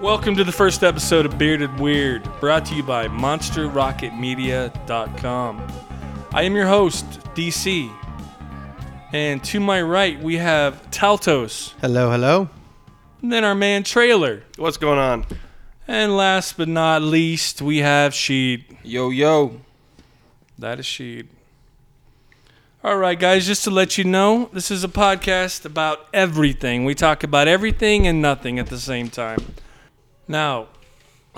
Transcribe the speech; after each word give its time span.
Welcome 0.00 0.36
to 0.36 0.44
the 0.44 0.52
first 0.52 0.84
episode 0.84 1.24
of 1.24 1.38
Bearded 1.38 1.80
Weird, 1.80 2.28
brought 2.38 2.66
to 2.66 2.74
you 2.74 2.82
by 2.82 3.08
MonsterRocketMedia.com. 3.08 5.66
I 6.32 6.42
am 6.42 6.54
your 6.54 6.66
host, 6.66 7.06
DC. 7.34 7.90
And 9.12 9.42
to 9.44 9.58
my 9.60 9.80
right, 9.80 10.20
we 10.20 10.36
have 10.36 10.90
Taltos, 10.90 11.72
Hello, 11.80 12.10
hello. 12.10 12.50
and 13.22 13.32
then 13.32 13.44
our 13.44 13.54
man 13.54 13.82
Trailer. 13.84 14.42
What's 14.56 14.76
going 14.76 14.98
on? 14.98 15.24
And 15.88 16.14
last 16.16 16.56
but 16.58 16.68
not 16.68 17.00
least, 17.02 17.62
we 17.62 17.78
have 17.78 18.12
Sheed. 18.12 18.64
Yo, 18.82 19.08
yo. 19.10 19.60
That 20.58 20.78
is 20.80 20.86
Sheed. 20.86 21.28
All 22.84 22.98
right, 22.98 23.18
guys, 23.18 23.46
just 23.46 23.64
to 23.64 23.70
let 23.70 23.96
you 23.96 24.04
know, 24.04 24.50
this 24.52 24.70
is 24.70 24.84
a 24.84 24.88
podcast 24.88 25.64
about 25.64 26.06
everything. 26.12 26.84
We 26.84 26.94
talk 26.94 27.24
about 27.24 27.48
everything 27.48 28.06
and 28.06 28.20
nothing 28.20 28.58
at 28.58 28.66
the 28.66 28.78
same 28.78 29.08
time. 29.08 29.38
Now, 30.28 30.68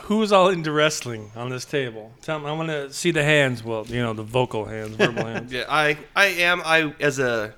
who's 0.03 0.33
all 0.33 0.49
into 0.49 0.73
wrestling 0.73 1.31
on 1.37 1.51
this 1.51 1.65
table? 1.65 2.13
Tell 2.23 2.39
me, 2.39 2.47
I 2.47 2.53
want 2.53 2.69
to 2.69 2.93
see 2.93 3.11
the 3.11 3.25
hands. 3.25 3.63
Well, 3.63 3.87
you 3.87 4.01
know, 4.01 4.15
the 4.15 4.23
vocal 4.23 4.65
hands, 4.65 4.97
verbal 4.97 5.25
hands. 5.27 5.53
Yeah, 5.53 5.65
I 5.69 5.99
I 6.17 6.27
am 6.27 6.63
I 6.65 6.95
as 7.01 7.19
a 7.19 7.55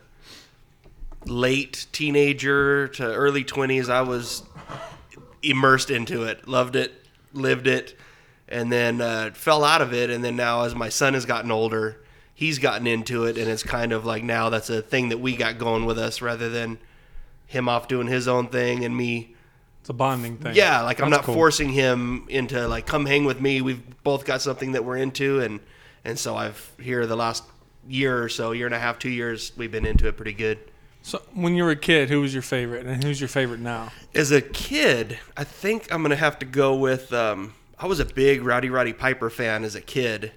late 1.27 1.87
teenager 1.93 2.89
to 2.89 3.05
early 3.05 3.45
20s, 3.45 3.91
I 3.91 4.03
was 4.03 4.43
immersed 5.43 5.91
into 5.91 6.25
it. 6.25 6.49
Loved 6.49 6.77
it, 6.77 6.93
lived 7.33 7.67
it, 7.67 7.99
and 8.49 8.73
then 8.73 9.01
uh, 9.01 9.31
fell 9.35 9.65
out 9.65 9.83
of 9.83 9.93
it 9.93 10.11
and 10.11 10.25
then 10.25 10.37
now 10.37 10.63
as 10.63 10.75
my 10.75 10.89
son 10.89 11.15
has 11.15 11.25
gotten 11.25 11.51
older, 11.51 12.03
he's 12.35 12.59
gotten 12.59 12.87
into 12.87 13.25
it 13.25 13.39
and 13.39 13.49
it's 13.49 13.63
kind 13.63 13.93
of 13.93 14.05
like 14.05 14.25
now 14.25 14.49
that's 14.49 14.71
a 14.71 14.83
thing 14.83 15.11
that 15.11 15.19
we 15.19 15.37
got 15.37 15.59
going 15.59 15.85
with 15.85 15.99
us 15.99 16.21
rather 16.21 16.49
than 16.49 16.79
him 17.47 17.69
off 17.69 17.89
doing 17.89 18.07
his 18.07 18.27
own 18.27 18.49
thing 18.49 18.85
and 18.85 18.97
me 18.97 19.35
a 19.91 19.93
bonding 19.93 20.39
thing. 20.39 20.55
Yeah, 20.55 20.83
like 20.83 21.01
I'm 21.03 21.11
That's 21.11 21.21
not 21.21 21.27
cool. 21.27 21.35
forcing 21.35 21.69
him 21.69 22.27
into 22.29 22.67
like 22.67 22.87
come 22.87 23.05
hang 23.05 23.25
with 23.25 23.41
me. 23.41 23.61
We've 23.61 23.83
both 24.03 24.25
got 24.25 24.41
something 24.41 24.73
that 24.73 24.85
we're 24.85 24.97
into, 24.97 25.41
and 25.41 25.61
and 26.05 26.19
so 26.19 26.37
I've 26.37 26.71
here 26.81 27.07
the 27.07 27.17
last 27.17 27.45
year 27.89 28.23
or 28.23 28.29
so, 28.29 28.53
year 28.53 28.67
and 28.67 28.75
a 28.75 28.79
half, 28.79 28.99
two 28.99 29.11
years, 29.11 29.53
we've 29.57 29.73
been 29.73 29.85
into 29.87 30.07
it 30.09 30.17
pretty 30.17 30.33
good. 30.33 30.59
So, 31.03 31.21
when 31.35 31.55
you 31.55 31.65
were 31.65 31.71
a 31.71 31.77
kid, 31.77 32.09
who 32.11 32.21
was 32.21 32.33
your 32.35 32.43
favorite, 32.43 32.87
and 32.87 33.03
who's 33.03 33.21
your 33.21 33.29
favorite 33.29 33.61
now? 33.61 33.91
As 34.15 34.31
a 34.33 34.41
kid, 34.43 35.19
I 35.37 35.45
think 35.45 35.93
I'm 35.93 36.03
gonna 36.03 36.17
have 36.17 36.39
to 36.41 36.47
go 36.47 36.77
with. 36.77 37.13
Um, 37.13 37.55
I 37.79 37.87
was 37.87 37.99
a 38.01 38.05
big 38.05 38.43
Rowdy 38.43 38.69
Roddy 38.71 38.93
Piper 38.93 39.29
fan 39.31 39.65
as 39.65 39.75
a 39.75 39.81
kid. 39.81 40.33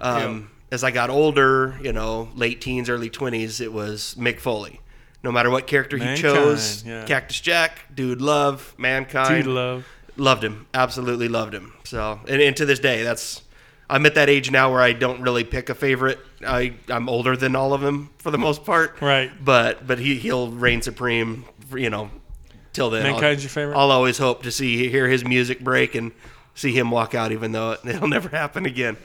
Um, 0.00 0.50
As 0.72 0.84
I 0.84 0.90
got 0.92 1.10
older, 1.10 1.76
you 1.82 1.92
know, 1.92 2.28
late 2.36 2.60
teens, 2.60 2.88
early 2.88 3.10
20s, 3.10 3.60
it 3.60 3.72
was 3.72 4.14
Mick 4.16 4.38
Foley. 4.38 4.80
No 5.22 5.30
matter 5.30 5.50
what 5.50 5.66
character 5.66 5.96
he 5.98 6.04
Mankind, 6.04 6.34
chose, 6.34 6.82
yeah. 6.84 7.04
Cactus 7.04 7.40
Jack, 7.40 7.84
Dude 7.94 8.22
Love, 8.22 8.74
Mankind, 8.78 9.44
Dude 9.44 9.52
Love. 9.54 9.86
loved 10.16 10.42
him 10.44 10.66
absolutely 10.74 11.28
loved 11.28 11.54
him 11.54 11.72
so 11.84 12.20
and, 12.28 12.40
and 12.42 12.56
to 12.56 12.64
this 12.66 12.78
day 12.78 13.02
that's 13.02 13.42
i'm 13.88 14.04
at 14.06 14.14
that 14.16 14.28
age 14.28 14.50
now 14.50 14.70
where 14.70 14.80
i 14.82 14.92
don't 14.92 15.20
really 15.22 15.44
pick 15.44 15.68
a 15.70 15.74
favorite 15.74 16.18
i 16.46 16.74
i'm 16.88 17.08
older 17.08 17.36
than 17.36 17.56
all 17.56 17.72
of 17.72 17.80
them 17.80 18.10
for 18.18 18.30
the 18.30 18.36
most 18.38 18.64
part 18.64 19.00
Right. 19.00 19.30
but 19.42 19.86
but 19.86 19.98
he 19.98 20.16
he'll 20.16 20.50
reign 20.50 20.82
supreme 20.82 21.44
for, 21.68 21.78
you 21.78 21.88
know 21.90 22.10
till 22.74 22.90
then 22.90 23.02
Mankind's 23.04 23.24
I'll, 23.24 23.42
your 23.42 23.48
favorite? 23.50 23.76
i'll 23.76 23.90
always 23.90 24.18
hope 24.18 24.42
to 24.42 24.50
see 24.50 24.88
hear 24.90 25.08
his 25.08 25.24
music 25.24 25.60
break 25.60 25.94
and 25.94 26.12
see 26.54 26.72
him 26.76 26.90
walk 26.90 27.14
out 27.14 27.32
even 27.32 27.52
though 27.52 27.72
it, 27.72 27.80
it'll 27.86 28.08
never 28.08 28.28
happen 28.30 28.66
again 28.66 28.96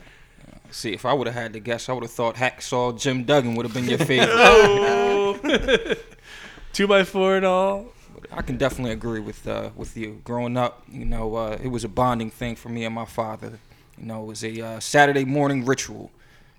See, 0.71 0.91
if 0.93 1.05
I 1.05 1.13
would 1.13 1.27
have 1.27 1.35
had 1.35 1.53
to 1.53 1.59
guess, 1.61 1.87
I 1.87 1.93
would 1.93 2.03
have 2.03 2.11
thought 2.11 2.35
Hacksaw 2.35 2.99
Jim 2.99 3.23
Duggan 3.23 3.55
would 3.55 3.65
have 3.65 3.73
been 3.73 3.85
your 3.87 3.97
favorite. 4.11 4.27
Oh. 4.33 5.14
Two 6.73 6.87
by 6.87 7.03
four 7.03 7.35
and 7.37 7.45
all. 7.45 7.87
I 8.31 8.41
can 8.41 8.57
definitely 8.57 8.91
agree 8.91 9.19
with 9.19 9.47
uh, 9.47 9.69
with 9.75 9.95
you. 9.95 10.21
Growing 10.23 10.57
up, 10.57 10.83
you 10.91 11.05
know, 11.05 11.35
uh, 11.35 11.57
it 11.61 11.67
was 11.69 11.83
a 11.83 11.87
bonding 11.89 12.31
thing 12.31 12.55
for 12.55 12.69
me 12.69 12.83
and 12.85 12.93
my 12.93 13.05
father. 13.05 13.59
You 13.97 14.05
know, 14.07 14.23
it 14.23 14.25
was 14.25 14.43
a 14.43 14.61
uh, 14.61 14.79
Saturday 14.79 15.25
morning 15.25 15.63
ritual. 15.65 16.11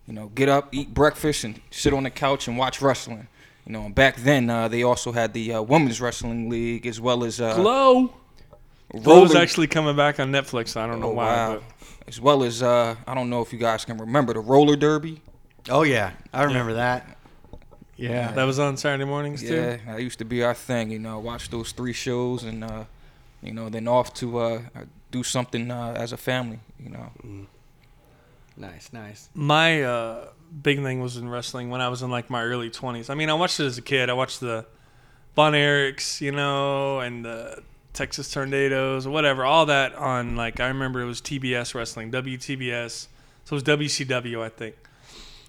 You 0.06 0.14
know, 0.14 0.28
get 0.34 0.48
up, 0.48 0.68
eat 0.72 0.94
breakfast, 0.94 1.44
and 1.44 1.60
sit 1.70 1.92
on 1.92 2.04
the 2.04 2.10
couch 2.10 2.46
and 2.48 2.56
watch 2.56 2.80
wrestling. 2.80 3.26
You 3.66 3.72
know, 3.72 3.82
and 3.86 3.94
back 3.94 4.16
then 4.16 4.48
uh, 4.48 4.68
they 4.68 4.84
also 4.84 5.10
had 5.12 5.32
the 5.32 5.54
uh, 5.54 5.62
women's 5.62 6.00
wrestling 6.00 6.48
league 6.48 6.86
as 6.86 7.00
well 7.00 7.24
as 7.24 7.40
uh, 7.40 7.54
Glow. 7.56 8.12
Glow's 9.02 9.34
actually 9.34 9.66
coming 9.66 9.96
back 9.96 10.20
on 10.20 10.30
Netflix. 10.30 10.76
I 10.76 10.86
don't 10.86 11.00
know 11.00 11.08
Oh, 11.08 11.14
why. 11.14 11.24
wow. 11.26 11.54
But 11.54 11.62
as 12.08 12.20
well 12.20 12.44
as 12.44 12.62
uh, 12.62 12.94
I 13.06 13.14
don't 13.14 13.28
know 13.28 13.42
if 13.42 13.52
you 13.52 13.58
guys 13.58 13.84
can 13.84 13.98
remember 13.98 14.32
the 14.32 14.40
roller 14.40 14.76
derby. 14.76 15.20
Oh 15.68 15.82
yeah, 15.82 16.12
I 16.32 16.44
remember 16.44 16.74
that. 16.74 17.15
Yeah. 17.96 18.32
that 18.32 18.44
was 18.44 18.58
on 18.58 18.76
Saturday 18.76 19.04
mornings 19.04 19.42
too. 19.42 19.54
Yeah, 19.54 19.76
that 19.86 20.02
used 20.02 20.18
to 20.18 20.24
be 20.24 20.42
our 20.42 20.54
thing. 20.54 20.90
You 20.90 20.98
know, 20.98 21.18
watch 21.18 21.50
those 21.50 21.72
three 21.72 21.92
shows 21.92 22.44
and 22.44 22.62
uh, 22.62 22.84
you 23.42 23.52
know 23.52 23.68
then 23.68 23.88
off 23.88 24.12
to 24.14 24.38
uh, 24.38 24.60
do 25.10 25.22
something 25.22 25.70
uh, 25.70 25.94
as 25.96 26.12
a 26.12 26.16
family. 26.16 26.60
You 26.78 26.90
know, 26.90 27.46
Nice, 28.56 28.90
nice. 28.92 29.28
My 29.34 29.82
uh, 29.82 30.28
big 30.62 30.82
thing 30.82 31.00
was 31.00 31.16
in 31.16 31.28
wrestling 31.28 31.68
when 31.68 31.80
I 31.80 31.88
was 31.88 32.02
in 32.02 32.10
like 32.10 32.30
my 32.30 32.42
early 32.42 32.70
twenties. 32.70 33.10
I 33.10 33.14
mean, 33.14 33.28
I 33.28 33.34
watched 33.34 33.60
it 33.60 33.66
as 33.66 33.76
a 33.76 33.82
kid. 33.82 34.08
I 34.08 34.14
watched 34.14 34.40
the 34.40 34.64
Von 35.34 35.52
Erichs, 35.52 36.20
you 36.20 36.32
know, 36.32 37.00
and 37.00 37.24
the 37.24 37.62
Texas 37.92 38.30
Tornadoes 38.30 39.06
or 39.06 39.10
whatever. 39.10 39.44
All 39.44 39.66
that 39.66 39.94
on 39.94 40.36
like 40.36 40.60
I 40.60 40.68
remember 40.68 41.00
it 41.00 41.06
was 41.06 41.20
TBS 41.20 41.74
wrestling, 41.74 42.10
WTBS. 42.10 43.08
So 43.44 43.56
it 43.56 43.62
was 43.62 43.62
WCW, 43.62 44.42
I 44.42 44.48
think. 44.48 44.74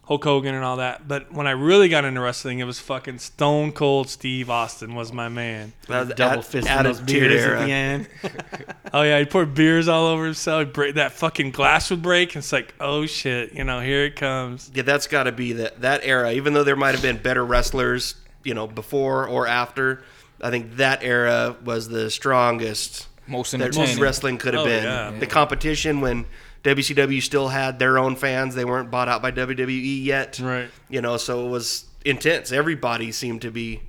Hulk 0.08 0.24
Hogan 0.24 0.56
and 0.56 0.64
all 0.64 0.78
that. 0.78 1.06
But 1.08 1.34
when 1.34 1.48
I 1.48 1.52
really 1.52 1.90
got 1.90 2.06
into 2.06 2.22
wrestling, 2.22 2.60
it 2.60 2.64
was 2.64 2.80
fucking 2.80 3.20
Stone 3.20 3.74
Cold 3.74 4.10
Steve 4.10 4.50
Austin 4.50 4.96
was 4.96 5.12
my 5.12 5.28
man. 5.28 5.74
That 5.90 6.08
was 6.08 6.16
Double 6.16 6.40
at- 6.40 6.46
fisting 6.46 6.84
those 6.84 7.02
beers 7.02 7.44
era. 7.44 7.62
at 7.62 7.66
the 7.66 7.72
end. 7.72 8.08
Oh 8.94 9.02
yeah, 9.02 9.20
he 9.20 9.26
poured 9.26 9.54
beers 9.54 9.90
all 9.90 10.08
over 10.08 10.24
himself. 10.24 10.60
He'd 10.66 10.74
break, 10.74 10.96
that 10.96 11.12
fucking 11.12 11.52
glass 11.52 11.90
would 11.92 12.02
break. 12.02 12.30
And 12.36 12.38
it's 12.42 12.54
like, 12.54 12.74
oh 12.80 13.06
shit, 13.06 13.52
you 13.54 13.66
know, 13.66 13.82
here 13.82 14.06
it 14.06 14.16
comes. 14.16 14.72
Yeah, 14.74 14.84
that's 14.84 15.08
got 15.08 15.24
to 15.24 15.34
be 15.34 15.52
that 15.54 15.82
that 15.82 16.02
era. 16.06 16.32
Even 16.32 16.54
though 16.54 16.64
there 16.64 16.78
might 16.78 16.94
have 16.94 17.02
been 17.02 17.18
better 17.18 17.46
wrestlers, 17.46 18.16
you 18.46 18.54
know, 18.54 18.66
before 18.66 19.28
or 19.28 19.46
after, 19.46 20.04
I 20.42 20.50
think 20.52 20.78
that 20.78 21.04
era 21.04 21.58
was 21.66 21.90
the 21.90 22.10
strongest 22.10 23.08
most 23.28 23.52
that 23.52 23.76
most 23.76 24.00
wrestling 24.00 24.38
could 24.38 24.54
have 24.54 24.64
Oh, 24.64 24.66
been. 24.66 24.84
yeah. 24.86 25.12
The 25.20 25.28
competition 25.28 26.00
when 26.00 26.26
WCW 26.64 27.22
still 27.22 27.48
had 27.48 27.80
their 27.80 27.98
own 27.98 28.16
fans, 28.16 28.56
they 28.56 28.66
weren't 28.66 28.92
bought 28.92 29.08
out 29.08 29.22
by 29.22 29.32
WWE 29.32 30.04
yet. 30.04 30.40
Right. 30.40 30.70
You 30.90 31.02
know, 31.02 31.18
so 31.18 31.46
it 31.46 31.50
was 31.50 31.86
intense. 32.04 32.52
Everybody 32.52 33.12
seemed 33.12 33.42
to 33.44 33.52
be 33.52 33.82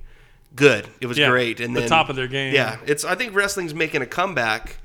good. 0.55 0.87
It 1.01 1.07
was 1.07 1.17
Yeah, 1.17 1.29
great. 1.29 1.59
And 1.59 1.75
the 1.75 1.81
then, 1.81 1.89
top 1.89 2.09
of 2.09 2.15
their 2.15 2.27
game. 2.27 2.53
Yeah, 2.53 2.77
it's. 2.85 3.03
I 3.05 3.15
think 3.15 3.35
wrestling's 3.35 3.73
making 3.73 4.01
a 4.01 4.05
comeback. 4.07 4.77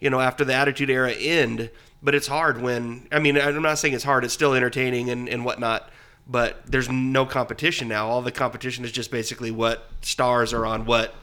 You 0.00 0.08
know, 0.08 0.18
after 0.20 0.44
the 0.46 0.54
Attitude 0.54 0.88
Era 0.88 1.12
end, 1.12 1.70
but 2.02 2.14
it's 2.14 2.26
hard 2.26 2.62
when. 2.62 3.06
I 3.12 3.18
mean, 3.18 3.38
I'm 3.38 3.60
not 3.62 3.78
saying 3.78 3.94
it's 3.94 4.04
hard. 4.04 4.24
It's 4.24 4.32
still 4.34 4.54
entertaining 4.54 5.10
and 5.10 5.28
and 5.28 5.44
whatnot. 5.44 5.90
But 6.26 6.62
there's 6.66 6.88
no 6.88 7.26
competition 7.26 7.88
now. 7.88 8.08
All 8.08 8.22
the 8.22 8.30
competition 8.30 8.84
is 8.84 8.92
just 8.92 9.10
basically 9.10 9.50
what 9.50 9.90
stars 10.00 10.52
are 10.52 10.64
on 10.64 10.84
what 10.86 11.14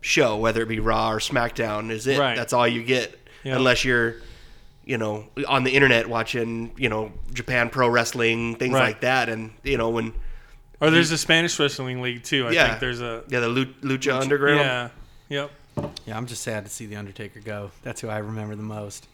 show, 0.00 0.36
whether 0.36 0.62
it 0.62 0.68
be 0.68 0.80
Raw 0.80 1.12
or 1.12 1.18
SmackDown. 1.20 1.90
Is 1.90 2.06
it? 2.06 2.18
Right. 2.18 2.36
That's 2.36 2.52
all 2.52 2.66
you 2.66 2.82
get, 2.82 3.16
Yeah. 3.44 3.56
unless 3.56 3.84
you're, 3.84 4.16
you 4.88 4.96
know, 4.96 5.26
on 5.46 5.64
the 5.64 5.70
internet 5.70 6.08
watching, 6.08 6.72
you 6.78 6.88
know, 6.88 7.12
Japan 7.34 7.68
Pro 7.68 7.88
Wrestling 7.88 8.56
things 8.56 8.72
Right. 8.74 8.88
like 8.88 9.02
that. 9.02 9.28
And 9.28 9.50
you 9.62 9.76
know 9.76 9.90
when 9.90 10.14
Or 10.80 10.90
there's 10.90 11.10
a 11.10 11.18
Spanish 11.18 11.58
wrestling 11.60 12.00
league 12.00 12.22
too. 12.22 12.46
I 12.48 12.52
Yeah. 12.52 12.68
think 12.68 12.80
there's 12.80 13.00
a 13.02 13.22
yeah 13.28 13.40
the 13.40 13.48
Lu- 13.48 13.74
Lucha 13.82 14.18
Underground. 14.18 14.60
yeah. 14.60 14.88
Yep. 15.28 15.50
Yeah, 16.06 16.16
I'm 16.16 16.26
just 16.26 16.42
sad 16.42 16.64
to 16.64 16.70
see 16.70 16.86
the 16.86 16.96
Undertaker 16.96 17.40
go. 17.40 17.70
That's 17.82 18.00
who 18.00 18.08
I 18.08 18.18
remember 18.18 18.56
the 18.56 18.62
most. 18.62 19.06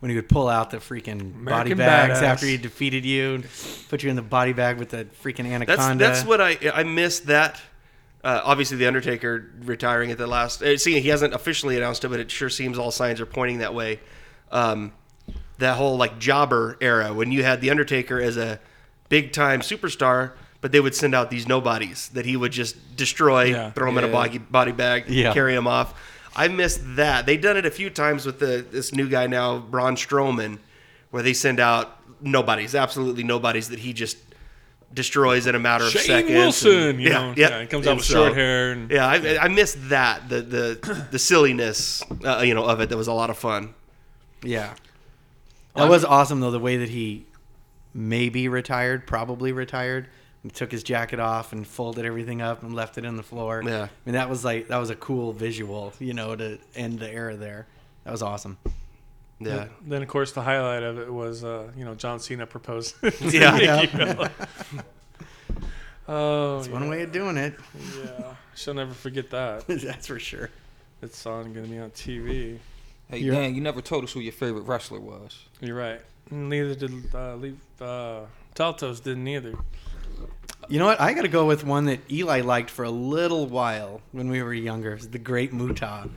When 0.00 0.10
he 0.10 0.16
would 0.16 0.28
pull 0.28 0.48
out 0.48 0.70
the 0.70 0.76
freaking 0.78 1.44
body 1.44 1.72
bags 1.74 2.20
Badass. 2.20 2.22
after 2.22 2.46
he 2.46 2.56
defeated 2.58 3.04
you, 3.06 3.34
and 3.36 3.46
put 3.88 4.02
you 4.02 4.10
in 4.10 4.16
the 4.16 4.22
body 4.22 4.52
bag 4.52 4.76
with 4.78 4.90
the 4.90 5.06
freaking 5.22 5.48
That's 5.50 5.70
anaconda. 5.80 6.04
that's 6.04 6.24
what 6.24 6.40
I 6.42 6.58
I 6.74 6.82
missed 6.84 7.26
that. 7.28 7.60
Uh, 8.22 8.40
obviously, 8.44 8.76
the 8.76 8.86
Undertaker 8.86 9.50
retiring 9.64 10.10
at 10.10 10.18
the 10.18 10.26
last. 10.26 10.62
Uh, 10.62 10.76
see, 10.76 11.00
he 11.00 11.08
hasn't 11.08 11.32
officially 11.32 11.76
announced 11.78 12.04
it, 12.04 12.08
but 12.08 12.20
it 12.20 12.30
sure 12.30 12.50
seems 12.50 12.76
all 12.78 12.90
signs 12.90 13.18
are 13.20 13.26
pointing 13.26 13.58
that 13.58 13.72
way. 13.74 13.98
Um, 14.52 14.92
that 15.60 15.76
whole 15.76 15.96
like 15.96 16.18
jobber 16.18 16.76
era 16.80 17.12
when 17.14 17.30
you 17.32 17.42
had 17.42 17.60
the 17.60 17.70
Undertaker 17.70 18.20
as 18.20 18.36
a 18.36 18.58
big 19.08 19.32
time 19.32 19.60
superstar, 19.60 20.32
but 20.60 20.72
they 20.72 20.80
would 20.80 20.94
send 20.94 21.14
out 21.14 21.30
these 21.30 21.46
nobodies 21.48 22.08
that 22.10 22.26
he 22.26 22.36
would 22.36 22.52
just 22.52 22.96
destroy, 22.96 23.44
Yeah. 23.44 23.70
throw 23.70 23.86
them 23.86 23.98
in 23.98 24.04
a 24.04 24.12
body 24.12 24.38
body 24.38 24.72
bag, 24.72 25.04
Yeah. 25.08 25.32
carry 25.32 25.54
them 25.54 25.66
off. 25.66 25.94
I 26.36 26.48
missed 26.48 26.80
that. 26.96 27.26
They've 27.26 27.40
done 27.40 27.56
it 27.56 27.66
a 27.66 27.70
few 27.70 27.90
times 27.90 28.26
with 28.26 28.38
the 28.40 28.64
this 28.70 28.92
new 28.92 29.08
guy 29.08 29.26
now, 29.26 29.58
Braun 29.58 29.96
Strowman, 29.96 30.58
where 31.10 31.22
they 31.22 31.32
send 31.32 31.58
out 31.60 31.96
nobodies, 32.20 32.74
absolutely 32.74 33.22
nobodies 33.24 33.68
that 33.70 33.78
he 33.80 33.92
just 33.92 34.16
destroys 34.92 35.46
in 35.46 35.54
a 35.54 35.58
matter 35.58 35.84
of 35.84 35.90
Shane 35.92 36.02
seconds. 36.02 36.32
Wilson, 36.34 36.72
and- 36.72 37.00
you 37.00 37.10
know, 37.10 37.34
yeah, 37.36 37.64
comes 37.66 37.86
out 37.86 37.96
with 37.96 38.04
so- 38.04 38.24
short 38.26 38.34
hair 38.34 38.72
and 38.72 38.90
Yeah, 38.90 39.06
I, 39.06 39.38
I 39.44 39.48
missed 39.48 39.88
that 39.88 40.28
the 40.28 40.40
the 40.42 41.06
the 41.12 41.18
silliness, 41.18 42.02
uh, 42.24 42.42
you 42.44 42.54
know, 42.54 42.64
of 42.64 42.80
it. 42.80 42.88
That 42.88 42.96
was 42.96 43.08
a 43.08 43.12
lot 43.12 43.30
of 43.30 43.38
fun. 43.38 43.74
Yeah. 44.42 44.74
That 45.74 45.88
was 45.88 46.04
awesome 46.04 46.40
though, 46.40 46.50
the 46.50 46.58
way 46.58 46.78
that 46.78 46.88
he 46.88 47.26
maybe 47.94 48.48
retired, 48.48 49.06
probably 49.06 49.52
retired. 49.52 50.08
He 50.42 50.48
took 50.48 50.72
his 50.72 50.82
jacket 50.82 51.20
off 51.20 51.52
and 51.52 51.66
folded 51.66 52.06
everything 52.06 52.40
up 52.40 52.62
and 52.62 52.74
left 52.74 52.96
it 52.96 53.04
in 53.04 53.16
the 53.16 53.22
floor. 53.22 53.62
Yeah. 53.64 53.84
I 53.84 53.88
mean 54.06 54.14
that 54.14 54.30
was 54.30 54.44
like 54.44 54.68
that 54.68 54.78
was 54.78 54.90
a 54.90 54.96
cool 54.96 55.32
visual, 55.32 55.92
you 55.98 56.14
know, 56.14 56.34
to 56.34 56.58
end 56.74 56.98
the 56.98 57.10
era 57.10 57.36
there. 57.36 57.66
That 58.04 58.12
was 58.12 58.22
awesome. 58.22 58.56
Yeah. 59.38 59.68
Then 59.82 60.02
of 60.02 60.08
course 60.08 60.32
the 60.32 60.42
highlight 60.42 60.82
of 60.82 60.98
it 60.98 61.12
was 61.12 61.44
uh, 61.44 61.70
you 61.76 61.84
know 61.84 61.94
John 61.94 62.20
Cena 62.20 62.46
proposed. 62.46 62.96
Yeah. 63.20 63.80
Nikki 63.80 63.96
Bella. 63.96 64.30
oh, 66.08 66.56
That's 66.56 66.68
one 66.68 66.84
yeah. 66.84 66.90
way 66.90 67.02
of 67.02 67.12
doing 67.12 67.36
it. 67.36 67.54
Yeah, 68.02 68.34
she'll 68.54 68.74
never 68.74 68.94
forget 68.94 69.30
that. 69.30 69.66
That's 69.68 70.06
for 70.06 70.18
sure. 70.18 70.50
That 71.00 71.26
on 71.26 71.52
gonna 71.52 71.66
be 71.66 71.78
on 71.78 71.90
TV. 71.90 72.58
Hey, 73.10 73.18
You're- 73.18 73.36
Dan, 73.36 73.54
you 73.54 73.60
never 73.60 73.80
told 73.80 74.04
us 74.04 74.12
who 74.12 74.20
your 74.20 74.32
favorite 74.32 74.62
wrestler 74.62 75.00
was. 75.00 75.38
You're 75.60 75.76
right. 75.76 76.00
Neither 76.30 76.74
did 76.74 76.92
uh, 77.14 77.34
Leave, 77.36 77.58
uh, 77.80 78.20
Taltos 78.54 79.02
didn't 79.02 79.26
either. 79.26 79.54
You 80.68 80.78
know 80.78 80.86
what? 80.86 81.00
I 81.00 81.12
got 81.14 81.22
to 81.22 81.28
go 81.28 81.46
with 81.46 81.64
one 81.64 81.86
that 81.86 82.00
Eli 82.10 82.42
liked 82.42 82.70
for 82.70 82.84
a 82.84 82.90
little 82.90 83.46
while 83.46 84.00
when 84.12 84.30
we 84.30 84.42
were 84.42 84.54
younger. 84.54 84.92
It 84.92 84.96
was 84.96 85.08
the 85.08 85.18
Great 85.18 85.52
Muta. 85.52 86.08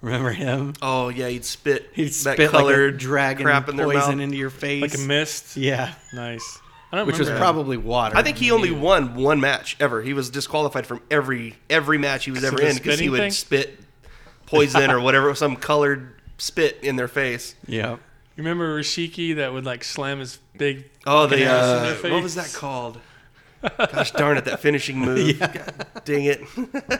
Remember 0.00 0.30
him? 0.32 0.72
Oh 0.82 1.10
yeah, 1.10 1.28
he'd 1.28 1.44
spit 1.44 1.90
He'd 1.92 2.06
that 2.06 2.12
spit 2.14 2.38
like 2.38 2.48
a 2.48 2.50
colored 2.50 2.98
dragon 2.98 3.44
crap 3.44 3.68
in 3.68 3.76
their 3.76 3.86
poison 3.86 4.16
mouth. 4.16 4.20
into 4.20 4.36
your 4.36 4.48
face. 4.50 4.80
Like 4.80 4.94
a 4.94 4.98
mist. 5.06 5.56
yeah, 5.58 5.92
Nice. 6.14 6.58
I 6.90 6.96
don't 6.96 7.06
which 7.06 7.18
was 7.18 7.28
remember. 7.28 7.44
probably 7.44 7.76
water. 7.76 8.16
I 8.16 8.22
think 8.24 8.38
he 8.38 8.50
only 8.50 8.72
won 8.72 9.14
one 9.14 9.38
match 9.40 9.76
ever. 9.78 10.02
He 10.02 10.12
was 10.14 10.30
disqualified 10.30 10.86
from 10.86 11.02
every 11.10 11.54
every 11.68 11.98
match 11.98 12.24
he 12.24 12.30
was 12.32 12.42
ever 12.42 12.60
in 12.60 12.74
because 12.76 12.98
he 12.98 13.08
would 13.10 13.20
thing? 13.20 13.30
spit 13.30 13.78
poison 14.46 14.90
or 14.90 15.00
whatever, 15.00 15.32
some 15.36 15.54
colored 15.54 16.19
spit 16.40 16.78
in 16.82 16.96
their 16.96 17.08
face. 17.08 17.54
Yeah. 17.66 17.92
You 17.92 17.98
remember 18.44 18.78
Rashiki 18.80 19.36
that 19.36 19.52
would 19.52 19.64
like 19.64 19.84
slam 19.84 20.18
his 20.20 20.38
big. 20.56 20.84
Oh, 21.06 21.26
the 21.26 21.44
ass 21.44 21.64
in 21.64 21.96
uh, 21.98 22.00
their 22.02 22.12
what 22.12 22.22
was 22.22 22.34
that 22.36 22.52
called? 22.52 22.98
Gosh 23.76 24.12
darn 24.12 24.38
it, 24.38 24.46
that 24.46 24.60
finishing 24.60 24.98
move. 25.04 25.38
God 25.38 25.86
dang 26.04 26.24
it. 26.24 26.40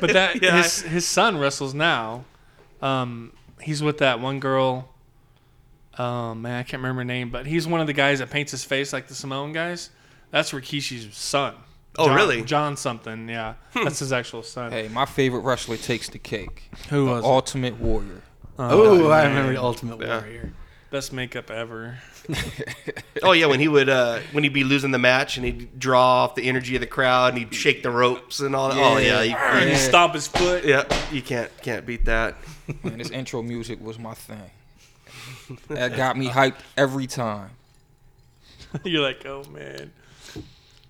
But 0.00 0.12
that 0.12 0.36
Yeah. 0.42 0.58
his 0.62 0.82
his 0.82 1.06
son 1.06 1.38
wrestles 1.38 1.72
now. 1.74 2.24
Um, 2.82 3.32
he's 3.60 3.82
with 3.82 3.98
that 3.98 4.20
one 4.20 4.40
girl. 4.40 4.88
Um, 5.98 6.42
man, 6.42 6.58
I 6.58 6.62
can't 6.62 6.82
remember 6.82 7.00
her 7.00 7.04
name, 7.04 7.30
but 7.30 7.46
he's 7.46 7.66
one 7.66 7.80
of 7.80 7.86
the 7.86 7.92
guys 7.92 8.20
that 8.20 8.30
paints 8.30 8.52
his 8.52 8.64
face 8.64 8.92
like 8.92 9.08
the 9.08 9.14
Samoan 9.14 9.52
guys. 9.52 9.90
That's 10.30 10.52
Rikishi's 10.52 11.16
son. 11.16 11.54
Oh, 11.98 12.06
John- 12.06 12.16
really? 12.16 12.42
John 12.42 12.76
something. 12.76 13.28
Yeah, 13.28 13.54
that's 13.74 13.98
his 13.98 14.12
actual 14.12 14.42
son. 14.42 14.70
Hey, 14.72 14.88
my 14.88 15.04
favorite 15.06 15.40
wrestler 15.40 15.76
takes 15.76 16.08
the 16.08 16.18
cake. 16.18 16.70
Who 16.90 17.06
The 17.06 17.10
was 17.10 17.24
it? 17.24 17.28
Ultimate 17.28 17.80
Warrior. 17.80 18.22
Oh, 18.62 19.10
I 19.10 19.24
remember 19.26 19.52
the 19.52 19.62
Ultimate 19.62 20.00
Yeah. 20.00 20.20
Warrior. 20.20 20.52
best 20.90 21.12
makeup 21.12 21.50
ever. 21.50 21.98
Oh 23.22 23.32
yeah, 23.32 23.46
when 23.46 23.60
he 23.60 23.68
would 23.68 23.88
uh, 23.90 24.20
when 24.32 24.44
he'd 24.44 24.54
be 24.54 24.64
losing 24.64 24.92
the 24.92 24.98
match 24.98 25.36
and 25.36 25.44
he'd 25.44 25.78
draw 25.78 26.24
off 26.24 26.34
the 26.36 26.48
energy 26.48 26.74
of 26.76 26.80
the 26.80 26.86
crowd 26.86 27.34
and 27.34 27.38
he'd 27.38 27.54
shake 27.54 27.82
the 27.82 27.90
ropes 27.90 28.40
and 28.40 28.56
all 28.56 28.70
that. 28.70 28.78
Oh 28.78 28.96
yeah, 28.96 29.20
you, 29.22 29.36
And 29.36 29.64
you- 29.66 29.70
you 29.72 29.76
stomp 29.76 30.14
his 30.14 30.26
foot. 30.26 30.64
yeah, 30.64 30.84
you 31.12 31.20
can't 31.20 31.50
can't 31.62 31.84
beat 31.84 32.06
that. 32.06 32.36
Man, 32.82 32.96
this 32.98 33.10
intro 33.10 33.42
music 33.42 33.78
was 33.80 33.98
my 33.98 34.14
thing. 34.14 34.50
That 35.68 35.96
got 35.96 36.16
me 36.16 36.28
hyped 36.28 36.60
every 36.78 37.06
time. 37.06 37.50
You're 38.84 39.02
like, 39.02 39.26
oh 39.26 39.44
man. 39.52 39.92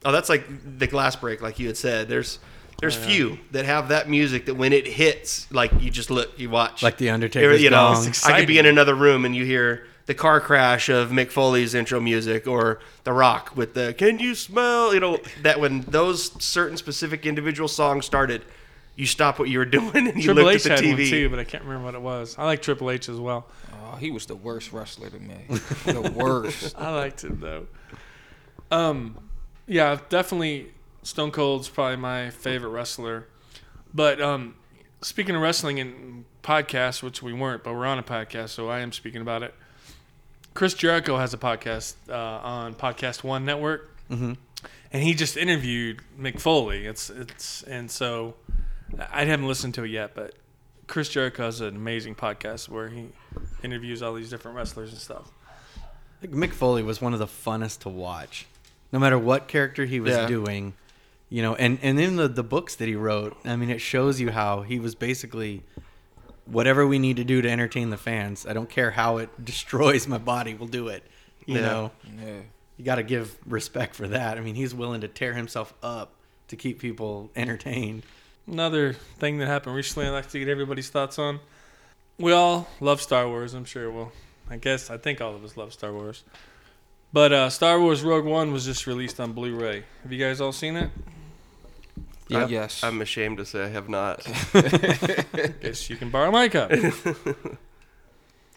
Oh, 0.04 0.12
that's 0.12 0.28
like 0.28 0.44
the 0.78 0.86
glass 0.86 1.16
break, 1.16 1.40
like 1.42 1.58
you 1.58 1.66
had 1.66 1.76
said. 1.76 2.08
There's 2.08 2.38
there's 2.80 2.96
yeah. 2.96 3.06
few 3.06 3.38
that 3.50 3.66
have 3.66 3.88
that 3.88 4.08
music 4.08 4.46
that 4.46 4.54
when 4.54 4.72
it 4.72 4.86
hits, 4.86 5.50
like 5.52 5.70
you 5.80 5.90
just 5.90 6.10
look, 6.10 6.38
you 6.38 6.50
watch. 6.50 6.82
Like 6.82 6.96
the 6.96 7.10
Undertaker. 7.10 7.54
you 7.54 7.70
know, 7.70 7.94
gong. 7.94 8.12
I 8.24 8.38
could 8.38 8.48
be 8.48 8.58
in 8.58 8.66
another 8.66 8.94
room 8.94 9.24
and 9.24 9.36
you 9.36 9.44
hear 9.44 9.86
the 10.06 10.14
car 10.14 10.40
crash 10.40 10.88
of 10.88 11.10
Mick 11.10 11.30
Foley's 11.30 11.74
intro 11.74 12.00
music 12.00 12.46
or 12.46 12.80
The 13.04 13.12
Rock 13.12 13.52
with 13.54 13.74
the 13.74 13.94
"Can 13.94 14.18
you 14.18 14.34
smell?" 14.34 14.94
You 14.94 15.00
know 15.00 15.18
that 15.42 15.60
when 15.60 15.82
those 15.82 16.42
certain 16.42 16.76
specific 16.76 17.26
individual 17.26 17.68
songs 17.68 18.06
started, 18.06 18.42
you 18.96 19.06
stop 19.06 19.38
what 19.38 19.48
you 19.48 19.58
were 19.58 19.64
doing 19.66 20.08
and 20.08 20.16
you 20.16 20.24
Triple 20.24 20.44
looked 20.44 20.56
H 20.56 20.66
at 20.66 20.78
had 20.78 20.84
the 20.84 21.02
one 21.02 21.10
too, 21.10 21.28
but 21.28 21.38
I 21.38 21.44
can't 21.44 21.64
remember 21.64 21.84
what 21.84 21.94
it 21.94 22.02
was. 22.02 22.34
I 22.38 22.44
like 22.44 22.62
Triple 22.62 22.90
H 22.90 23.08
as 23.08 23.18
well. 23.18 23.46
Oh, 23.72 23.96
he 23.96 24.10
was 24.10 24.26
the 24.26 24.36
worst 24.36 24.72
wrestler 24.72 25.10
to 25.10 25.18
me. 25.18 25.36
The 25.84 26.12
worst. 26.14 26.74
I 26.78 26.94
liked 26.94 27.22
him 27.22 27.40
though. 27.40 27.66
Um, 28.70 29.18
yeah, 29.66 29.98
definitely 30.08 30.72
Stone 31.02 31.30
Cold's 31.30 31.68
probably 31.68 31.96
my 31.96 32.30
favorite 32.30 32.70
wrestler. 32.70 33.26
But 33.92 34.20
um, 34.20 34.54
speaking 35.00 35.34
of 35.34 35.42
wrestling 35.42 35.80
and 35.80 36.24
podcasts, 36.42 37.02
which 37.02 37.22
we 37.22 37.32
weren't, 37.32 37.64
but 37.64 37.74
we're 37.74 37.86
on 37.86 37.98
a 37.98 38.02
podcast, 38.02 38.50
so 38.50 38.68
I 38.68 38.80
am 38.80 38.92
speaking 38.92 39.20
about 39.22 39.42
it. 39.42 39.54
Chris 40.54 40.74
Jericho 40.74 41.16
has 41.16 41.32
a 41.32 41.38
podcast 41.38 41.94
uh, 42.08 42.14
on 42.14 42.74
Podcast 42.74 43.22
One 43.24 43.44
Network, 43.44 43.88
Mhm. 44.10 44.36
and 44.92 45.02
he 45.02 45.14
just 45.14 45.36
interviewed 45.36 46.00
Mick 46.18 46.40
Foley. 46.40 46.86
It's 46.86 47.08
it's 47.08 47.62
and 47.62 47.90
so 47.90 48.34
I 49.12 49.24
haven't 49.24 49.46
listened 49.46 49.74
to 49.74 49.84
it 49.84 49.90
yet, 49.90 50.14
but 50.14 50.34
Chris 50.88 51.08
Jericho 51.08 51.44
has 51.44 51.60
an 51.60 51.76
amazing 51.76 52.16
podcast 52.16 52.68
where 52.68 52.88
he 52.88 53.10
interviews 53.62 54.02
all 54.02 54.12
these 54.14 54.28
different 54.28 54.56
wrestlers 54.56 54.90
and 54.90 54.98
stuff. 55.00 55.30
I 55.76 56.26
think 56.26 56.34
Mick 56.34 56.52
Foley 56.52 56.82
was 56.82 57.00
one 57.00 57.12
of 57.12 57.20
the 57.20 57.26
funnest 57.28 57.78
to 57.80 57.88
watch. 57.88 58.46
No 58.92 58.98
matter 58.98 59.16
what 59.18 59.46
character 59.46 59.84
he 59.84 60.00
was 60.00 60.14
Yeah. 60.16 60.26
doing, 60.26 60.74
you 61.30 61.40
know, 61.42 61.54
and 61.54 61.78
and 61.80 61.98
in 61.98 62.16
the 62.16 62.28
the 62.28 62.42
books 62.44 62.74
that 62.76 62.88
he 62.88 62.94
wrote, 62.96 63.36
I 63.46 63.56
mean, 63.56 63.70
it 63.70 63.80
shows 63.80 64.20
you 64.20 64.30
how 64.30 64.60
he 64.62 64.78
was 64.78 64.94
basically 64.94 65.62
whatever 66.44 66.86
we 66.86 66.98
need 66.98 67.16
to 67.16 67.24
do 67.24 67.40
to 67.40 67.48
entertain 67.48 67.90
the 67.90 67.96
fans. 67.96 68.44
I 68.46 68.52
don't 68.52 68.68
care 68.68 68.90
how 68.90 69.16
it 69.18 69.28
destroys 69.44 70.06
my 70.08 70.18
body, 70.18 70.54
we'll 70.54 70.68
do 70.68 70.88
it. 70.88 71.04
You 71.46 71.54
Yeah. 71.56 71.60
know, 71.60 71.90
Yeah. 72.22 72.40
you 72.76 72.84
got 72.84 72.96
to 72.96 73.02
give 73.04 73.36
respect 73.46 73.94
for 73.94 74.08
that. 74.08 74.36
I 74.36 74.40
mean, 74.40 74.56
he's 74.56 74.74
willing 74.74 75.00
to 75.02 75.08
tear 75.08 75.32
himself 75.34 75.72
up 75.82 76.12
to 76.48 76.56
keep 76.56 76.80
people 76.80 77.30
entertained. 77.36 78.02
Another 78.48 78.92
thing 78.92 79.38
that 79.38 79.46
happened 79.46 79.76
recently, 79.76 80.08
I'd 80.08 80.10
like 80.10 80.28
to 80.30 80.38
get 80.40 80.48
everybody's 80.48 80.90
thoughts 80.90 81.18
on. 81.20 81.38
We 82.18 82.32
all 82.32 82.66
love 82.80 83.00
Star 83.00 83.28
Wars, 83.28 83.54
I'm 83.54 83.64
sure. 83.64 83.88
Well, 83.90 84.10
I 84.50 84.56
guess 84.56 84.90
I 84.90 84.96
think 84.96 85.20
all 85.20 85.34
of 85.36 85.44
us 85.44 85.56
love 85.56 85.72
Star 85.72 85.92
Wars. 85.92 86.24
But 87.12 87.32
uh, 87.32 87.50
Star 87.50 87.80
Wars 87.80 88.02
Rogue 88.02 88.24
One 88.24 88.52
was 88.52 88.64
just 88.64 88.86
released 88.88 89.20
on 89.20 89.32
Blu-ray. 89.32 89.84
Have 90.02 90.12
you 90.12 90.18
guys 90.18 90.40
all 90.40 90.52
seen 90.52 90.74
it? 90.76 90.90
Uh, 92.30 92.46
yes. 92.46 92.82
I'm 92.84 93.00
ashamed 93.00 93.38
to 93.38 93.44
say 93.44 93.64
I 93.64 93.68
have 93.68 93.88
not. 93.88 94.24
Guess 95.60 95.90
you 95.90 95.96
can 95.96 96.10
borrow 96.10 96.30
my 96.30 96.48
copy. 96.48 96.90
so, 96.90 97.56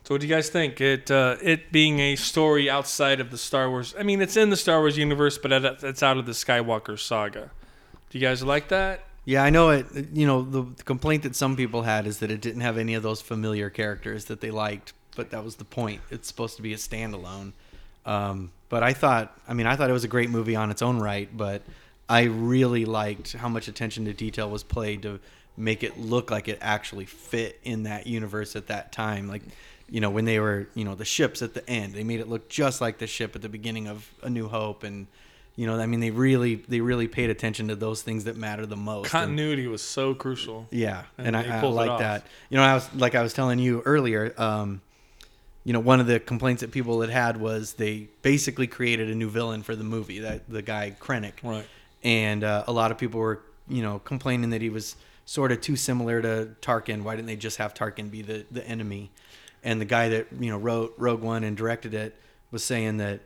what 0.08 0.22
do 0.22 0.28
you 0.28 0.34
guys 0.34 0.50
think? 0.50 0.80
It 0.82 1.10
uh, 1.10 1.38
it 1.42 1.72
being 1.72 2.00
a 2.00 2.16
story 2.16 2.70
outside 2.70 3.20
of 3.20 3.32
the 3.32 3.38
Star 3.38 3.70
Wars. 3.70 3.96
I 3.98 4.04
mean, 4.04 4.22
it's 4.22 4.38
in 4.38 4.50
the 4.50 4.58
Star 4.58 4.80
Wars 4.80 4.98
universe, 4.98 5.38
but 5.38 5.52
it's 5.84 6.04
out 6.04 6.18
of 6.18 6.26
the 6.26 6.34
Skywalker 6.34 7.00
saga. 7.00 7.52
Do 8.10 8.20
you 8.20 8.26
guys 8.26 8.44
like 8.44 8.68
that? 8.70 9.06
Yeah, 9.26 9.44
I 9.44 9.50
know 9.50 9.70
it. 9.70 9.88
You 10.14 10.28
know, 10.28 10.42
the, 10.42 10.64
the 10.64 10.84
complaint 10.84 11.24
that 11.24 11.36
some 11.36 11.56
people 11.56 11.84
had 11.84 12.06
is 12.06 12.20
that 12.20 12.30
it 12.30 12.42
didn't 12.42 12.62
have 12.62 12.78
any 12.78 12.94
of 12.94 13.04
those 13.04 13.22
familiar 13.22 13.70
characters 13.70 14.26
that 14.26 14.42
they 14.42 14.52
liked, 14.52 14.94
but 15.16 15.32
that 15.32 15.44
was 15.44 15.56
the 15.56 15.66
point. 15.66 16.02
It's 16.12 16.28
supposed 16.28 16.58
to 16.58 16.62
be 16.62 16.74
a 16.74 16.78
standalone. 16.78 17.54
Um, 18.06 18.52
but 18.70 18.84
I 18.84 18.94
thought, 18.94 19.38
I 19.48 19.54
mean, 19.54 19.66
I 19.66 19.76
thought 19.76 19.90
it 19.90 19.94
was 19.94 20.04
a 20.04 20.10
great 20.10 20.30
movie 20.30 20.56
on 20.56 20.72
its 20.72 20.82
own 20.82 21.00
right, 21.00 21.30
but 21.36 21.62
I 22.10 22.24
really 22.24 22.86
liked 22.86 23.34
how 23.34 23.50
much 23.50 23.68
attention 23.68 24.06
to 24.06 24.14
detail 24.14 24.50
was 24.50 24.64
played 24.64 25.02
to 25.04 25.20
make 25.56 25.84
it 25.84 26.00
look 26.00 26.32
like 26.32 26.48
it 26.48 26.58
actually 26.62 27.06
fit 27.06 27.60
in 27.64 27.84
that 27.84 28.08
universe 28.08 28.56
at 28.56 28.68
that 28.68 28.92
time. 28.92 29.28
Like, 29.28 29.44
you 29.90 30.02
know, 30.02 30.10
when 30.10 30.26
they 30.26 30.40
were, 30.40 30.68
you 30.74 30.84
know, 30.84 30.96
the 30.96 31.06
ships 31.06 31.42
at 31.42 31.54
the 31.54 31.68
end, 31.70 31.94
they 31.94 32.04
made 32.04 32.20
it 32.20 32.28
look 32.28 32.50
just 32.50 32.82
like 32.82 32.98
the 32.98 33.08
ship 33.08 33.36
at 33.36 33.42
the 33.42 33.50
beginning 33.50 33.88
of 33.88 34.10
A 34.24 34.30
New 34.30 34.48
Hope 34.48 34.84
and 34.84 35.08
you 35.56 35.68
know, 35.68 35.80
I 35.80 35.86
mean, 35.86 36.00
they 36.00 36.10
really, 36.10 36.56
they 36.56 36.82
really 36.82 37.08
paid 37.08 37.30
attention 37.30 37.68
to 37.68 37.76
those 37.76 38.02
things 38.02 38.24
that 38.24 38.36
matter 38.36 38.66
the 38.66 38.76
most. 38.76 39.06
And- 39.06 39.12
Continuity 39.12 39.68
was 39.68 39.84
so 39.84 40.16
crucial. 40.16 40.68
yeah, 40.72 41.04
And 41.18 41.28
and, 41.28 41.38
I, 41.38 41.60
I 41.60 41.62
like 41.62 42.00
that. 42.00 42.26
You 42.50 42.58
know, 42.58 42.64
I 42.64 42.74
was 42.74 42.92
like 42.96 43.14
I 43.14 43.22
was 43.22 43.34
telling 43.34 43.60
you 43.60 43.82
earlier. 43.86 44.34
Um, 44.38 44.82
you 45.64 45.72
know, 45.72 45.80
one 45.80 46.00
of 46.00 46.08
the 46.08 46.20
complaints 46.20 46.62
that 46.62 46.72
people 46.72 47.02
had 47.02 47.10
had 47.10 47.38
was 47.40 47.74
they 47.74 48.08
basically 48.22 48.68
created 48.68 49.10
a 49.10 49.16
new 49.16 49.30
villain 49.30 49.64
for 49.64 49.76
the 49.76 49.84
movie. 49.84 50.20
That 50.20 50.50
the 50.50 50.62
guy 50.62 50.96
Krennic, 51.00 51.34
Right. 51.44 51.66
And 52.04 52.44
uh, 52.44 52.64
a 52.68 52.72
lot 52.72 52.92
of 52.92 52.98
people 52.98 53.20
were 53.20 53.42
you 53.68 53.82
know 53.82 54.00
complaining 54.00 54.50
that 54.52 54.62
he 54.62 54.70
was 54.70 54.96
sort 55.26 55.52
of 55.52 55.62
too 55.62 55.76
similar 55.76 56.22
to 56.22 56.50
Tarkin. 56.62 57.04
Why 57.04 57.16
didn't 57.16 57.28
they 57.28 57.36
just 57.36 57.58
have 57.58 57.74
Tarkin 57.74 58.12
be 58.12 58.22
the 58.22 58.46
the 58.52 58.66
enemy? 58.68 59.12
And 59.64 59.80
the 59.80 59.86
guy 59.86 60.10
that 60.10 60.28
you 60.40 60.52
know 60.52 60.58
wrote 60.58 60.94
Rogue 60.98 61.22
One 61.22 61.44
and 61.44 61.56
directed 61.56 61.94
it 61.94 62.16
was 62.52 62.64
saying 62.64 62.98
that 62.98 63.22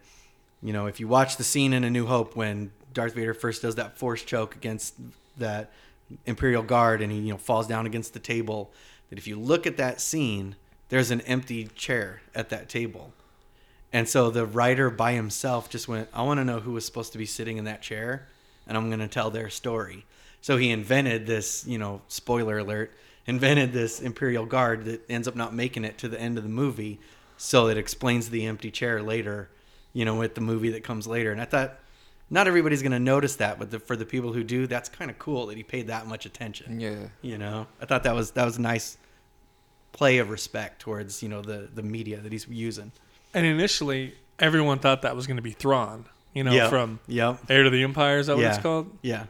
you 0.61 0.73
know 0.73 0.85
if 0.85 0.99
you 0.99 1.07
watch 1.07 1.37
the 1.37 1.43
scene 1.43 1.73
in 1.73 1.83
A 1.83 1.89
New 1.89 2.05
Hope 2.05 2.35
when 2.35 2.71
Darth 2.93 3.15
Vader 3.15 3.33
first 3.33 3.61
does 3.61 3.75
that 3.75 3.97
force 3.97 4.23
choke 4.23 4.55
against 4.55 4.95
that 5.37 5.71
Imperial 6.25 6.63
Guard 6.63 7.01
and 7.01 7.11
he 7.11 7.19
you 7.19 7.31
know 7.31 7.37
falls 7.37 7.67
down 7.67 7.85
against 7.85 8.13
the 8.13 8.19
table, 8.19 8.71
that 9.09 9.17
if 9.17 9.27
you 9.27 9.39
look 9.39 9.65
at 9.65 9.77
that 9.77 9.99
scene, 9.99 10.55
there's 10.89 11.11
an 11.11 11.21
empty 11.21 11.67
chair 11.75 12.21
at 12.35 12.49
that 12.49 12.69
table. 12.69 13.13
And 13.93 14.07
so 14.07 14.29
the 14.29 14.45
writer 14.45 14.89
by 14.89 15.13
himself 15.13 15.69
just 15.69 15.87
went, 15.87 16.09
I 16.13 16.21
want 16.23 16.39
to 16.39 16.45
know 16.45 16.59
who 16.59 16.73
was 16.73 16.85
supposed 16.85 17.13
to 17.13 17.17
be 17.17 17.25
sitting 17.25 17.57
in 17.57 17.63
that 17.65 17.81
chair, 17.81 18.27
and 18.67 18.77
I'm 18.77 18.89
going 18.89 18.99
to 18.99 19.07
tell 19.07 19.29
their 19.29 19.49
story. 19.49 20.05
So 20.41 20.57
he 20.57 20.71
invented 20.71 21.25
this, 21.25 21.65
you 21.65 21.77
know, 21.77 22.01
spoiler 22.07 22.59
alert, 22.59 22.93
invented 23.25 23.73
this 23.73 24.01
Imperial 24.01 24.45
Guard 24.45 24.85
that 24.85 25.09
ends 25.09 25.27
up 25.27 25.35
not 25.35 25.53
making 25.53 25.83
it 25.83 25.97
to 25.99 26.07
the 26.07 26.19
end 26.19 26.37
of 26.37 26.43
the 26.43 26.49
movie. 26.49 26.99
So 27.37 27.67
it 27.67 27.77
explains 27.77 28.29
the 28.29 28.45
empty 28.45 28.71
chair 28.71 29.01
later, 29.01 29.49
you 29.93 30.05
know, 30.05 30.15
with 30.15 30.35
the 30.35 30.41
movie 30.41 30.69
that 30.71 30.83
comes 30.83 31.07
later. 31.07 31.31
And 31.31 31.41
I 31.41 31.45
thought, 31.45 31.79
not 32.29 32.47
everybody's 32.47 32.81
going 32.81 32.91
to 32.91 32.99
notice 32.99 33.37
that, 33.37 33.57
but 33.57 33.71
the, 33.71 33.79
for 33.79 33.95
the 33.95 34.05
people 34.05 34.33
who 34.33 34.43
do, 34.43 34.67
that's 34.67 34.89
kind 34.89 35.09
of 35.09 35.17
cool 35.17 35.47
that 35.47 35.57
he 35.57 35.63
paid 35.63 35.87
that 35.87 36.07
much 36.07 36.25
attention. 36.25 36.79
yeah. 36.79 37.07
You 37.21 37.37
know, 37.37 37.67
I 37.81 37.85
thought 37.85 38.03
that 38.03 38.15
was 38.15 38.31
that 38.31 38.45
was 38.45 38.57
a 38.57 38.61
nice 38.61 38.97
play 39.93 40.19
of 40.19 40.29
respect 40.29 40.81
towards 40.81 41.23
you 41.23 41.29
know 41.29 41.41
the 41.41 41.69
the 41.73 41.83
media 41.83 42.17
that 42.17 42.31
he's 42.31 42.47
using. 42.47 42.91
And 43.33 43.45
initially, 43.45 44.15
everyone 44.39 44.79
thought 44.79 45.01
that 45.03 45.15
was 45.15 45.25
going 45.27 45.37
to 45.37 45.43
be 45.43 45.51
Thrawn. 45.51 46.05
You 46.37 46.43
know, 46.43 46.51
Yep. 46.53 46.69
from 46.69 46.99
Yep. 47.07 47.39
Heir 47.49 47.63
to 47.63 47.69
the 47.69 47.83
Empire. 47.83 48.19
Is 48.19 48.27
that 48.27 48.37
what 48.37 48.45
it's 48.45 48.57
called? 48.59 48.95
Yeah. 49.01 49.25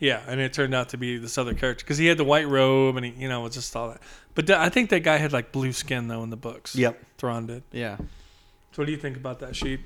Yeah, 0.00 0.20
and 0.28 0.40
it 0.40 0.52
turned 0.52 0.74
out 0.74 0.90
to 0.90 0.96
be 0.96 1.18
this 1.18 1.36
other 1.38 1.54
character 1.54 1.84
because 1.84 1.98
he 1.98 2.06
had 2.06 2.18
the 2.18 2.24
white 2.24 2.46
robe 2.48 2.96
and 2.96 3.04
he, 3.04 3.12
you 3.22 3.28
know, 3.28 3.40
was 3.40 3.54
just 3.54 3.74
all 3.74 3.88
that. 3.88 4.00
But 4.34 4.46
th- 4.46 4.58
I 4.58 4.68
think 4.68 4.90
that 4.90 5.00
guy 5.00 5.16
had 5.16 5.32
like 5.32 5.50
blue 5.50 5.72
skin 5.72 6.06
though 6.08 6.22
in 6.22 6.30
the 6.30 6.36
books. 6.36 6.74
Yep. 6.76 7.02
Thrawn 7.18 7.46
did. 7.48 7.62
Yeah. 7.72 7.96
So 8.72 8.82
what 8.82 8.86
do 8.86 8.92
you 8.92 8.98
think 8.98 9.16
about 9.16 9.40
that 9.40 9.52
Sheed? 9.54 9.80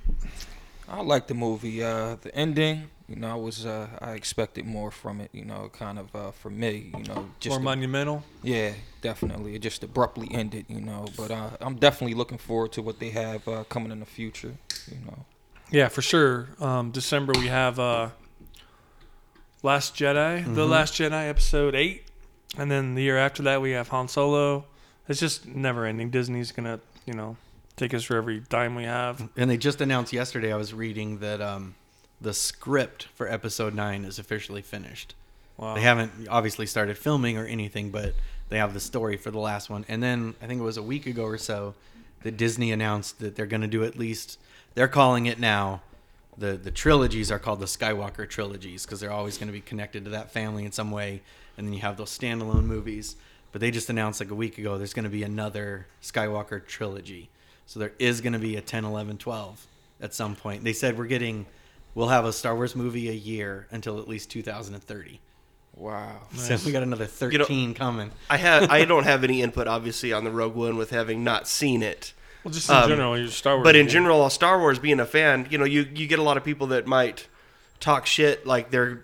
I 0.89 1.01
like 1.01 1.27
the 1.29 1.35
movie. 1.35 1.83
Uh, 1.83 2.17
the 2.21 2.35
ending, 2.35 2.91
you 3.09 3.17
know, 3.17 3.31
I 3.33 3.35
was 3.37 3.65
uh, 3.65 3.87
I 4.03 4.13
expected 4.13 4.67
more 4.67 4.91
from 4.91 5.23
it. 5.23 5.31
You 5.33 5.47
know, 5.47 5.71
kind 5.73 5.99
of 5.99 6.15
uh, 6.15 6.31
for 6.33 6.51
me, 6.51 6.93
you 6.99 7.05
know, 7.05 7.31
just 7.41 7.53
More 7.55 7.59
the- 7.59 7.65
monumental. 7.65 8.23
yeah, 8.43 8.73
definitely. 9.01 9.55
It 9.55 9.61
just 9.63 9.83
abruptly 9.83 10.29
ended, 10.31 10.67
you 10.69 10.83
know. 10.83 11.07
But 11.17 11.31
uh, 11.31 11.51
I'm 11.63 11.77
definitely 11.77 12.15
looking 12.15 12.37
forward 12.39 12.73
to 12.73 12.83
what 12.83 12.99
they 13.01 13.11
have 13.11 13.49
uh, 13.49 13.65
coming 13.65 13.91
in 13.91 14.01
the 14.01 14.07
future. 14.07 14.55
You 14.91 14.99
know, 15.07 15.25
Yeah, 15.73 15.89
for 15.89 16.03
sure. 16.03 16.49
Um, 16.61 16.91
December 16.91 17.33
we 17.37 17.47
have 17.49 17.79
uh, 17.81 18.11
Last 19.63 19.95
Jedi, 19.97 20.45
the 20.55 20.67
Mhm. 20.67 20.71
Last 20.71 20.95
Jedi 20.95 21.29
episode 21.29 21.75
eight, 21.75 22.05
and 22.59 22.71
then 22.71 22.95
the 22.95 23.03
year 23.03 23.17
after 23.17 23.43
that 23.45 23.63
we 23.63 23.71
have 23.73 23.89
Han 23.89 24.07
Solo. 24.09 24.67
It's 25.09 25.19
just 25.21 25.47
never 25.47 25.87
ending. 25.87 26.11
Disney's 26.11 26.53
gonna, 26.53 26.81
you 27.07 27.15
know, 27.15 27.37
take 27.77 27.95
us 27.95 28.05
for 28.05 28.17
every 28.17 28.41
dime 28.41 28.75
we 28.75 28.85
have. 28.85 29.29
And 29.37 29.51
they 29.51 29.57
just 29.57 29.81
announced 29.81 30.13
yesterday. 30.13 30.53
I 30.53 30.57
was 30.57 30.75
reading 30.75 31.19
that 31.19 31.41
um, 31.41 31.75
the 32.21 32.35
script 32.35 33.09
for 33.15 33.27
Episode 33.29 33.75
Nine 33.75 34.05
is 34.05 34.19
officially 34.19 34.63
finished. 34.63 35.15
Wow. 35.57 35.75
They 35.75 35.81
haven't 35.81 36.29
obviously 36.29 36.67
started 36.67 36.99
filming 36.99 37.37
or 37.39 37.47
anything, 37.47 37.91
but 37.91 38.15
they 38.51 38.59
have 38.59 38.75
the 38.75 38.81
story 38.81 39.17
for 39.17 39.31
the 39.31 39.39
last 39.39 39.71
one. 39.71 39.85
And 39.89 40.03
then 40.03 40.35
I 40.43 40.47
think 40.47 40.61
it 40.61 40.65
was 40.65 40.77
a 40.77 40.83
week 40.83 41.07
ago 41.07 41.25
or 41.25 41.39
so 41.39 41.75
that 42.23 42.37
Disney 42.37 42.73
announced 42.73 43.19
that 43.21 43.37
they're 43.37 43.47
going 43.47 43.63
to 43.63 43.69
do 43.69 43.85
at 43.85 43.99
least. 43.99 44.39
They're 44.75 44.89
calling 44.89 45.27
it 45.27 45.39
now. 45.39 45.83
The 46.39 46.57
the 46.57 46.71
trilogies 46.71 47.31
are 47.31 47.39
called 47.39 47.61
the 47.61 47.67
Skywalker 47.67 48.29
trilogies 48.29 48.85
because 48.85 49.01
they're 49.01 49.13
always 49.13 49.37
going 49.37 49.49
to 49.49 49.53
be 49.53 49.61
connected 49.61 50.05
to 50.05 50.11
that 50.11 50.31
family 50.31 50.65
in 50.65 50.73
some 50.73 50.91
way. 50.91 51.23
And 51.57 51.67
then 51.67 51.75
you 51.75 51.81
have 51.81 51.97
those 51.97 52.17
standalone 52.17 52.65
movies. 52.65 53.17
But 53.53 53.61
they 53.61 53.71
just 53.71 53.91
announced 53.91 54.21
like 54.21 54.31
a 54.31 54.35
week 54.35 54.57
ago 54.59 54.79
there's 54.79 54.95
going 54.95 55.05
to 55.05 55.11
be 55.11 55.23
another 55.23 55.87
Skywalker 56.03 56.67
trilogy. 56.67 57.29
So 57.67 57.81
there 57.81 57.93
is 57.99 58.21
going 58.21 58.33
to 58.33 58.39
be 58.39 58.57
a 58.57 58.61
10, 58.61 58.85
11, 58.85 59.19
12 59.19 59.67
at 60.01 60.15
some 60.15 60.35
point. 60.35 60.65
They 60.65 60.73
said 60.73 60.99
we're 60.99 61.07
getting, 61.07 61.47
we'll 61.95 62.09
have 62.09 62.25
a 62.25 62.33
Star 62.33 62.55
Wars 62.55 62.75
movie 62.75 63.09
a 63.09 63.13
year 63.13 63.67
until 63.71 63.99
at 63.99 64.09
least 64.09 64.31
2030. 64.31 65.21
Wow. 65.75 66.21
So 66.35 66.51
Nice. 66.55 66.65
we 66.65 66.73
got 66.73 66.83
another 66.83 67.09
You 67.21 67.39
know- 67.39 67.45
13 67.45 67.75
coming. 67.75 68.11
I 68.31 68.37
have 68.39 68.71
I 68.71 68.85
don't 68.87 69.05
have 69.05 69.25
any 69.25 69.43
input 69.43 69.67
obviously 69.67 70.13
on 70.13 70.25
the 70.25 70.31
Rogue 70.31 70.55
One 70.55 70.77
with 70.77 70.91
having 70.91 71.23
not 71.25 71.47
seen 71.49 71.83
it. 71.83 72.13
Well, 72.45 72.53
just 72.53 72.69
in 72.69 72.75
Um, 72.77 72.89
general, 72.89 73.17
you're 73.19 73.29
Star 73.29 73.55
Wars. 73.55 73.65
But 73.65 73.77
in 73.77 73.87
dude. 73.87 73.93
general, 73.93 74.29
Star 74.31 74.59
Wars 74.59 74.79
being 74.79 74.99
a 75.01 75.07
fan, 75.07 75.47
you 75.51 75.59
know, 75.59 75.65
you 75.65 75.87
you 75.95 76.07
get 76.07 76.19
a 76.19 76.23
lot 76.23 76.37
of 76.37 76.45
people 76.45 76.69
that 76.69 76.87
might 76.87 77.29
talk 77.79 78.07
shit 78.07 78.47
like 78.47 78.71
they're 78.71 79.03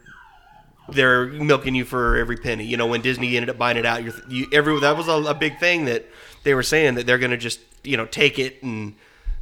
they're 0.89 1.27
milking 1.27 1.75
you 1.75 1.85
for 1.85 2.17
every 2.17 2.37
penny. 2.37 2.65
You 2.65 2.77
know, 2.77 2.87
when 2.87 3.01
Disney 3.03 3.37
ended 3.37 3.51
up 3.51 3.59
buying 3.59 3.77
it 3.77 3.85
out, 3.87 4.03
you're, 4.03 4.15
you 4.29 4.47
every 4.53 4.79
that 4.81 4.97
was 4.97 5.07
a, 5.09 5.13
a 5.13 5.35
big 5.35 5.59
thing 5.61 5.85
that 5.85 6.07
they 6.45 6.55
were 6.55 6.63
saying 6.63 6.95
that 6.95 7.07
they're 7.07 7.19
going 7.19 7.31
to 7.31 7.37
just 7.37 7.61
you 7.85 7.97
know 7.97 8.07
take 8.07 8.39
it 8.39 8.63
and 8.63 8.95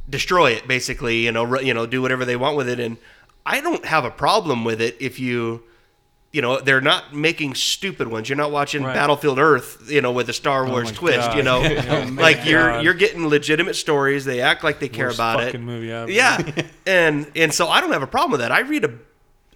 destroy 0.09 0.51
it 0.51 0.67
basically. 0.67 1.19
You 1.25 1.31
know, 1.31 1.43
ru- 1.43 1.61
you 1.61 1.73
know, 1.73 1.85
do 1.87 2.01
whatever 2.01 2.23
they 2.25 2.35
want 2.35 2.55
with 2.57 2.69
it, 2.69 2.79
and 2.79 2.97
I 3.45 3.61
don't 3.61 3.85
have 3.85 4.05
a 4.05 4.11
problem 4.11 4.63
with 4.63 4.79
it 4.81 4.95
if 4.99 5.19
you. 5.19 5.63
You 6.33 6.41
know, 6.41 6.59
they're 6.59 6.81
not 6.81 7.15
making 7.15 7.55
stupid 7.55 8.09
ones. 8.09 8.27
You're 8.29 8.35
not 8.37 8.51
watching 8.51 8.83
Right. 8.83 8.93
Battlefield 8.93 9.39
Earth, 9.39 9.89
you 9.89 10.01
know, 10.01 10.11
with 10.11 10.29
a 10.29 10.33
Star 10.33 10.65
oh 10.67 10.69
Wars 10.69 10.89
my 10.89 10.91
twist. 10.97 11.19
God. 11.29 11.37
You 11.37 11.43
know, 11.43 11.63
Oh 11.89 12.05
my 12.11 12.21
like 12.21 12.45
you're 12.45 12.69
God. 12.69 12.83
you're 12.83 12.93
getting 12.93 13.27
legitimate 13.27 13.75
stories. 13.75 14.25
They 14.25 14.41
act 14.41 14.63
like 14.63 14.79
they 14.79 14.89
care 14.89 15.07
Worst 15.07 15.17
about 15.19 15.41
it. 15.43 15.59
movie 15.59 15.91
ever. 15.91 16.11
Yeah, 16.11 16.37
and 16.85 17.31
and 17.35 17.53
so 17.53 17.67
I 17.69 17.79
don't 17.81 17.91
have 17.93 18.03
a 18.03 18.07
problem 18.07 18.31
with 18.31 18.41
that. 18.41 18.51
I 18.51 18.59
read 18.59 18.83
a 18.85 18.93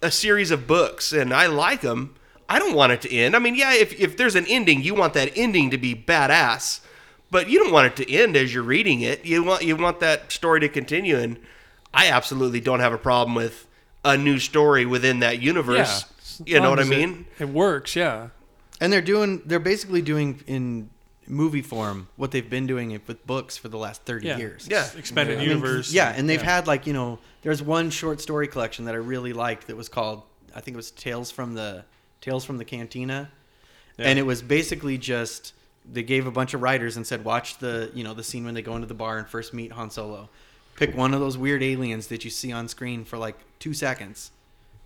a 0.02 0.10
series 0.10 0.50
of 0.50 0.66
books 0.66 1.12
and 1.12 1.32
I 1.32 1.46
like 1.46 1.82
them. 1.82 2.14
I 2.48 2.58
don't 2.58 2.74
want 2.74 2.92
it 2.92 3.00
to 3.02 3.14
end. 3.14 3.36
I 3.36 3.38
mean, 3.38 3.54
yeah, 3.54 3.74
if 3.74 3.92
if 4.00 4.16
there's 4.16 4.34
an 4.34 4.46
ending, 4.48 4.82
you 4.82 4.94
want 4.94 5.12
that 5.14 5.30
ending 5.36 5.70
to 5.70 5.78
be 5.78 5.94
badass, 5.94 6.80
but 7.30 7.48
you 7.48 7.58
don't 7.62 7.72
want 7.72 7.86
it 7.86 7.96
to 8.04 8.12
end 8.12 8.36
as 8.36 8.52
you're 8.52 8.62
reading 8.64 9.02
it. 9.02 9.24
You 9.24 9.44
want 9.44 9.62
you 9.62 9.76
want 9.76 10.00
that 10.00 10.32
story 10.32 10.60
to 10.60 10.68
continue, 10.68 11.18
and 11.18 11.38
I 11.94 12.08
absolutely 12.08 12.60
don't 12.60 12.80
have 12.80 12.92
a 12.94 12.98
problem 12.98 13.34
with 13.36 13.66
a 14.04 14.16
new 14.16 14.38
story 14.38 14.84
within 14.86 15.20
that 15.20 15.40
universe. 15.40 16.06
You 16.44 16.60
know 16.60 16.70
what 16.70 16.78
I 16.78 16.82
As 16.82 16.90
long 16.90 16.98
as 17.00 17.06
mean? 17.08 17.26
It, 17.38 17.42
it 17.44 17.48
works, 17.48 17.96
yeah. 17.96 18.28
And 18.80 18.92
they're 18.92 19.00
doing, 19.00 19.42
they're 19.46 19.58
basically 19.60 20.02
doing 20.02 20.42
in 20.46 20.90
movie 21.28 21.62
form 21.62 22.08
what 22.16 22.30
they've 22.32 22.48
been 22.50 22.66
doing 22.66 23.00
with 23.06 23.26
books 23.26 23.56
for 23.56 23.68
the 23.68 23.78
last 23.78 24.02
30 24.02 24.26
Yeah. 24.26 24.38
years. 24.38 24.66
Yeah. 24.70 24.88
Expanded 24.96 25.36
I 25.38 25.40
mean, 25.40 25.48
'cause- 25.48 25.62
universe. 25.62 25.92
yeah, 25.92 26.12
and 26.16 26.28
they've 26.28 26.40
yeah. 26.42 26.54
had 26.56 26.66
like, 26.66 26.86
you 26.86 26.92
know, 26.92 27.18
there's 27.42 27.62
one 27.62 27.90
short 27.90 28.20
story 28.20 28.48
collection 28.48 28.84
that 28.86 28.94
I 28.94 28.98
really 28.98 29.32
liked 29.32 29.68
that 29.68 29.76
was 29.76 29.88
called, 29.88 30.22
I 30.54 30.60
think 30.60 30.74
it 30.74 30.76
was 30.76 30.90
Tales 30.90 31.30
from 31.30 31.54
the, 31.54 31.84
Tales 32.20 32.44
from 32.44 32.58
the 32.58 32.64
Cantina. 32.64 33.30
Yeah. 33.98 34.08
And 34.08 34.18
it 34.18 34.22
was 34.22 34.42
basically 34.42 34.98
just, 34.98 35.52
they 35.90 36.02
gave 36.02 36.26
a 36.26 36.30
bunch 36.30 36.54
of 36.54 36.62
writers 36.62 36.96
and 36.96 37.06
said, 37.06 37.24
watch 37.24 37.58
the, 37.58 37.90
you 37.94 38.02
know, 38.04 38.14
the 38.14 38.22
scene 38.24 38.44
when 38.44 38.54
they 38.54 38.62
go 38.62 38.74
into 38.74 38.86
the 38.86 38.94
bar 38.94 39.18
and 39.18 39.26
first 39.28 39.54
meet 39.54 39.72
Han 39.72 39.90
Solo. 39.90 40.28
Pick 40.76 40.96
one 40.96 41.12
of 41.14 41.20
those 41.20 41.36
weird 41.38 41.62
aliens 41.62 42.06
that 42.08 42.24
you 42.24 42.30
see 42.30 42.50
on 42.50 42.66
screen 42.68 43.04
for 43.04 43.16
like 43.18 43.36
two 43.58 43.74
seconds 43.74 44.30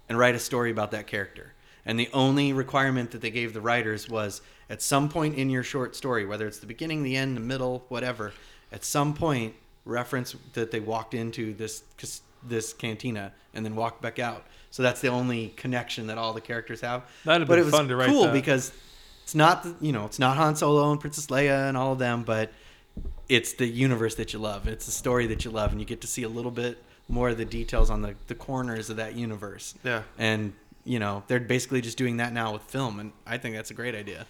and 0.09 0.19
write 0.19 0.35
a 0.35 0.39
story 0.39 0.71
about 0.71 0.91
that 0.93 1.07
character. 1.07 1.53
And 1.85 1.99
the 1.99 2.09
only 2.13 2.53
requirement 2.53 3.13
that 3.13 3.21
they 3.21 3.31
gave 3.31 3.53
the 3.53 3.61
writers 3.61 4.09
was 4.09 4.43
at 4.69 4.83
some 4.83 5.09
point 5.09 5.37
in 5.37 5.51
your 5.51 5.63
short 5.63 5.95
story, 5.95 6.27
whether 6.27 6.47
it's 6.47 6.59
the 6.59 6.67
beginning, 6.67 7.03
the 7.03 7.17
end, 7.17 7.37
the 7.37 7.41
middle, 7.41 7.85
whatever, 7.89 8.33
at 8.73 8.85
some 8.85 9.15
point 9.15 9.55
reference 9.85 10.35
that 10.55 10.73
they 10.73 10.81
walked 10.81 11.15
into 11.15 11.55
this 11.55 11.85
this 12.43 12.73
cantina 12.73 13.33
and 13.55 13.65
then 13.65 13.75
walked 13.75 14.03
back 14.03 14.19
out. 14.19 14.45
So 14.71 14.83
that's 14.83 15.01
the 15.01 15.09
only 15.09 15.49
connection 15.57 16.09
that 16.09 16.19
all 16.19 16.33
the 16.33 16.41
characters 16.41 16.81
have. 16.81 17.05
That'd 17.25 17.43
have 17.43 17.49
but 17.49 17.55
been 17.55 17.63
it 17.63 17.65
was 17.65 17.75
fun 17.75 17.89
to 17.89 17.97
write 17.97 18.09
cool 18.09 18.25
that. 18.25 18.33
because 18.33 18.73
it's 19.23 19.35
not 19.35 19.67
you 19.81 19.93
know 19.93 20.05
it's 20.05 20.19
not 20.19 20.37
Han 20.37 20.57
Solo 20.57 20.91
and 20.91 21.01
Princess 21.01 21.27
Leia 21.29 21.69
and 21.69 21.77
all 21.77 21.93
of 21.93 21.99
them, 21.99 22.25
but 22.25 22.53
it's 23.29 23.55
the 23.55 23.67
universe 23.67 24.17
that 24.17 24.33
you 24.33 24.39
love. 24.39 24.69
It's 24.69 24.87
the 24.87 24.93
story 24.93 25.27
that 25.29 25.45
you 25.45 25.51
love, 25.51 25.71
and 25.71 25.81
you 25.81 25.87
get 25.87 26.01
to 26.03 26.07
see 26.07 26.23
a 26.23 26.29
little 26.29 26.51
bit 26.51 26.79
more 27.09 27.31
of 27.31 27.39
the 27.39 27.45
details 27.45 27.91
on 27.91 28.03
the, 28.03 28.15
the 28.27 28.35
corners 28.35 28.91
of 28.91 28.97
that 28.97 29.15
universe. 29.15 29.75
Yeah. 29.85 30.03
And 30.19 30.53
you 30.85 30.99
know 30.99 31.25
they're 31.27 31.41
basically 31.41 31.81
just 31.81 31.99
doing 31.99 32.19
that 32.19 32.33
now 32.33 32.53
with 32.53 32.63
film, 32.63 33.01
and 33.01 33.13
I 33.27 33.39
think 33.39 33.57
that's 33.57 33.71
a 33.71 33.75
great 33.75 33.95
idea. 33.95 34.27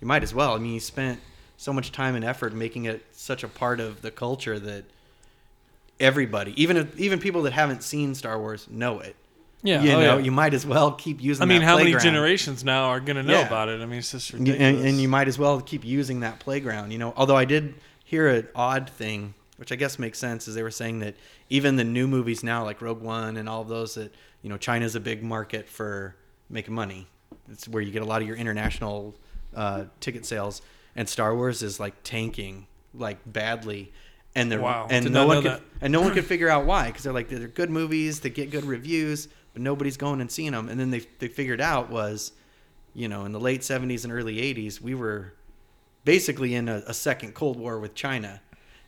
You 0.00 0.06
might 0.06 0.22
as 0.22 0.34
well. 0.34 0.54
I 0.54 0.58
mean, 0.58 0.74
you 0.74 0.80
spent 0.80 1.20
so 1.56 1.72
much 1.72 1.92
time 1.92 2.14
and 2.14 2.24
effort 2.24 2.54
making 2.54 2.84
it 2.84 3.04
such 3.12 3.42
a 3.42 3.48
part 3.48 3.80
of 3.80 4.02
the 4.02 4.10
culture 4.10 4.58
that 4.58 4.84
everybody, 5.98 6.60
even 6.60 6.76
if, 6.76 6.98
even 6.98 7.18
people 7.18 7.42
that 7.42 7.52
haven't 7.52 7.82
seen 7.82 8.14
Star 8.14 8.38
Wars, 8.38 8.66
know 8.70 9.00
it. 9.00 9.16
Yeah. 9.62 9.82
you 9.82 9.90
oh, 9.92 10.00
know, 10.00 10.18
yeah. 10.18 10.24
you 10.24 10.30
might 10.30 10.54
as 10.54 10.64
well 10.64 10.92
keep 10.92 11.20
using. 11.20 11.42
I 11.42 11.46
mean, 11.46 11.60
that 11.60 11.66
how 11.66 11.78
many 11.78 11.92
generations 11.94 12.64
now 12.64 12.84
are 12.84 13.00
going 13.00 13.16
to 13.16 13.22
know 13.22 13.40
Yeah. 13.40 13.46
about 13.46 13.68
it? 13.68 13.80
I 13.80 13.86
mean, 13.86 13.98
it's 13.98 14.12
just 14.12 14.32
ridiculous. 14.32 14.60
and, 14.60 14.86
and 14.86 15.00
you 15.00 15.08
might 15.08 15.26
as 15.26 15.38
well 15.38 15.60
keep 15.60 15.84
using 15.84 16.20
that 16.20 16.38
playground. 16.38 16.92
You 16.92 16.98
know, 16.98 17.12
although 17.16 17.36
I 17.36 17.44
did 17.44 17.74
hear 18.04 18.28
an 18.28 18.48
odd 18.54 18.88
thing, 18.88 19.34
which 19.58 19.72
I 19.72 19.76
guess 19.76 19.98
makes 19.98 20.18
sense, 20.18 20.48
is 20.48 20.54
they 20.54 20.62
were 20.62 20.70
saying 20.70 21.00
that 21.00 21.14
even 21.50 21.76
the 21.76 21.84
new 21.84 22.08
movies 22.08 22.42
now, 22.42 22.64
like 22.64 22.80
Rogue 22.80 23.02
One 23.02 23.36
and 23.36 23.48
all 23.48 23.60
of 23.60 23.68
those, 23.68 23.94
that 23.94 24.14
you 24.42 24.48
know, 24.48 24.56
China's 24.56 24.94
a 24.94 25.00
big 25.00 25.22
market 25.22 25.68
for 25.68 26.16
making 26.48 26.74
money. 26.74 27.06
It's 27.50 27.68
where 27.68 27.82
you 27.82 27.90
get 27.92 28.02
a 28.02 28.06
lot 28.06 28.22
of 28.22 28.28
your 28.28 28.36
international 28.36 29.14
uh, 29.54 29.84
ticket 30.00 30.24
sales, 30.24 30.62
and 30.96 31.08
Star 31.08 31.34
Wars 31.34 31.62
is 31.62 31.78
like 31.78 31.94
tanking 32.02 32.66
like 32.94 33.18
badly. 33.26 33.92
And 34.34 34.50
the 34.52 34.60
Wow, 34.60 34.86
and 34.90 35.04
did 35.04 35.12
no 35.12 35.26
one 35.26 35.42
could 35.42 35.60
and 35.80 35.92
no 35.92 36.00
one 36.00 36.14
could 36.14 36.24
figure 36.24 36.48
out 36.48 36.64
why 36.64 36.86
because 36.86 37.02
they're 37.02 37.12
like 37.12 37.28
they're 37.28 37.48
good 37.48 37.70
movies, 37.70 38.20
they 38.20 38.30
get 38.30 38.50
good 38.50 38.64
reviews, 38.64 39.28
but 39.52 39.62
nobody's 39.62 39.96
going 39.96 40.20
and 40.20 40.30
seeing 40.30 40.52
them. 40.52 40.68
And 40.68 40.78
then 40.78 40.90
they 40.90 41.00
they 41.18 41.28
figured 41.28 41.60
out 41.60 41.90
was 41.90 42.32
you 42.98 43.06
know, 43.06 43.24
in 43.24 43.30
the 43.30 43.38
late 43.38 43.60
70s 43.60 44.02
and 44.02 44.12
early 44.12 44.36
80s, 44.36 44.80
we 44.80 44.92
were 44.94 45.34
basically 46.04 46.56
in 46.56 46.68
a, 46.68 46.82
a 46.88 46.92
second 46.94 47.32
Cold 47.32 47.56
War 47.56 47.78
with 47.78 47.94
China. 47.94 48.40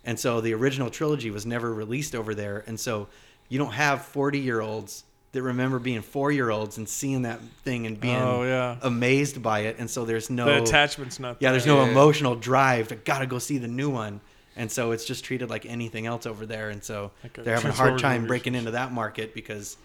And 0.04 0.18
so 0.18 0.40
the 0.40 0.54
original 0.54 0.90
trilogy 0.90 1.30
was 1.30 1.44
never 1.46 1.72
released 1.72 2.14
over 2.14 2.34
there. 2.34 2.64
And 2.66 2.78
so 2.80 3.08
you 3.48 3.58
don't 3.58 3.72
have 3.72 4.02
40 4.04 4.38
year 4.38 4.60
olds 4.60 5.04
that 5.32 5.42
remember 5.42 5.78
being 5.78 6.00
four 6.02 6.32
year 6.32 6.50
olds 6.50 6.76
and 6.78 6.88
seeing 6.88 7.22
that 7.22 7.40
thing 7.64 7.86
and 7.86 8.00
being 8.00 8.16
Oh, 8.16 8.42
yeah. 8.42 8.76
amazed 8.82 9.42
by 9.42 9.60
it. 9.60 9.76
And 9.78 9.88
so 9.88 10.04
there's 10.04 10.28
no, 10.30 10.46
the 10.46 10.62
attachment's 10.62 11.20
not. 11.20 11.36
yeah, 11.40 11.52
there's 11.52 11.66
no 11.66 11.84
Yeah. 11.84 11.90
emotional 11.90 12.34
drive 12.34 12.88
to 12.88 12.96
gotta 12.96 13.26
go 13.26 13.38
see 13.38 13.58
the 13.58 13.68
new 13.68 13.90
one. 13.90 14.20
And 14.56 14.70
so 14.72 14.90
it's 14.90 15.04
just 15.04 15.24
treated 15.24 15.48
like 15.48 15.64
anything 15.66 16.06
else 16.06 16.26
over 16.26 16.44
there. 16.46 16.70
And 16.70 16.82
so 16.82 17.12
Like 17.22 17.34
they're 17.34 17.54
having 17.54 17.70
a 17.70 17.74
hard 17.74 17.98
time 18.00 18.26
breaking 18.26 18.54
into 18.56 18.72
that 18.72 18.92
market 18.92 19.32
because 19.34 19.76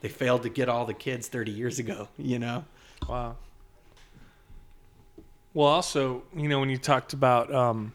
they 0.00 0.08
failed 0.08 0.42
to 0.44 0.48
get 0.48 0.68
all 0.68 0.86
the 0.86 0.94
kids 0.94 1.28
30 1.28 1.50
years 1.52 1.78
ago, 1.78 2.08
you 2.16 2.38
know? 2.38 2.64
Wow. 3.08 3.36
Well, 5.52 5.68
also, 5.68 6.22
you 6.34 6.48
know, 6.48 6.58
when 6.60 6.70
you 6.70 6.78
talked 6.78 7.12
about 7.12 7.52
um, 7.54 7.92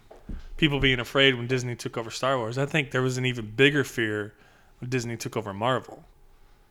people 0.59 0.79
being 0.81 0.99
afraid 0.99 1.35
when 1.35 1.47
Disney 1.47 1.75
took 1.75 1.97
over 1.97 2.11
Star 2.11 2.37
Wars, 2.37 2.57
I 2.57 2.65
think 2.65 2.91
there 2.91 3.01
was 3.01 3.17
an 3.17 3.25
even 3.25 3.49
bigger 3.55 3.83
fear 3.85 4.33
when 4.79 4.89
Disney 4.89 5.15
took 5.15 5.37
over 5.37 5.53
Marvel. 5.53 6.03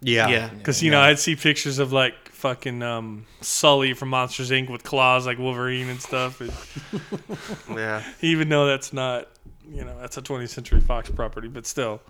Yeah. 0.00 0.28
Yeah. 0.28 0.48
Because 0.48 0.82
you 0.82 0.90
know 0.92 1.00
I'd 1.00 1.18
see 1.18 1.34
pictures 1.34 1.78
of 1.80 1.92
like 1.92 2.28
fucking 2.28 2.82
um, 2.82 3.24
Sully 3.40 3.94
from 3.94 4.10
Monsters 4.10 4.50
Inc. 4.50 4.70
with 4.70 4.84
claws 4.84 5.26
like 5.26 5.38
Wolverine 5.38 5.88
and 5.88 6.00
stuff. 6.00 6.40
And 6.40 6.52
Yeah. 7.76 8.04
even 8.20 8.48
though 8.50 8.66
that's 8.66 8.92
not, 8.92 9.26
you 9.68 9.84
know, 9.84 9.98
that's 9.98 10.16
a 10.18 10.22
20th 10.22 10.50
Century 10.50 10.80
Fox 10.80 11.10
property, 11.10 11.48
but 11.48 11.66
still, 11.66 12.00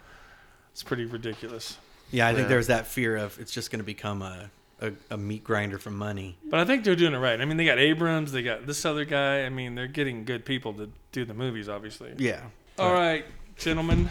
it's 0.73 0.83
pretty 0.83 1.05
ridiculous. 1.07 1.79
Yeah, 2.11 2.27
I 2.27 2.35
think 2.35 2.45
Yeah. 2.45 2.49
there's 2.49 2.67
that 2.67 2.87
fear 2.87 3.17
of 3.17 3.39
it's 3.39 3.53
just 3.53 3.71
going 3.71 3.79
to 3.81 3.85
become 3.87 4.21
a, 4.23 4.51
a, 4.81 4.93
a 5.11 5.17
meat 5.17 5.45
grinder 5.45 5.79
for 5.79 5.91
money. 5.91 6.37
But 6.45 6.61
I 6.61 6.65
think 6.65 6.85
they're 6.85 6.97
doing 6.97 7.15
it 7.15 7.19
right. 7.19 7.41
I 7.41 7.45
mean, 7.45 7.57
they 7.57 7.65
got 7.65 7.79
Abrams, 7.79 8.33
they 8.33 8.43
got 8.43 8.67
this 8.67 8.85
other 8.85 9.05
guy. 9.05 9.45
I 9.45 9.49
mean, 9.49 9.75
they're 9.75 9.87
getting 9.87 10.25
good 10.25 10.45
people 10.45 10.73
to 10.75 10.91
do 11.13 11.25
the 11.25 11.35
movies, 11.35 11.69
obviously. 11.69 12.15
Yeah. 12.19 12.43
All 12.79 12.93
right, 12.93 13.25
gentlemen. 13.57 14.11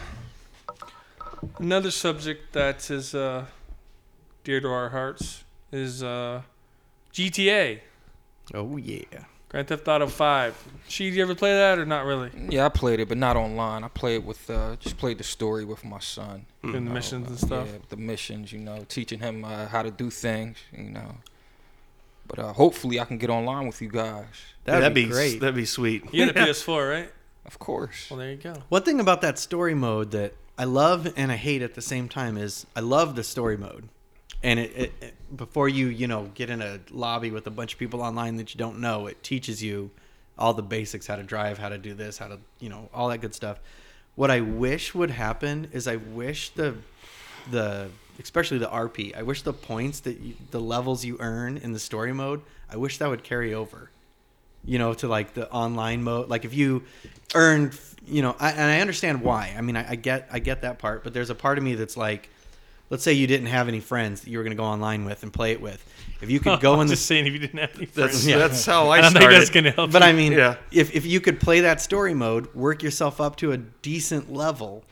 Another 1.58 1.90
subject 1.90 2.52
that 2.52 2.90
is 2.90 3.14
uh, 3.14 3.46
dear 4.44 4.60
to 4.60 4.68
our 4.68 4.88
hearts 4.90 5.44
is 5.72 6.02
uh, 6.02 6.42
GTA, 7.12 7.80
Oh 8.54 8.76
yeah. 8.76 9.24
Grand 9.48 9.66
Theft 9.66 9.88
Auto 9.88 10.06
5. 10.06 10.64
Sheed, 10.88 10.98
do 10.98 11.04
you 11.16 11.22
ever 11.22 11.34
play 11.34 11.52
that 11.52 11.78
or 11.78 11.86
not 11.86 12.04
really? 12.04 12.30
Yeah, 12.50 12.66
I 12.66 12.68
played 12.68 13.00
it, 13.00 13.08
but 13.08 13.16
not 13.16 13.34
online. 13.36 13.82
I 13.82 13.88
played 13.88 14.26
with 14.26 14.48
uh, 14.50 14.76
just 14.78 14.98
played 14.98 15.16
the 15.18 15.24
story 15.24 15.64
with 15.64 15.84
my 15.84 16.00
son. 16.00 16.44
Doing 16.62 16.74
the 16.74 16.80
know, 16.80 16.92
missions 16.92 17.28
and 17.28 17.36
uh, 17.36 17.46
stuff. 17.46 17.68
Yeah, 17.72 17.78
the 17.88 17.96
missions, 17.96 18.52
you 18.52 18.58
know, 18.58 18.84
teaching 18.88 19.20
him 19.20 19.44
uh, 19.44 19.66
how 19.66 19.82
to 19.82 19.90
do 19.90 20.10
things, 20.10 20.58
you 20.76 20.90
know. 20.90 21.14
But 22.26 22.38
uh, 22.40 22.52
hopefully, 22.52 23.00
I 23.00 23.06
can 23.06 23.16
get 23.16 23.30
online 23.30 23.66
with 23.66 23.80
you 23.80 23.88
guys. 23.88 24.26
That'd, 24.64 24.92
be, 24.92 25.04
s- 25.06 25.10
great. 25.10 25.40
That'd 25.40 25.54
be 25.54 25.64
sweet. 25.64 26.04
You 26.12 26.26
had 26.26 26.36
a 26.36 26.40
PS4, 26.46 26.90
right? 26.90 27.10
Of 27.46 27.58
course. 27.58 28.08
Well, 28.10 28.18
there 28.18 28.30
you 28.30 28.36
go. 28.36 28.52
One 28.68 28.82
thing 28.82 29.00
about 29.00 29.22
that 29.22 29.38
story 29.38 29.72
mode 29.72 30.10
that 30.10 30.34
I 30.58 30.64
love 30.64 31.10
and 31.16 31.32
I 31.32 31.36
hate 31.36 31.62
at 31.62 31.74
the 31.74 31.80
same 31.80 32.06
time 32.10 32.36
is 32.36 32.66
I 32.76 32.80
love 32.80 33.14
the 33.14 33.24
story 33.24 33.56
mode. 33.56 33.88
And 34.42 34.60
it, 34.60 34.72
it, 34.76 34.92
it 35.00 35.36
before 35.36 35.68
you, 35.68 35.86
you 35.88 36.06
know, 36.06 36.30
get 36.34 36.50
in 36.50 36.62
a 36.62 36.80
lobby 36.90 37.30
with 37.30 37.46
a 37.46 37.50
bunch 37.50 37.72
of 37.72 37.78
people 37.78 38.02
online 38.02 38.36
that 38.36 38.54
you 38.54 38.58
don't 38.58 38.78
know, 38.78 39.06
it 39.06 39.22
teaches 39.22 39.62
you 39.62 39.90
all 40.38 40.54
the 40.54 40.62
basics, 40.62 41.06
how 41.06 41.16
to 41.16 41.22
drive, 41.22 41.58
how 41.58 41.68
to 41.68 41.78
do 41.78 41.94
this, 41.94 42.18
how 42.18 42.28
to, 42.28 42.38
you 42.60 42.68
know, 42.68 42.88
all 42.94 43.08
that 43.08 43.18
good 43.18 43.34
stuff. 43.34 43.58
What 44.14 44.30
I 44.30 44.40
wish 44.40 44.94
would 44.94 45.10
happen 45.10 45.68
is 45.72 45.88
I 45.88 45.96
wish 45.96 46.50
the 46.50 46.76
the 47.50 47.88
especially 48.20 48.58
the 48.58 48.66
RP, 48.66 49.16
I 49.16 49.22
wish 49.22 49.42
the 49.42 49.52
points 49.52 50.00
that 50.00 50.20
you, 50.20 50.34
the 50.50 50.60
levels 50.60 51.04
you 51.04 51.16
earn 51.20 51.56
in 51.56 51.72
the 51.72 51.78
story 51.78 52.12
mode, 52.12 52.42
I 52.70 52.76
wish 52.76 52.98
that 52.98 53.08
would 53.08 53.22
carry 53.22 53.54
over 53.54 53.90
you 54.64 54.78
know, 54.78 54.94
to 54.94 55.08
like 55.08 55.34
the 55.34 55.50
online 55.50 56.02
mode. 56.02 56.28
Like 56.28 56.44
if 56.44 56.54
you 56.54 56.84
earned, 57.34 57.78
you 58.06 58.22
know, 58.22 58.36
I, 58.38 58.50
and 58.50 58.60
I 58.60 58.80
understand 58.80 59.22
why. 59.22 59.54
I 59.56 59.60
mean, 59.62 59.76
I, 59.76 59.92
I 59.92 59.94
get, 59.94 60.28
I 60.30 60.38
get 60.38 60.62
that 60.62 60.78
part, 60.78 61.04
but 61.04 61.14
there's 61.14 61.30
a 61.30 61.34
part 61.34 61.58
of 61.58 61.64
me 61.64 61.74
that's 61.74 61.96
like, 61.96 62.28
let's 62.90 63.02
say 63.02 63.12
you 63.12 63.26
didn't 63.26 63.46
have 63.48 63.68
any 63.68 63.80
friends 63.80 64.22
that 64.22 64.30
you 64.30 64.38
were 64.38 64.44
going 64.44 64.56
to 64.56 64.60
go 64.60 64.64
online 64.66 65.04
with 65.04 65.22
and 65.22 65.32
play 65.32 65.52
it 65.52 65.60
with. 65.60 65.84
If 66.20 66.30
you 66.30 66.40
could 66.40 66.60
go 66.60 66.74
in 66.74 66.80
I'm 66.80 66.86
the, 66.88 66.94
just 66.94 67.06
saying 67.06 67.26
if 67.26 67.32
you 67.32 67.38
didn't 67.38 67.58
have 67.60 67.76
any 67.76 67.86
That's 67.86 67.94
friends. 67.94 68.26
Yeah. 68.26 68.38
that's 68.38 68.64
how 68.66 68.88
I 68.88 68.98
I 68.98 69.00
don't 69.02 69.12
think 69.12 69.24
that's 69.30 69.46
started. 69.46 69.52
going 69.52 69.64
to 69.64 69.70
help 69.72 69.92
but 69.92 70.02
you. 70.02 70.08
I 70.08 70.12
mean, 70.12 70.32
Yeah. 70.32 70.56
if 70.72 70.94
if 70.94 71.04
you 71.06 71.20
could 71.20 71.40
play 71.40 71.60
that 71.60 71.80
story 71.80 72.14
mode, 72.14 72.52
work 72.54 72.82
yourself 72.82 73.20
up 73.20 73.36
to 73.36 73.52
a 73.52 73.56
decent 73.56 74.32
level, 74.32 74.84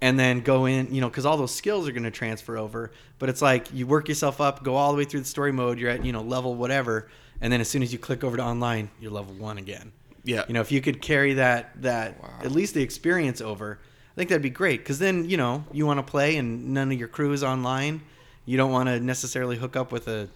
and 0.00 0.18
then 0.18 0.40
go 0.40 0.66
in, 0.66 0.92
you 0.92 1.00
know, 1.00 1.08
because 1.08 1.24
all 1.26 1.36
those 1.36 1.54
skills 1.54 1.86
are 1.88 1.92
going 1.92 2.02
to 2.02 2.10
transfer 2.10 2.56
over. 2.58 2.90
But 3.20 3.28
it's 3.28 3.40
like 3.42 3.72
you 3.72 3.86
work 3.86 4.08
yourself 4.08 4.40
up, 4.40 4.64
go 4.64 4.74
all 4.74 4.90
the 4.92 4.98
way 4.98 5.04
through 5.04 5.20
the 5.20 5.26
story 5.26 5.52
mode. 5.52 5.78
You're 5.78 5.90
at, 5.90 6.04
you 6.04 6.12
know, 6.12 6.22
level 6.22 6.54
whatever, 6.56 7.08
and 7.40 7.52
then 7.52 7.60
as 7.60 7.68
soon 7.68 7.82
as 7.84 7.92
you 7.92 7.98
click 8.00 8.24
over 8.24 8.36
to 8.36 8.42
online, 8.42 8.90
you're 9.00 9.12
level 9.12 9.34
one 9.34 9.58
again. 9.58 9.92
Yeah. 10.24 10.44
You 10.48 10.54
know, 10.54 10.60
if 10.60 10.72
you 10.72 10.80
could 10.80 11.00
carry 11.02 11.34
that 11.34 11.70
that 11.82 12.20
Wow. 12.20 12.30
at 12.42 12.50
least 12.50 12.74
the 12.74 12.82
experience 12.82 13.40
over, 13.40 13.78
I 14.12 14.14
think 14.14 14.28
that'd 14.28 14.42
be 14.42 14.50
great. 14.50 14.80
Because 14.80 14.98
then 14.98 15.28
you 15.28 15.36
know 15.36 15.64
you 15.72 15.86
want 15.86 15.98
to 15.98 16.02
play 16.10 16.36
and 16.36 16.74
none 16.74 16.92
of 16.92 16.98
your 16.98 17.08
crew 17.08 17.32
is 17.32 17.42
online. 17.42 18.02
You 18.44 18.56
don't 18.56 18.72
want 18.72 18.88
to 18.88 19.00
necessarily 19.00 19.56
hook 19.56 19.76
up 19.76 19.92
with 19.92 20.08
a 20.08 20.28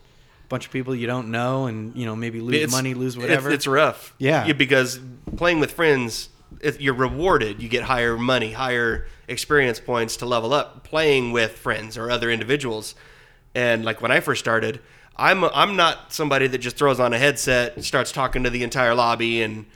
bunch 0.48 0.64
of 0.66 0.72
people 0.72 0.94
you 0.94 1.06
don't 1.08 1.30
know 1.30 1.66
and 1.66 1.94
you 1.96 2.06
know 2.06 2.14
maybe 2.16 2.40
lose 2.40 2.54
It's- 2.56 2.70
money, 2.72 2.94
lose 2.94 3.16
whatever. 3.18 3.50
It's, 3.50 3.66
rough. 3.66 4.14
Yeah. 4.18 4.52
because 4.52 5.00
playing 5.36 5.60
with 5.60 5.72
friends, 5.72 6.28
you're 6.78 6.94
rewarded. 6.94 7.62
You 7.62 7.68
get 7.68 7.82
higher 7.82 8.16
money, 8.16 8.52
higher 8.52 9.06
experience 9.28 9.80
points 9.80 10.16
to 10.18 10.26
level 10.26 10.54
up. 10.54 10.84
Playing 10.84 11.32
with 11.32 11.52
friends 11.52 11.98
or 11.98 12.10
other 12.10 12.30
individuals, 12.30 12.94
and 13.54 13.84
like 13.84 14.00
when 14.00 14.10
I 14.10 14.20
first 14.20 14.40
started, 14.40 14.80
I'm 15.16 15.44
I'm 15.44 15.76
not 15.76 16.12
somebody 16.12 16.46
that 16.46 16.58
just 16.58 16.76
throws 16.76 17.00
on 17.00 17.12
a 17.12 17.18
headset, 17.18 17.74
and 17.76 17.84
starts 17.84 18.12
talking 18.12 18.44
to 18.44 18.50
the 18.50 18.62
entire 18.62 18.94
lobby, 18.94 19.42
and 19.42 19.66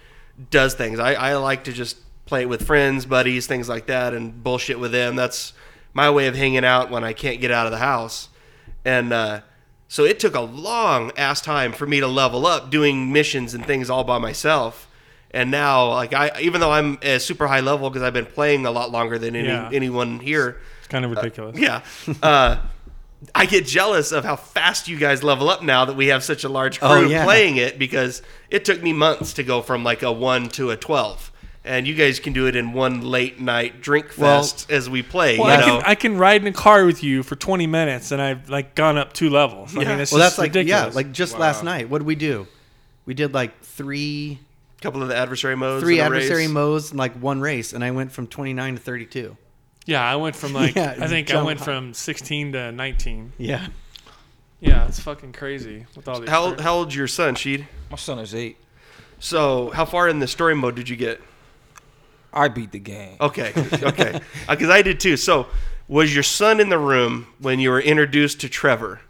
does 0.51 0.75
things. 0.75 0.99
I, 0.99 1.15
I 1.15 1.35
like 1.37 1.65
to 1.65 1.73
just 1.73 1.99
play 2.31 2.43
it 2.43 2.49
with 2.49 2.63
friends, 2.65 3.05
buddies, 3.05 3.47
things 3.47 3.69
like 3.69 3.87
that, 3.87 4.15
and 4.15 4.43
bullshit 4.43 4.79
with 4.81 4.93
them. 4.93 5.17
That's 5.17 5.53
my 5.93 6.09
way 6.11 6.29
of 6.29 6.35
hanging 6.37 6.65
out 6.65 6.89
when 6.91 7.05
I 7.05 7.13
can't 7.13 7.41
get 7.41 7.51
out 7.51 7.67
of 7.67 7.73
the 7.73 7.79
house. 7.79 8.29
And 8.85 9.13
uh, 9.13 9.41
so 9.89 10.05
it 10.05 10.21
took 10.21 10.35
a 10.37 10.41
long 10.41 11.11
ass 11.19 11.41
time 11.41 11.73
for 11.73 11.87
me 11.87 12.01
to 12.01 12.07
level 12.07 12.47
up 12.47 12.71
doing 12.71 13.13
missions 13.13 13.53
and 13.53 13.67
things 13.67 13.91
all 13.91 14.05
by 14.05 14.19
myself. 14.19 14.87
And 15.33 15.51
now, 15.51 15.89
like 15.91 16.15
I, 16.15 16.31
even 16.41 16.61
though 16.61 16.71
I'm 16.73 16.99
a 17.03 17.19
super 17.19 17.47
high 17.49 17.61
level 17.61 17.91
because 17.91 18.03
I've 18.03 18.13
been 18.15 18.27
playing 18.27 18.65
a 18.65 18.71
lot 18.71 18.91
longer 18.91 19.19
than 19.19 19.35
any, 19.37 19.49
Yeah. 19.49 19.69
anyone 19.73 20.21
here, 20.21 20.61
It's 20.79 20.89
kind 20.89 21.05
of 21.05 21.11
ridiculous. 21.11 21.59
yeah, 21.59 21.83
uh, 22.23 22.57
I 23.35 23.47
get 23.47 23.67
jealous 23.67 24.13
of 24.13 24.25
how 24.25 24.35
fast 24.37 24.89
you 24.89 24.97
guys 24.99 25.23
level 25.23 25.49
up 25.51 25.63
now 25.63 25.85
that 25.85 25.95
we 25.95 26.07
have 26.09 26.25
such 26.25 26.43
a 26.45 26.49
large 26.49 26.81
crew 26.81 26.89
Oh, 26.89 27.01
yeah. 27.03 27.23
playing 27.25 27.59
it 27.59 27.79
because 27.79 28.23
it 28.51 28.65
took 28.65 28.83
me 28.83 28.93
months 28.93 29.35
to 29.35 29.43
go 29.43 29.61
from 29.63 29.85
like 29.85 30.03
a 30.03 30.11
one 30.11 30.49
to 30.51 30.71
a 30.71 30.77
twelve, 30.77 31.30
and 31.65 31.87
you 31.87 31.95
guys 31.95 32.19
can 32.21 32.33
do 32.33 32.47
it 32.47 32.57
in 32.57 32.73
one 32.73 33.03
late 33.03 33.39
night 33.41 33.81
drink 33.81 34.07
Well- 34.17 34.43
fest 34.43 34.71
as 34.71 34.89
we 34.89 35.03
play. 35.03 35.39
Well, 35.39 35.49
you 35.49 35.53
I 35.53 35.81
can, 35.81 35.91
I 35.91 35.95
can 35.95 36.19
ride 36.19 36.41
in 36.43 36.47
a 36.49 36.53
car 36.53 36.85
with 36.87 37.03
you 37.03 37.23
for 37.23 37.37
20 37.37 37.67
minutes, 37.67 38.11
and 38.13 38.21
I've 38.23 38.49
like 38.49 38.75
gone 38.75 38.97
up 38.99 39.13
two 39.13 39.29
levels. 39.31 39.77
I 39.77 39.83
Yeah. 39.83 39.89
mean, 39.91 40.01
it's 40.01 40.11
well, 40.13 40.21
just 40.21 40.37
that's 40.37 40.55
like 40.57 40.67
yeah, 40.67 40.87
like 40.87 41.13
just 41.13 41.35
Wow. 41.35 41.41
last 41.41 41.65
night. 41.65 41.89
What 41.91 41.99
did 41.99 42.07
we 42.07 42.15
do? 42.15 42.47
We 43.07 43.15
did 43.15 43.35
like 43.35 43.61
three 43.63 44.39
a 44.79 44.83
couple 44.83 45.03
of 45.03 45.09
the 45.09 45.17
adversary 45.17 45.57
modes, 45.57 45.83
three 45.83 45.97
in 45.99 46.01
a 46.01 46.07
adversary 46.07 46.45
race. 46.45 46.49
modes 46.51 46.91
in 46.93 46.97
like 46.97 47.13
one 47.15 47.41
race, 47.41 47.73
and 47.75 47.85
I 47.85 47.91
went 47.91 48.13
from 48.13 48.27
29 48.27 48.77
to 48.77 48.81
32. 48.81 49.37
yeah, 49.85 50.03
I 50.03 50.17
went 50.17 50.37
from 50.37 50.53
like 50.63 50.75
Yeah, 50.77 50.95
I 50.99 51.07
think 51.09 51.31
I 51.31 51.43
went 51.43 51.59
high. 51.59 51.65
from 51.67 51.93
16 51.95 52.53
to 52.53 52.73
19. 52.73 53.33
Yeah. 53.37 53.67
Yeah, 54.61 54.87
it's 54.87 55.01
fucking 55.01 55.33
crazy 55.33 55.87
with 55.97 56.07
all 56.09 56.21
these. 56.21 56.29
How 56.31 56.61
how 56.61 56.75
old's 56.77 56.95
your 56.95 57.09
son, 57.09 57.35
Sheed? 57.35 57.67
My 57.91 57.97
son 57.97 58.19
is 58.19 58.35
eight. 58.35 58.57
So 59.19 59.71
how 59.75 59.85
far 59.85 60.09
in 60.09 60.19
the 60.21 60.27
story 60.27 60.55
mode 60.55 60.75
did 60.75 60.89
you 60.89 60.97
get? 60.97 61.21
I 62.33 62.49
beat 62.49 62.73
the 62.73 62.79
game. 62.79 63.17
Okay, 63.21 63.53
okay, 63.83 64.21
because 64.49 64.71
I 64.71 64.83
did 64.83 65.01
too. 65.01 65.17
So 65.17 65.47
was 65.89 66.15
your 66.15 66.23
son 66.23 66.61
in 66.61 66.69
the 66.69 66.79
room 66.79 67.27
when 67.39 67.59
you 67.59 67.71
were 67.71 67.81
introduced 67.81 68.41
to 68.43 68.49
Trevor? 68.49 69.01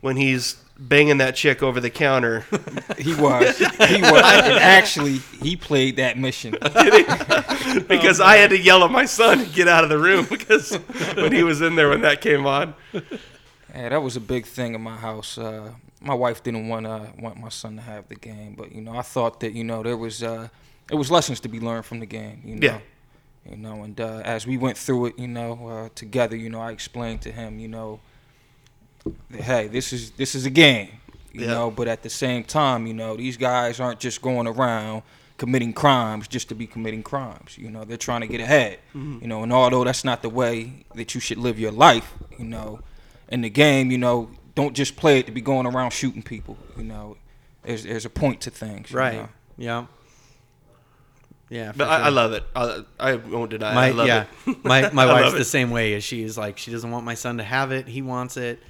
When 0.00 0.16
he's 0.16 0.56
banging 0.78 1.18
that 1.18 1.34
chick 1.36 1.62
over 1.62 1.80
the 1.80 1.90
counter. 1.90 2.44
He 2.98 3.14
was. 3.14 3.58
He 3.58 4.00
was. 4.00 4.22
and 4.24 4.58
actually, 4.58 5.18
he 5.42 5.54
played 5.54 5.96
that 5.96 6.18
mission. 6.18 6.52
because 7.88 8.20
I 8.20 8.36
had 8.36 8.50
to 8.50 8.58
yell 8.58 8.82
at 8.84 8.90
my 8.90 9.04
son 9.04 9.38
to 9.38 9.44
get 9.44 9.68
out 9.68 9.84
of 9.84 9.90
the 9.90 9.98
room 9.98 10.26
because 10.28 10.72
when 11.14 11.30
he 11.30 11.42
was 11.42 11.60
in 11.60 11.76
there 11.76 11.90
when 11.90 12.00
that 12.00 12.20
came 12.22 12.46
on. 12.46 12.74
Yeah, 12.92 13.90
that 13.90 14.02
was 14.02 14.16
a 14.16 14.20
big 14.20 14.46
thing 14.46 14.74
in 14.74 14.80
my 14.80 14.96
house. 14.96 15.36
Uh, 15.36 15.72
my 16.00 16.14
wife 16.14 16.42
didn't 16.42 16.68
want 16.68 16.86
uh, 16.86 17.06
want 17.18 17.38
my 17.38 17.50
son 17.50 17.76
to 17.76 17.82
have 17.82 18.08
the 18.08 18.14
game, 18.14 18.54
but 18.56 18.72
you 18.72 18.80
know, 18.80 18.96
I 18.96 19.02
thought 19.02 19.40
that 19.40 19.52
you 19.52 19.62
know 19.62 19.82
there 19.82 19.96
was 19.96 20.22
uh, 20.22 20.48
there 20.88 20.96
was 20.98 21.10
lessons 21.10 21.40
to 21.40 21.48
be 21.48 21.60
learned 21.60 21.84
from 21.84 22.00
the 22.00 22.06
game. 22.06 22.42
You 22.44 22.56
know, 22.56 22.66
Yeah. 22.66 22.78
you 23.50 23.56
know, 23.56 23.82
and 23.82 24.00
uh, 24.00 24.22
as 24.24 24.46
we 24.46 24.56
went 24.56 24.76
through 24.78 25.06
it, 25.06 25.18
you 25.18 25.28
know, 25.28 25.68
uh, 25.68 25.88
together, 25.94 26.36
you 26.36 26.48
know, 26.50 26.60
I 26.60 26.70
explained 26.72 27.22
to 27.22 27.32
him, 27.32 27.58
you 27.58 27.68
know, 27.68 28.00
that, 29.30 29.42
hey, 29.42 29.68
this 29.68 29.92
is 29.92 30.10
this 30.12 30.34
is 30.34 30.46
a 30.46 30.50
game, 30.50 30.88
you 31.32 31.42
Yeah. 31.42 31.54
know, 31.54 31.70
but 31.70 31.88
at 31.88 32.02
the 32.02 32.10
same 32.10 32.44
time, 32.44 32.86
you 32.86 32.94
know, 32.94 33.16
these 33.16 33.36
guys 33.36 33.80
aren't 33.80 34.00
just 34.00 34.20
going 34.22 34.46
around 34.46 35.02
committing 35.38 35.72
crimes 35.74 36.26
just 36.28 36.48
to 36.48 36.54
be 36.54 36.66
committing 36.66 37.02
crimes. 37.02 37.58
You 37.58 37.70
know, 37.70 37.84
they're 37.84 37.98
trying 37.98 38.22
to 38.22 38.26
get 38.26 38.40
ahead. 38.40 38.78
You 38.94 39.26
know, 39.26 39.42
and 39.42 39.52
although 39.52 39.84
that's 39.84 40.02
not 40.04 40.22
the 40.22 40.30
way 40.30 40.84
that 40.94 41.14
you 41.14 41.20
should 41.20 41.36
live 41.38 41.58
your 41.58 41.72
life, 41.72 42.14
you 42.38 42.44
know, 42.46 42.80
in 43.28 43.42
the 43.42 43.50
game, 43.50 43.90
you 43.90 43.98
know, 43.98 44.30
don't 44.54 44.74
just 44.74 44.96
play 44.96 45.18
it 45.18 45.26
to 45.26 45.32
be 45.32 45.42
going 45.42 45.66
around 45.66 45.90
shooting 45.90 46.22
people. 46.22 46.56
You 46.78 46.84
know, 46.84 47.16
there's 47.62 47.82
there's 47.84 48.06
a 48.06 48.10
point 48.10 48.40
to 48.42 48.50
things. 48.50 48.90
you 48.90 48.96
Right. 48.98 49.14
know. 49.16 49.28
Yeah. 49.58 49.86
Yeah. 51.48 51.72
for 51.72 51.78
But 51.78 51.88
I, 51.88 51.98
I 52.02 52.08
love 52.08 52.32
it. 52.32 52.44
I, 52.54 52.84
I 52.98 53.12
oh, 53.12 53.22
won't 53.30 53.50
deny. 53.50 53.70
it. 53.70 53.74
my 53.74 53.86
I 53.86 53.90
love 53.90 54.06
yeah, 54.06 54.24
it. 54.46 54.64
my 54.64 54.90
my 54.92 55.06
wife's 55.06 55.34
the 55.34 55.44
same 55.44 55.70
way. 55.70 55.94
As 55.94 56.04
she 56.04 56.22
is 56.22 56.36
like 56.36 56.58
she 56.58 56.70
doesn't 56.70 56.90
want 56.90 57.04
my 57.04 57.14
son 57.14 57.38
to 57.38 57.44
have 57.44 57.72
it. 57.72 57.88
He 57.88 58.02
wants 58.02 58.36
it, 58.36 58.60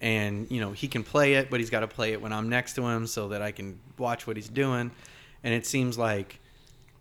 and 0.00 0.50
you 0.50 0.60
know 0.60 0.72
he 0.72 0.88
can 0.88 1.02
play 1.02 1.34
it, 1.34 1.50
but 1.50 1.60
he's 1.60 1.70
got 1.70 1.80
to 1.80 1.88
play 1.88 2.12
it 2.12 2.20
when 2.20 2.32
I'm 2.32 2.48
next 2.48 2.74
to 2.74 2.86
him 2.86 3.06
so 3.06 3.28
that 3.28 3.42
I 3.42 3.52
can 3.52 3.78
watch 3.98 4.26
what 4.26 4.36
he's 4.36 4.48
doing. 4.48 4.90
And 5.42 5.54
it 5.54 5.66
seems 5.66 5.96
like 5.96 6.40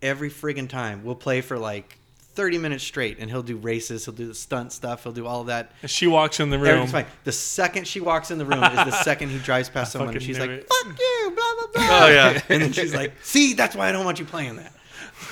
every 0.01 0.29
friggin' 0.29 0.69
time 0.69 1.03
we'll 1.03 1.15
play 1.15 1.41
for 1.41 1.57
like 1.57 1.97
30 2.35 2.57
minutes 2.57 2.83
straight, 2.83 3.17
and 3.19 3.29
he'll 3.29 3.43
do 3.43 3.55
races, 3.55 4.05
he'll 4.05 4.13
do 4.13 4.27
the 4.27 4.35
stunt 4.35 4.73
stuff, 4.73 5.03
he'll 5.03 5.13
do 5.13 5.25
all 5.25 5.41
of 5.41 5.47
that. 5.47 5.71
She 5.85 6.05
walks 6.05 6.39
in 6.41 6.49
the 6.49 6.59
room. 6.59 6.85
Fine. 6.87 7.05
The 7.23 7.31
second 7.31 7.87
she 7.87 8.01
walks 8.01 8.29
in 8.29 8.37
the 8.37 8.45
room 8.45 8.63
is 8.63 8.85
the 8.85 8.91
second 9.03 9.29
he 9.29 9.39
drives 9.39 9.69
past 9.69 9.93
someone, 9.93 10.13
and 10.13 10.23
she's 10.23 10.37
like, 10.37 10.49
it. 10.49 10.67
"Fuck 10.67 10.99
you!" 10.99 11.33
Blah 11.33 11.53
blah 11.57 11.67
blah. 11.73 12.05
Oh, 12.05 12.09
yeah. 12.09 12.41
and 12.49 12.61
then 12.61 12.71
she's 12.73 12.93
like, 12.93 13.13
"See, 13.23 13.53
that's 13.53 13.75
why 13.75 13.89
I 13.89 13.91
don't 13.91 14.05
want 14.05 14.19
you 14.19 14.25
playing 14.25 14.57
that." 14.57 14.73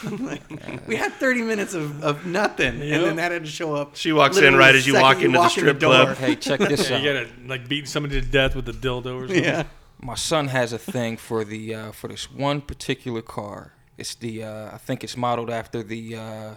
we 0.87 0.95
had 0.95 1.13
30 1.13 1.41
minutes 1.43 1.73
of, 1.73 2.03
of 2.03 2.25
nothing, 2.25 2.79
Yep. 2.79 2.95
and 2.95 3.03
then 3.05 3.15
that 3.17 3.31
had 3.31 3.45
to 3.45 3.49
show 3.49 3.75
up. 3.75 3.95
She 3.95 4.11
walks 4.11 4.37
in 4.37 4.55
right 4.55 4.75
as 4.75 4.85
you 4.87 4.95
walk 4.95 5.21
into 5.21 5.37
the 5.37 5.49
strip 5.49 5.79
club. 5.79 6.17
Hey, 6.17 6.35
check 6.35 6.59
this 6.59 6.89
Yeah, 6.89 6.95
out. 6.97 7.01
you 7.03 7.13
gotta 7.13 7.29
like 7.47 7.67
beat 7.67 7.87
somebody 7.87 8.19
to 8.21 8.27
death 8.27 8.55
with 8.55 8.67
a 8.69 8.73
dildo 8.73 9.15
or 9.23 9.27
something. 9.27 9.43
Yeah. 9.43 9.63
My 10.01 10.15
son 10.15 10.49
has 10.49 10.73
a 10.73 10.77
thing 10.77 11.15
for 11.17 11.43
the 11.45 11.73
uh, 11.75 11.91
for 11.93 12.09
this 12.09 12.29
one 12.31 12.61
particular 12.61 13.21
car. 13.21 13.73
It's 13.97 14.15
the 14.15 14.43
uh, 14.43 14.71
I 14.73 14.77
think 14.77 15.03
it's 15.03 15.15
modeled 15.15 15.49
after 15.49 15.81
the 15.83 16.15
uh, 16.17 16.49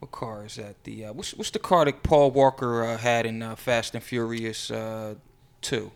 what 0.00 0.10
car 0.12 0.44
is 0.44 0.56
that? 0.56 0.84
The 0.84 1.06
uh, 1.06 1.12
what's 1.14 1.32
what's 1.34 1.50
the 1.50 1.58
car 1.58 1.86
that 1.86 2.02
Paul 2.02 2.30
Walker 2.32 2.84
uh, 2.84 2.98
had 2.98 3.24
in 3.24 3.42
uh, 3.42 3.56
Fast 3.56 3.94
and 3.94 4.04
Furious 4.04 4.70
uh, 4.70 5.14
Two? 5.62 5.90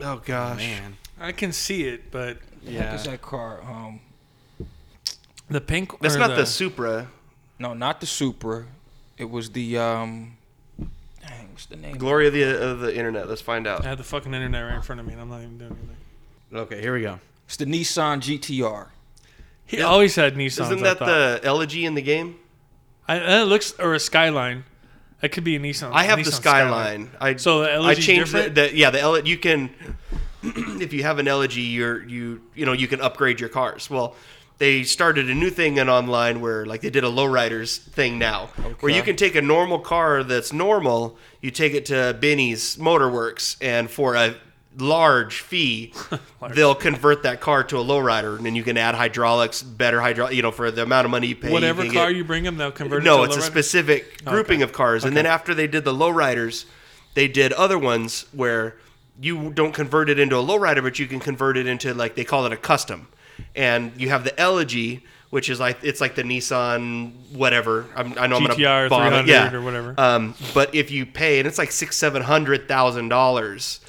Oh 0.00 0.20
gosh. 0.24 0.58
Man. 0.58 0.96
I 1.20 1.32
can 1.32 1.52
see 1.52 1.84
it, 1.84 2.10
but 2.10 2.38
Yeah. 2.62 2.94
is 2.94 3.04
that 3.04 3.22
car? 3.22 3.60
Um, 3.62 4.00
the 5.48 5.60
pink. 5.60 5.98
That's 6.00 6.16
or 6.16 6.18
not 6.18 6.36
the 6.36 6.46
Supra. 6.46 7.08
no, 7.58 7.74
not 7.74 8.00
the 8.00 8.06
Supra. 8.06 8.66
It 9.16 9.30
was 9.30 9.50
the 9.50 9.78
um, 9.78 10.36
dang, 11.20 11.48
what's 11.52 11.66
the 11.66 11.76
name? 11.76 11.96
Glory 11.96 12.26
of 12.28 12.32
the 12.32 12.70
of 12.70 12.80
the 12.80 12.94
internet. 12.96 13.28
Let's 13.28 13.40
find 13.42 13.66
out. 13.66 13.84
I 13.84 13.88
had 13.88 13.98
the 13.98 14.04
fucking 14.04 14.32
internet 14.34 14.64
right 14.64 14.74
in 14.76 14.82
front 14.82 15.00
of 15.00 15.06
me, 15.06 15.12
and 15.12 15.22
I'm 15.22 15.28
not 15.28 15.38
even 15.42 15.58
doing 15.58 15.72
anything. 15.72 15.96
Okay, 16.52 16.80
here 16.80 16.94
we 16.94 17.02
go. 17.02 17.18
It's 17.46 17.56
the 17.56 17.64
Nissan 17.66 18.20
GTR. 18.20 18.88
He 19.66 19.78
Yeah. 19.78 19.84
always 19.84 20.14
had 20.14 20.34
Nissans. 20.34 20.62
Isn't 20.66 20.82
that 20.82 20.98
thought. 20.98 21.06
the 21.06 21.40
elegy 21.44 21.84
in 21.84 21.94
the 21.94 22.02
game? 22.02 22.36
I, 23.06 23.40
it 23.40 23.44
looks 23.44 23.72
or 23.78 23.94
a 23.94 24.00
Skyline. 24.00 24.64
It 25.20 25.30
could 25.30 25.44
be 25.44 25.56
a 25.56 25.58
Nissan. 25.58 25.90
I 25.92 26.04
have 26.04 26.18
Nissan 26.18 26.24
the 26.26 26.32
Skyline. 26.32 27.10
I 27.20 27.36
So 27.36 27.60
the 27.62 27.80
I 27.80 27.94
changed 27.94 28.32
the, 28.32 28.42
different. 28.48 28.54
the 28.54 28.76
yeah 28.76 28.90
the 28.90 29.00
ele- 29.00 29.26
you 29.26 29.36
can 29.36 29.70
if 30.42 30.92
you 30.92 31.02
have 31.02 31.18
an 31.18 31.26
elegy 31.26 31.62
you're 31.62 32.04
you 32.04 32.40
you 32.54 32.64
know 32.64 32.72
you 32.72 32.86
can 32.86 33.00
upgrade 33.00 33.40
your 33.40 33.48
cars. 33.48 33.90
Well, 33.90 34.14
they 34.58 34.82
started 34.82 35.30
a 35.30 35.34
new 35.34 35.50
thing 35.50 35.78
in 35.78 35.88
online 35.88 36.40
where 36.40 36.66
like 36.66 36.80
they 36.80 36.90
did 36.90 37.04
a 37.04 37.08
lowriders 37.08 37.78
thing 37.78 38.18
now 38.18 38.46
where 38.80 38.92
you 38.92 39.02
can 39.02 39.16
take 39.16 39.34
a 39.36 39.42
normal 39.42 39.78
car 39.78 40.22
that's 40.24 40.52
normal, 40.52 41.16
you 41.40 41.50
take 41.50 41.74
it 41.74 41.86
to 41.86 42.16
Benny's 42.20 42.76
Motorworks 42.76 43.56
and 43.60 43.90
for 43.90 44.14
a 44.16 44.34
large 44.76 45.40
fee 45.40 45.92
Large. 46.40 46.54
they'll 46.54 46.74
convert 46.74 47.24
that 47.24 47.40
car 47.40 47.64
to 47.64 47.78
a 47.78 47.84
lowrider 47.84 48.36
and 48.36 48.46
then 48.46 48.54
you 48.54 48.62
can 48.62 48.76
add 48.76 48.94
hydraulics 48.94 49.60
better 49.60 50.00
hydraulic 50.00 50.36
you 50.36 50.42
know 50.42 50.52
for 50.52 50.70
the 50.70 50.82
amount 50.84 51.04
of 51.04 51.10
money 51.10 51.26
you 51.26 51.34
pay 51.34 51.50
Whatever 51.50 51.84
you 51.84 51.90
car 51.92 52.08
get- 52.10 52.16
you 52.16 52.24
bring 52.24 52.44
them, 52.44 52.56
they'll 52.58 52.70
convert 52.70 52.98
it 53.02 53.04
to 53.04 53.04
the 53.04 53.10
highlight. 53.10 53.28
no, 53.30 53.34
it's 53.34 53.44
a 53.44 53.48
lowrider? 53.48 53.52
specific 53.52 54.24
grouping 54.24 54.62
of 54.62 54.72
cars. 54.72 55.04
And 55.04 55.16
then 55.16 55.26
after 55.26 55.52
they 55.54 55.66
did 55.66 55.84
the 55.84 55.94
lowriders, 55.94 56.64
they 57.14 57.26
did 57.26 57.52
other 57.54 57.78
ones 57.78 58.26
where 58.32 58.76
you 59.20 59.50
don't 59.50 59.72
convert 59.72 60.08
it 60.10 60.18
into 60.20 60.36
a 60.36 60.42
lowrider, 60.42 60.80
but 60.82 60.98
you 61.00 61.06
can 61.08 61.18
convert 61.18 61.56
it 61.56 61.66
into 61.66 61.92
like 61.92 62.14
they 62.14 62.24
call 62.24 62.46
it 62.46 62.52
a 62.52 62.56
custom. 62.56 63.08
And 63.54 63.92
you 64.00 64.08
have 64.08 64.24
the 64.24 64.38
Elegy, 64.38 65.04
which 65.30 65.50
is 65.50 65.60
like 65.60 65.78
it's 65.82 66.00
like 66.00 66.14
the 66.14 66.22
Nissan 66.22 67.12
whatever. 67.32 67.86
I'm, 67.94 68.18
I 68.18 68.26
know 68.26 68.36
I'm 68.36 68.44
GTR 68.44 68.88
gonna 68.88 68.88
bomb 68.88 69.12
it. 69.12 69.24
300 69.24 69.28
yeah. 69.28 69.52
or 69.52 69.62
whatever. 69.62 69.94
Um, 69.98 70.34
but 70.54 70.74
if 70.74 70.90
you 70.90 71.06
pay, 71.06 71.38
and 71.38 71.46
it's 71.46 71.58
like 71.58 71.72
six 71.72 71.96
seven 71.96 72.22
hundred 72.22 72.68
thousand 72.68 73.08
dollars, 73.08 73.80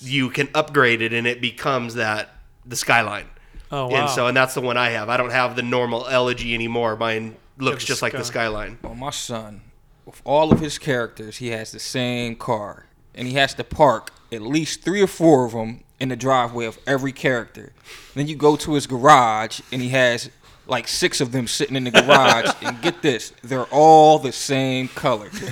you 0.00 0.30
can 0.30 0.48
upgrade 0.54 1.02
it, 1.02 1.12
and 1.12 1.26
it 1.26 1.40
becomes 1.40 1.94
that 1.94 2.30
the 2.66 2.76
Skyline. 2.76 3.28
Oh 3.70 3.88
wow. 3.88 4.02
And 4.02 4.10
so, 4.10 4.26
and 4.26 4.36
that's 4.36 4.54
the 4.54 4.60
one 4.60 4.76
I 4.76 4.90
have. 4.90 5.08
I 5.08 5.16
don't 5.16 5.30
have 5.30 5.56
the 5.56 5.62
normal 5.62 6.06
Elegy 6.08 6.54
anymore. 6.54 6.96
Mine 6.96 7.36
looks 7.58 7.84
the 7.84 7.88
just 7.88 8.02
like 8.02 8.12
the 8.12 8.24
Skyline. 8.24 8.78
Well, 8.82 8.94
my 8.94 9.10
son, 9.10 9.62
with 10.04 10.20
all 10.24 10.52
of 10.52 10.60
his 10.60 10.78
characters, 10.78 11.38
he 11.38 11.48
has 11.48 11.72
the 11.72 11.78
same 11.78 12.36
car, 12.36 12.86
and 13.14 13.26
he 13.26 13.34
has 13.34 13.54
to 13.54 13.64
park 13.64 14.12
at 14.30 14.42
least 14.42 14.82
three 14.82 15.00
or 15.00 15.06
four 15.06 15.46
of 15.46 15.52
them 15.52 15.84
in 16.02 16.08
the 16.08 16.16
driveway 16.16 16.66
of 16.66 16.78
every 16.84 17.12
character. 17.12 17.72
Then 18.14 18.26
you 18.26 18.34
go 18.34 18.56
to 18.56 18.74
his 18.74 18.88
garage, 18.88 19.60
and 19.70 19.80
he 19.80 19.90
has 19.90 20.30
like 20.66 20.88
six 20.88 21.20
of 21.20 21.30
them 21.30 21.46
sitting 21.46 21.76
in 21.76 21.84
the 21.84 21.92
garage. 21.92 22.50
and 22.62 22.82
get 22.82 23.02
this, 23.02 23.32
they're 23.42 23.66
all 23.66 24.18
the 24.18 24.32
same 24.32 24.88
color, 24.88 25.30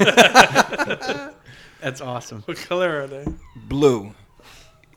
That's 1.81 2.01
awesome. 2.01 2.43
what 2.43 2.57
color 2.59 3.03
are 3.03 3.07
they? 3.07 3.25
blue. 3.55 4.13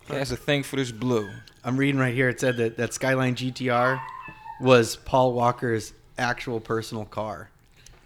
He 0.08 0.16
has 0.16 0.32
a 0.32 0.36
thing 0.36 0.64
for 0.64 0.76
this 0.76 0.92
blue. 0.92 1.30
I'm 1.64 1.78
reading 1.78 2.00
right 2.00 2.14
here. 2.14 2.28
It 2.30 2.40
said 2.40 2.58
that 2.58 2.76
that 2.78 2.94
Skyline 2.94 3.36
GTR 3.36 4.02
was 4.60 4.98
Paul 4.98 5.34
Walker's 5.34 5.94
actual 6.18 6.60
personal 6.60 7.06
car. 7.06 7.50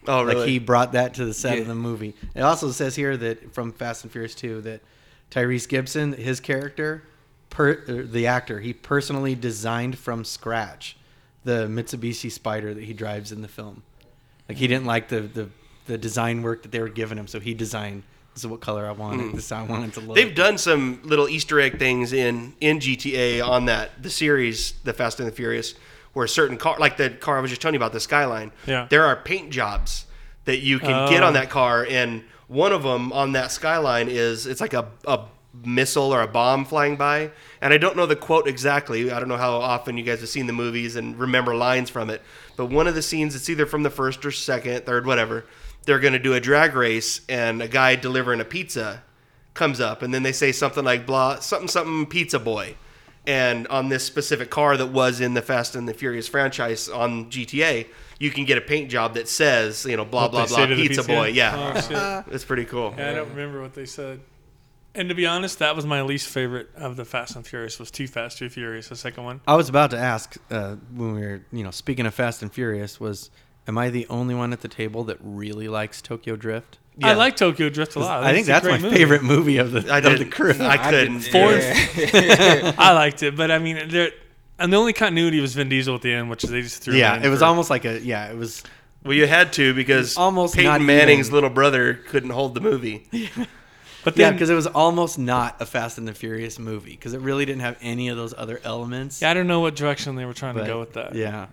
Oh, 0.06 0.22
really? 0.24 0.36
Like 0.42 0.50
he 0.50 0.60
brought 0.60 0.92
that 0.92 1.14
to 1.16 1.26
the 1.26 1.34
set 1.34 1.58
of 1.58 1.68
the 1.68 1.74
movie. 1.76 2.14
It 2.36 2.42
also 2.42 2.72
says 2.72 2.96
here 2.96 3.16
that 3.18 3.54
from 3.54 3.72
Fast 3.72 4.04
and 4.04 4.12
Furious 4.12 4.36
2 4.36 4.62
that 4.62 4.82
Tyrese 5.32 5.68
Gibson, 5.68 6.14
his 6.14 6.40
character, 6.40 7.04
per, 7.50 7.84
uh, 7.88 8.12
the 8.12 8.28
actor, 8.28 8.60
he 8.60 8.74
personally 8.74 9.36
designed 9.36 9.98
from 9.98 10.24
scratch 10.26 10.98
the 11.44 11.68
Mitsubishi 11.68 12.30
Spyder 12.32 12.74
that 12.76 12.84
he 12.84 12.94
drives 12.94 13.32
in 13.32 13.42
the 13.42 13.48
film. 13.48 13.84
Like 14.50 14.58
he 14.58 14.68
didn't 14.68 14.86
like 14.86 15.10
the 15.10 15.22
the, 15.22 15.50
the 15.86 15.98
design 15.98 16.42
work 16.42 16.64
that 16.64 16.72
they 16.72 16.80
were 16.80 16.90
giving 16.90 17.18
him, 17.18 17.28
so 17.28 17.40
he 17.40 17.54
designed. 17.54 18.04
This 18.34 18.44
is 18.44 18.48
what 18.52 18.60
color 18.62 18.86
I 18.86 18.92
wanted. 18.92 19.34
This 19.34 19.46
is 19.46 19.50
how 19.50 19.64
I 19.64 19.68
wanted 19.68 19.94
to 19.94 20.00
look. 20.02 20.16
They've 20.16 20.36
done 20.36 20.60
some 20.60 21.00
little 21.04 21.28
Easter 21.28 21.60
egg 21.60 21.80
things 21.80 22.14
in 22.14 22.54
in 22.62 22.80
GTA 22.80 23.44
on 23.48 23.66
that 23.66 24.04
the 24.04 24.10
series, 24.12 24.74
the 24.84 24.94
Fast 24.94 25.20
and 25.20 25.28
the 25.28 25.32
Furious, 25.32 25.74
where 26.14 26.28
certain 26.28 26.56
car, 26.58 26.78
like 26.78 26.98
the 26.98 27.10
car 27.10 27.38
I 27.40 27.42
was 27.42 27.50
just 27.50 27.62
telling 27.62 27.74
you 27.74 27.80
about, 27.80 27.94
the 27.94 28.00
Skyline. 28.00 28.52
Yeah. 28.68 28.86
There 28.90 29.06
are 29.06 29.16
paint 29.16 29.50
jobs 29.50 30.06
that 30.46 30.60
you 30.60 30.78
can 30.80 31.10
get 31.10 31.24
Oh. 31.24 31.28
on 31.28 31.34
that 31.34 31.50
car, 31.50 31.88
and 31.90 32.24
one 32.48 32.72
of 32.74 32.84
them 32.84 33.12
on 33.12 33.32
that 33.32 33.52
Skyline 33.52 34.08
is 34.08 34.46
it's 34.46 34.62
like 34.62 34.74
a 34.74 34.88
a 35.08 35.22
missile 35.66 36.14
or 36.14 36.22
a 36.22 36.28
bomb 36.28 36.66
flying 36.66 36.96
by, 36.96 37.32
and 37.62 37.74
I 37.74 37.78
don't 37.78 37.96
know 37.98 38.06
the 38.06 38.16
quote 38.16 38.48
exactly. 38.48 39.12
I 39.12 39.20
don't 39.20 39.30
know 39.30 39.38
how 39.38 39.54
often 39.58 39.98
you 39.98 40.04
guys 40.04 40.20
have 40.22 40.30
seen 40.30 40.48
the 40.48 40.54
movies 40.54 40.96
and 40.96 41.18
remember 41.20 41.56
lines 41.56 41.90
from 41.90 42.10
it, 42.10 42.22
but 42.56 42.68
one 42.68 42.88
of 42.88 42.96
the 42.96 43.02
scenes, 43.02 43.36
it's 43.36 43.50
either 43.50 43.66
from 43.66 43.84
the 43.84 43.90
first 43.90 44.26
or 44.26 44.32
second, 44.32 44.86
third, 44.86 45.06
whatever. 45.06 45.46
They're 45.86 46.00
going 46.00 46.14
to 46.14 46.20
do 46.20 46.34
a 46.34 46.40
drag 46.40 46.76
race, 46.76 47.22
and 47.30 47.62
a 47.62 47.68
guy 47.68 47.96
delivering 47.96 48.42
a 48.42 48.46
pizza 48.46 49.04
comes 49.54 49.80
up 49.80 50.04
and 50.04 50.14
then 50.14 50.22
they 50.22 50.32
say 50.32 50.52
something 50.52 50.84
like 50.86 51.08
blah 51.08 51.40
something 51.40 51.68
something 51.68 52.06
pizza 52.06 52.38
boy 52.38 52.76
and 53.26 53.68
on 53.70 53.90
this 53.90 54.04
specific 54.06 54.52
car 54.52 54.78
that 54.78 54.86
was 54.86 55.20
in 55.20 55.34
the 55.34 55.42
fast 55.42 55.76
and 55.76 55.90
the 55.90 55.94
furious 55.96 56.28
franchise 56.28 56.88
on 56.88 57.26
gta 57.32 57.88
you 58.20 58.30
can 58.30 58.46
get 58.46 58.60
a 58.60 58.62
paint 58.62 58.88
job 58.88 59.16
that 59.16 59.28
says 59.28 59.84
you 59.84 59.98
know 59.98 60.06
blah 60.06 60.26
What 60.26 60.32
blah 60.32 60.46
blah 60.46 60.58
say 60.58 60.66
to 60.68 60.76
the 60.76 60.88
pizza, 60.88 61.04
boy 61.04 61.30
yeah 61.30 61.74
Oh, 61.76 61.82
shit. 61.82 62.24
it's 62.36 62.46
pretty 62.46 62.66
cool 62.66 62.94
Yeah, 63.00 63.10
I 63.10 63.14
don't 63.16 63.30
remember 63.30 63.60
what 63.60 63.74
they 63.74 63.86
said. 63.88 64.20
And 64.98 65.10
to 65.10 65.16
be 65.16 65.26
honest, 65.28 65.60
that 65.60 65.76
was 65.76 65.86
my 65.86 66.02
least 66.02 66.28
favorite 66.28 66.70
of 66.76 66.96
the 66.96 67.06
Fast 67.06 67.36
and 67.36 67.46
Furious. 67.46 67.78
Was 67.80 67.92
Too 67.92 68.08
Fast, 68.08 68.38
Too 68.40 68.50
Furious, 68.50 68.90
the 68.90 68.96
second 68.96 69.24
one. 69.24 69.42
I 69.48 69.56
was 69.56 69.70
about 69.70 69.92
to 69.92 69.98
ask 69.98 70.36
uh, 70.50 70.76
when 70.94 71.14
we 71.14 71.22
were, 71.22 71.42
you 71.52 71.64
know, 71.64 71.72
speaking 71.72 72.06
of 72.06 72.14
Fast 72.14 72.42
and 72.42 72.52
Furious, 72.52 73.00
was 73.00 73.30
am 73.68 73.78
I 73.78 73.90
the 73.90 74.08
only 74.10 74.34
one 74.36 74.54
at 74.54 74.62
the 74.62 74.68
table 74.68 75.04
that 75.06 75.18
really 75.22 75.68
likes 75.68 76.02
Tokyo 76.02 76.36
Drift? 76.36 76.80
I 77.04 77.14
like 77.14 77.36
Tokyo 77.36 77.70
Drift 77.70 77.96
a 77.96 78.00
lot. 78.00 78.24
I 78.24 78.34
think 78.34 78.48
that's 78.48 78.66
my 78.66 78.80
movie. 78.80 78.96
favorite 78.96 79.22
movie 79.22 79.58
of 79.58 79.72
the 79.72 79.88
i 79.94 80.00
of 80.00 80.04
the 80.06 80.16
did 80.18 80.32
crew. 80.32 80.56
i 80.60 80.78
couldn't 80.78 81.20
Fourth. 81.22 81.96
Yeah. 81.96 82.74
I 82.80 82.94
liked 82.94 83.22
it, 83.22 83.36
but 83.38 83.52
I 83.52 83.60
mean, 83.60 83.88
there 83.90 84.10
and 84.58 84.74
the 84.74 84.78
only 84.78 84.94
continuity 84.94 85.40
was 85.40 85.54
Vin 85.54 85.70
Diesel 85.70 85.94
at 85.94 86.02
the 86.02 86.12
end, 86.12 86.32
which 86.32 86.42
they 86.42 86.64
just 86.64 86.82
threw. 86.82 86.96
yeah, 86.96 87.16
in 87.18 87.24
it 87.24 87.30
was 87.30 87.40
for- 87.42 87.46
almost 87.46 87.70
like 87.70 87.86
a 87.86 88.02
yeah, 88.02 88.32
it 88.32 88.36
was 88.36 88.64
well 89.04 89.14
you 89.14 89.28
had 89.28 89.54
to 89.54 89.76
because 89.76 90.18
Almost 90.18 90.56
not 90.56 90.60
peyton 90.60 90.76
even- 90.78 90.86
manning's 90.88 91.32
little 91.32 91.52
brother 91.52 91.94
couldn't 92.08 92.32
hold 92.32 92.56
the 92.56 92.62
movie 92.62 93.08
But 94.14 94.18
yeah 94.18 94.32
because 94.32 94.50
it 94.50 94.56
was 94.56 94.68
almost 94.68 95.20
not 95.20 95.62
a 95.62 95.66
Fast 95.66 95.98
and 95.98 96.08
the 96.08 96.14
Furious 96.14 96.60
movie 96.60 96.92
because 96.92 97.14
it 97.14 97.20
really 97.20 97.46
didn't 97.46 97.62
have 97.62 97.78
any 97.82 98.08
of 98.08 98.18
those 98.18 98.34
other 98.38 98.62
elements. 98.64 99.22
yeah, 99.22 99.32
I 99.32 99.34
don't 99.34 99.48
know 99.48 99.60
what 99.60 99.76
direction 99.76 100.16
they 100.16 100.26
were 100.26 100.34
trying 100.34 100.54
but, 100.56 100.62
to 100.62 100.68
go 100.68 100.80
with 100.80 100.94
that. 100.94 101.14
Yeah, 101.16 101.48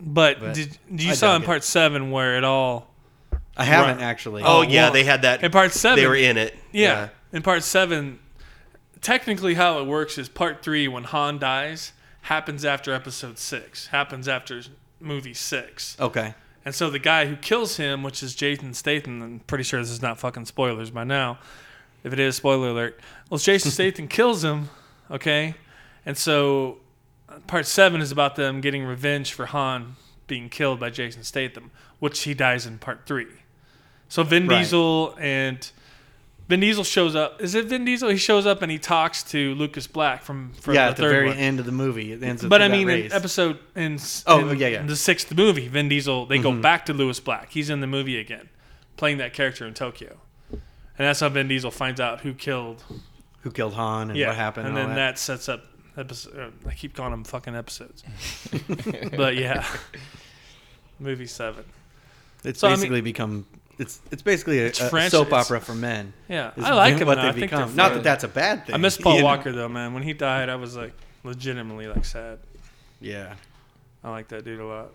But, 0.00 0.40
But 0.40 0.54
did, 0.54 0.78
did 0.90 1.02
you 1.02 1.10
I 1.12 1.14
saw 1.14 1.36
in 1.36 1.42
it. 1.42 1.46
part 1.46 1.62
seven 1.62 2.10
where 2.10 2.36
it 2.36 2.44
all 2.44 2.88
I 3.56 3.64
haven't 3.64 3.98
Right. 3.98 4.04
actually. 4.04 4.42
oh, 4.42 4.58
Oh, 4.58 4.62
yeah 4.62 4.84
well, 4.84 4.92
they 4.92 5.04
had 5.04 5.22
that 5.22 5.42
in 5.44 5.50
part 5.50 5.72
seven 5.72 5.96
they 5.96 6.06
were 6.08 6.16
in 6.16 6.36
it 6.36 6.56
Yeah. 6.72 7.10
In 7.32 7.42
part 7.42 7.62
seven, 7.62 8.18
technically 9.00 9.54
how 9.54 9.78
it 9.78 9.86
works 9.86 10.18
is 10.18 10.28
part 10.28 10.62
three, 10.62 10.88
when 10.88 11.04
Han 11.04 11.38
dies, 11.38 11.92
happens 12.22 12.64
after 12.64 12.92
episode 12.92 13.38
six, 13.38 13.88
happens 13.88 14.26
after 14.26 14.60
movie 15.00 15.34
six. 15.34 15.96
Okay. 16.00 16.34
And 16.64 16.74
so 16.74 16.90
the 16.90 16.98
guy 16.98 17.26
who 17.26 17.36
kills 17.36 17.76
him, 17.76 18.02
which 18.02 18.22
is 18.22 18.34
Jason 18.34 18.74
Statham, 18.74 19.22
I'm 19.22 19.40
pretty 19.46 19.64
sure 19.64 19.80
this 19.80 19.90
is 19.90 20.02
not 20.02 20.18
fucking 20.18 20.44
spoilers 20.46 20.90
by 20.90 21.04
now. 21.04 21.38
If 22.04 22.12
it 22.12 22.18
is, 22.20 22.36
spoiler 22.36 22.68
alert. 22.70 23.00
Well, 23.28 23.38
Jason 23.38 23.70
Statham 23.72 24.08
kills 24.08 24.42
him, 24.44 24.70
okay? 25.10 25.54
And 26.06 26.16
so 26.16 26.78
part 27.46 27.66
seven 27.66 28.00
is 28.00 28.10
about 28.10 28.36
them 28.36 28.60
getting 28.60 28.84
revenge 28.84 29.32
for 29.32 29.46
Han 29.46 29.96
being 30.26 30.48
killed 30.48 30.80
by 30.80 30.90
Jason 30.90 31.24
Statham, 31.24 31.70
which 31.98 32.22
he 32.22 32.34
dies 32.34 32.64
in 32.66 32.78
part 32.78 33.06
three. 33.06 33.26
So 34.08 34.22
Vin 34.22 34.46
Right. 34.48 34.58
Diesel 34.58 35.14
and 35.20 35.70
Vin 36.48 36.58
Diesel 36.60 36.82
shows 36.82 37.14
up. 37.14 37.40
Is 37.40 37.54
it 37.54 37.66
Vin 37.66 37.84
Diesel? 37.84 38.08
He 38.08 38.16
shows 38.16 38.44
up 38.46 38.60
and 38.62 38.72
he 38.72 38.78
talks 38.78 39.22
to 39.24 39.54
Lucas 39.54 39.86
Black 39.86 40.22
from, 40.22 40.52
from 40.60 40.74
yeah, 40.74 40.86
the 40.86 40.90
at 40.90 40.96
the 40.96 41.02
very 41.02 41.26
one. 41.28 41.36
end 41.36 41.60
of 41.60 41.66
the 41.66 41.70
movie, 41.70 42.12
it 42.12 42.22
ends. 42.24 42.44
But 42.44 42.60
I 42.62 42.66
mean, 42.68 42.88
in 42.88 43.12
episode 43.12 43.58
in, 43.76 43.98
Oh, 44.26 44.48
in 44.48 44.58
yeah, 44.58 44.66
yeah. 44.68 44.82
the 44.82 44.96
sixth 44.96 45.32
movie, 45.32 45.68
Vin 45.68 45.88
Diesel 45.88 46.26
they 46.26 46.38
go 46.38 46.50
Mhm. 46.50 46.60
back 46.62 46.86
to 46.86 46.92
Lewis 46.92 47.20
Black. 47.20 47.50
He's 47.52 47.70
in 47.70 47.80
the 47.80 47.86
movie 47.86 48.18
again, 48.18 48.48
playing 48.96 49.18
that 49.18 49.32
character 49.32 49.64
in 49.64 49.74
Tokyo, 49.74 50.20
and 51.00 51.06
that's 51.08 51.20
how 51.20 51.30
Vin 51.30 51.48
Diesel 51.48 51.70
finds 51.70 51.98
out 51.98 52.20
who 52.20 52.34
killed. 52.34 52.84
who 53.40 53.50
killed 53.50 53.72
Han 53.72 54.10
and 54.10 54.18
yeah, 54.18 54.26
what 54.28 54.36
happened, 54.36 54.68
and 54.68 54.76
all 54.76 54.84
then 54.86 54.94
that. 54.96 55.12
that. 55.12 55.18
sets 55.18 55.48
up 55.48 55.64
Episode. 55.96 56.38
uh, 56.38 56.68
I 56.68 56.74
keep 56.74 56.94
calling 56.94 57.10
them 57.12 57.24
fucking 57.24 57.56
episodes. 57.56 58.04
but 59.16 59.34
yeah, 59.34 59.66
movie 61.00 61.26
seven. 61.26 61.64
It's 62.44 62.60
So, 62.60 62.68
I 62.68 62.72
mean- 62.72 62.78
basically 62.80 63.00
become 63.00 63.46
it's 63.78 64.00
it's 64.10 64.20
basically 64.22 64.58
a, 64.60 64.66
It's 64.66 64.80
a 64.80 65.10
soap 65.10 65.28
it's- 65.28 65.46
opera 65.46 65.60
for 65.60 65.74
men. 65.74 66.12
Yeah, 66.28 66.50
I 66.58 66.74
like 66.74 66.98
him. 66.98 67.06
What 67.06 67.14
they 67.16 67.22
I 67.28 67.32
think 67.32 67.50
become. 67.50 67.74
Not 67.74 67.94
that 67.94 68.02
that's 68.04 68.24
a 68.24 68.28
bad 68.28 68.66
thing. 68.66 68.74
I 68.74 68.78
miss 68.78 68.98
Paul 68.98 69.14
you 69.14 69.20
know? 69.20 69.24
Walker 69.24 69.52
though, 69.52 69.68
man. 69.70 69.94
When 69.94 70.02
he 70.02 70.12
died, 70.12 70.48
I 70.50 70.56
was 70.56 70.76
like 70.76 70.92
legitimately 71.24 71.86
like 71.88 72.04
sad. 72.04 72.38
Yeah. 73.00 73.34
I 74.04 74.10
like 74.10 74.28
that 74.28 74.44
dude 74.44 74.60
a 74.60 74.64
lot. 74.66 74.90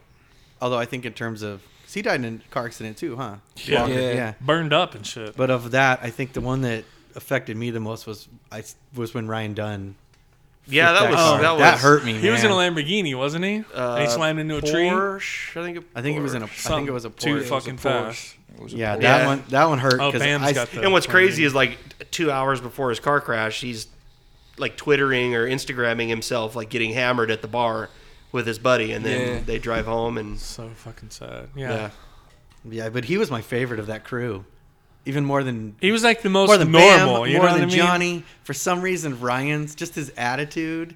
Although 0.62 0.78
I 0.80 0.86
think 0.86 1.06
in 1.06 1.14
terms 1.14 1.42
of 1.42 1.62
he 1.94 2.02
died 2.02 2.24
in 2.26 2.42
a 2.46 2.50
car 2.54 2.66
accident 2.66 2.98
too, 2.98 3.16
huh? 3.16 3.36
Yeah. 3.58 3.82
Walker, 3.82 3.94
Yeah. 3.94 4.12
yeah. 4.14 4.34
Burned 4.42 4.74
up 4.74 4.96
and 4.96 5.06
shit. 5.08 5.38
But 5.38 5.50
of 5.50 5.72
that, 5.72 6.00
I 6.04 6.10
think 6.10 6.34
the 6.34 6.42
one 6.42 6.62
that 6.62 6.84
affected 7.16 7.56
me 7.56 7.70
the 7.72 7.80
most 7.80 8.06
was 8.06 8.28
I 8.52 8.64
was 8.94 9.14
when 9.14 9.28
Ryan 9.28 9.54
Dunn. 9.54 9.96
Yeah, 10.68 10.88
flipped 10.98 11.02
that 11.04 11.12
was 11.12 11.20
car. 11.22 11.42
that 11.42 11.52
was 11.52 11.60
that 11.62 11.78
hurt 11.80 12.04
me. 12.04 12.14
he 12.18 12.30
was 12.30 12.44
in 12.44 12.50
a. 12.52 12.54
Lamborghini, 12.54 13.16
wasn't 13.16 13.46
he? 13.46 13.64
Uh, 13.74 13.94
and 13.96 14.02
he 14.04 14.10
slammed 14.10 14.40
into 14.40 14.58
a 14.58 14.62
tree. 14.62 14.90
Porsche, 14.90 15.62
I 15.62 15.64
think. 15.64 15.78
It, 15.78 15.84
I 15.96 16.02
think 16.02 16.16
he 16.18 16.22
was 16.22 16.34
in 16.34 16.42
a. 16.42 16.46
I 16.46 16.50
Something 16.50 16.80
think 16.80 16.90
it 16.90 16.92
was 16.94 17.06
a 17.06 17.10
too 17.12 17.30
Porsche. 17.30 17.32
It 17.32 17.34
was 17.36 17.46
a 17.46 17.50
fucking 17.50 17.76
Porsche. 17.78 17.80
fast. 17.82 18.36
It 18.58 18.62
was 18.64 18.74
a 18.74 18.78
Yeah, 18.78 18.96
Porsche. 18.98 19.02
that 19.02 19.20
Yeah. 19.22 19.28
one. 19.28 19.44
That 19.50 19.66
one 19.70 19.80
hurt 19.80 20.00
Oh, 20.02 20.08
because 20.12 20.22
Bam's 20.22 20.44
I. 20.44 20.54
got 20.54 20.72
the. 20.72 20.82
And 20.82 20.92
what's 20.92 21.06
crazy 21.08 21.44
is 21.46 21.54
like 21.54 21.78
two 22.12 22.32
hours 22.32 22.60
before 22.62 22.90
his 22.90 23.00
car 23.00 23.22
crash, 23.22 23.62
he's 23.62 23.88
like 24.58 24.76
twittering 24.76 25.36
or 25.36 25.48
Instagramming 25.48 26.08
himself, 26.10 26.56
like 26.56 26.70
getting 26.70 26.94
hammered 26.94 27.30
at 27.30 27.42
the 27.44 27.48
bar 27.48 27.90
with 28.36 28.46
his 28.46 28.60
buddy, 28.60 28.92
and 28.92 29.04
then 29.04 29.28
Yeah. 29.38 29.40
they 29.44 29.58
drive 29.58 29.86
home 29.88 30.18
and 30.20 30.38
so 30.40 30.70
fucking 30.76 31.10
sad. 31.10 31.50
Yeah. 31.56 31.72
yeah. 31.72 31.90
yeah, 32.70 32.90
but 32.90 33.06
he 33.06 33.18
was 33.18 33.32
my 33.32 33.42
favorite 33.42 33.80
of 33.80 33.88
that 33.88 34.04
crew, 34.04 34.46
even 35.06 35.26
more 35.26 35.44
than 35.44 35.76
He 35.82 35.92
was 35.92 36.04
like 36.04 36.22
the 36.22 36.30
most 36.30 36.50
more 36.50 36.58
than 36.58 36.72
normal. 36.72 37.24
Bam, 37.24 37.32
you 37.32 37.38
more 37.38 37.48
know 37.48 37.54
than 37.54 37.62
what 37.62 37.62
I 37.62 37.66
mean? 37.66 37.70
Johnny. 37.76 38.24
For 38.44 38.54
some 38.54 38.82
reason, 38.82 39.20
Ryan's 39.20 39.74
just 39.74 39.96
his 39.96 40.12
attitude. 40.18 40.96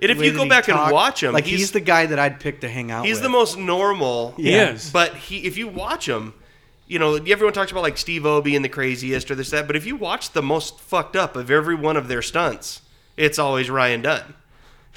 And 0.00 0.10
if 0.12 0.16
the 0.16 0.20
way 0.20 0.26
you 0.26 0.32
that 0.32 0.36
go 0.38 0.42
he 0.44 0.48
back 0.48 0.68
and 0.68 0.76
talked, 0.76 0.92
watch 0.92 1.22
him, 1.22 1.32
like 1.32 1.44
he's, 1.44 1.72
the 1.72 1.80
guy 1.80 2.06
that 2.06 2.18
I'd 2.18 2.38
pick 2.40 2.60
to 2.60 2.68
hang 2.68 2.90
out. 2.90 3.02
With. 3.02 3.08
He's 3.08 3.16
with. 3.16 3.22
the 3.24 3.28
most 3.30 3.58
normal. 3.58 4.32
He 4.36 4.52
Yeah. 4.52 4.70
is. 4.72 4.90
But 4.90 5.14
he, 5.14 5.38
if 5.44 5.56
you 5.56 5.66
watch 5.68 6.08
him, 6.08 6.34
you 6.86 6.98
know, 7.00 7.16
everyone 7.16 7.52
talks 7.52 7.70
about 7.72 7.82
like 7.82 7.98
Steve 7.98 8.24
O 8.24 8.40
being 8.40 8.62
the 8.62 8.68
craziest 8.68 9.30
or 9.30 9.34
this 9.34 9.50
that. 9.50 9.66
But 9.66 9.76
if 9.76 9.84
you 9.86 9.96
watch 9.96 10.30
the 10.32 10.42
most 10.42 10.78
fucked 10.80 11.16
up 11.16 11.34
of 11.36 11.50
every 11.50 11.74
one 11.74 11.96
of 11.96 12.06
their 12.08 12.22
stunts, 12.22 12.80
it's 13.16 13.38
always 13.40 13.68
Ryan 13.70 14.02
Dunn. 14.02 14.34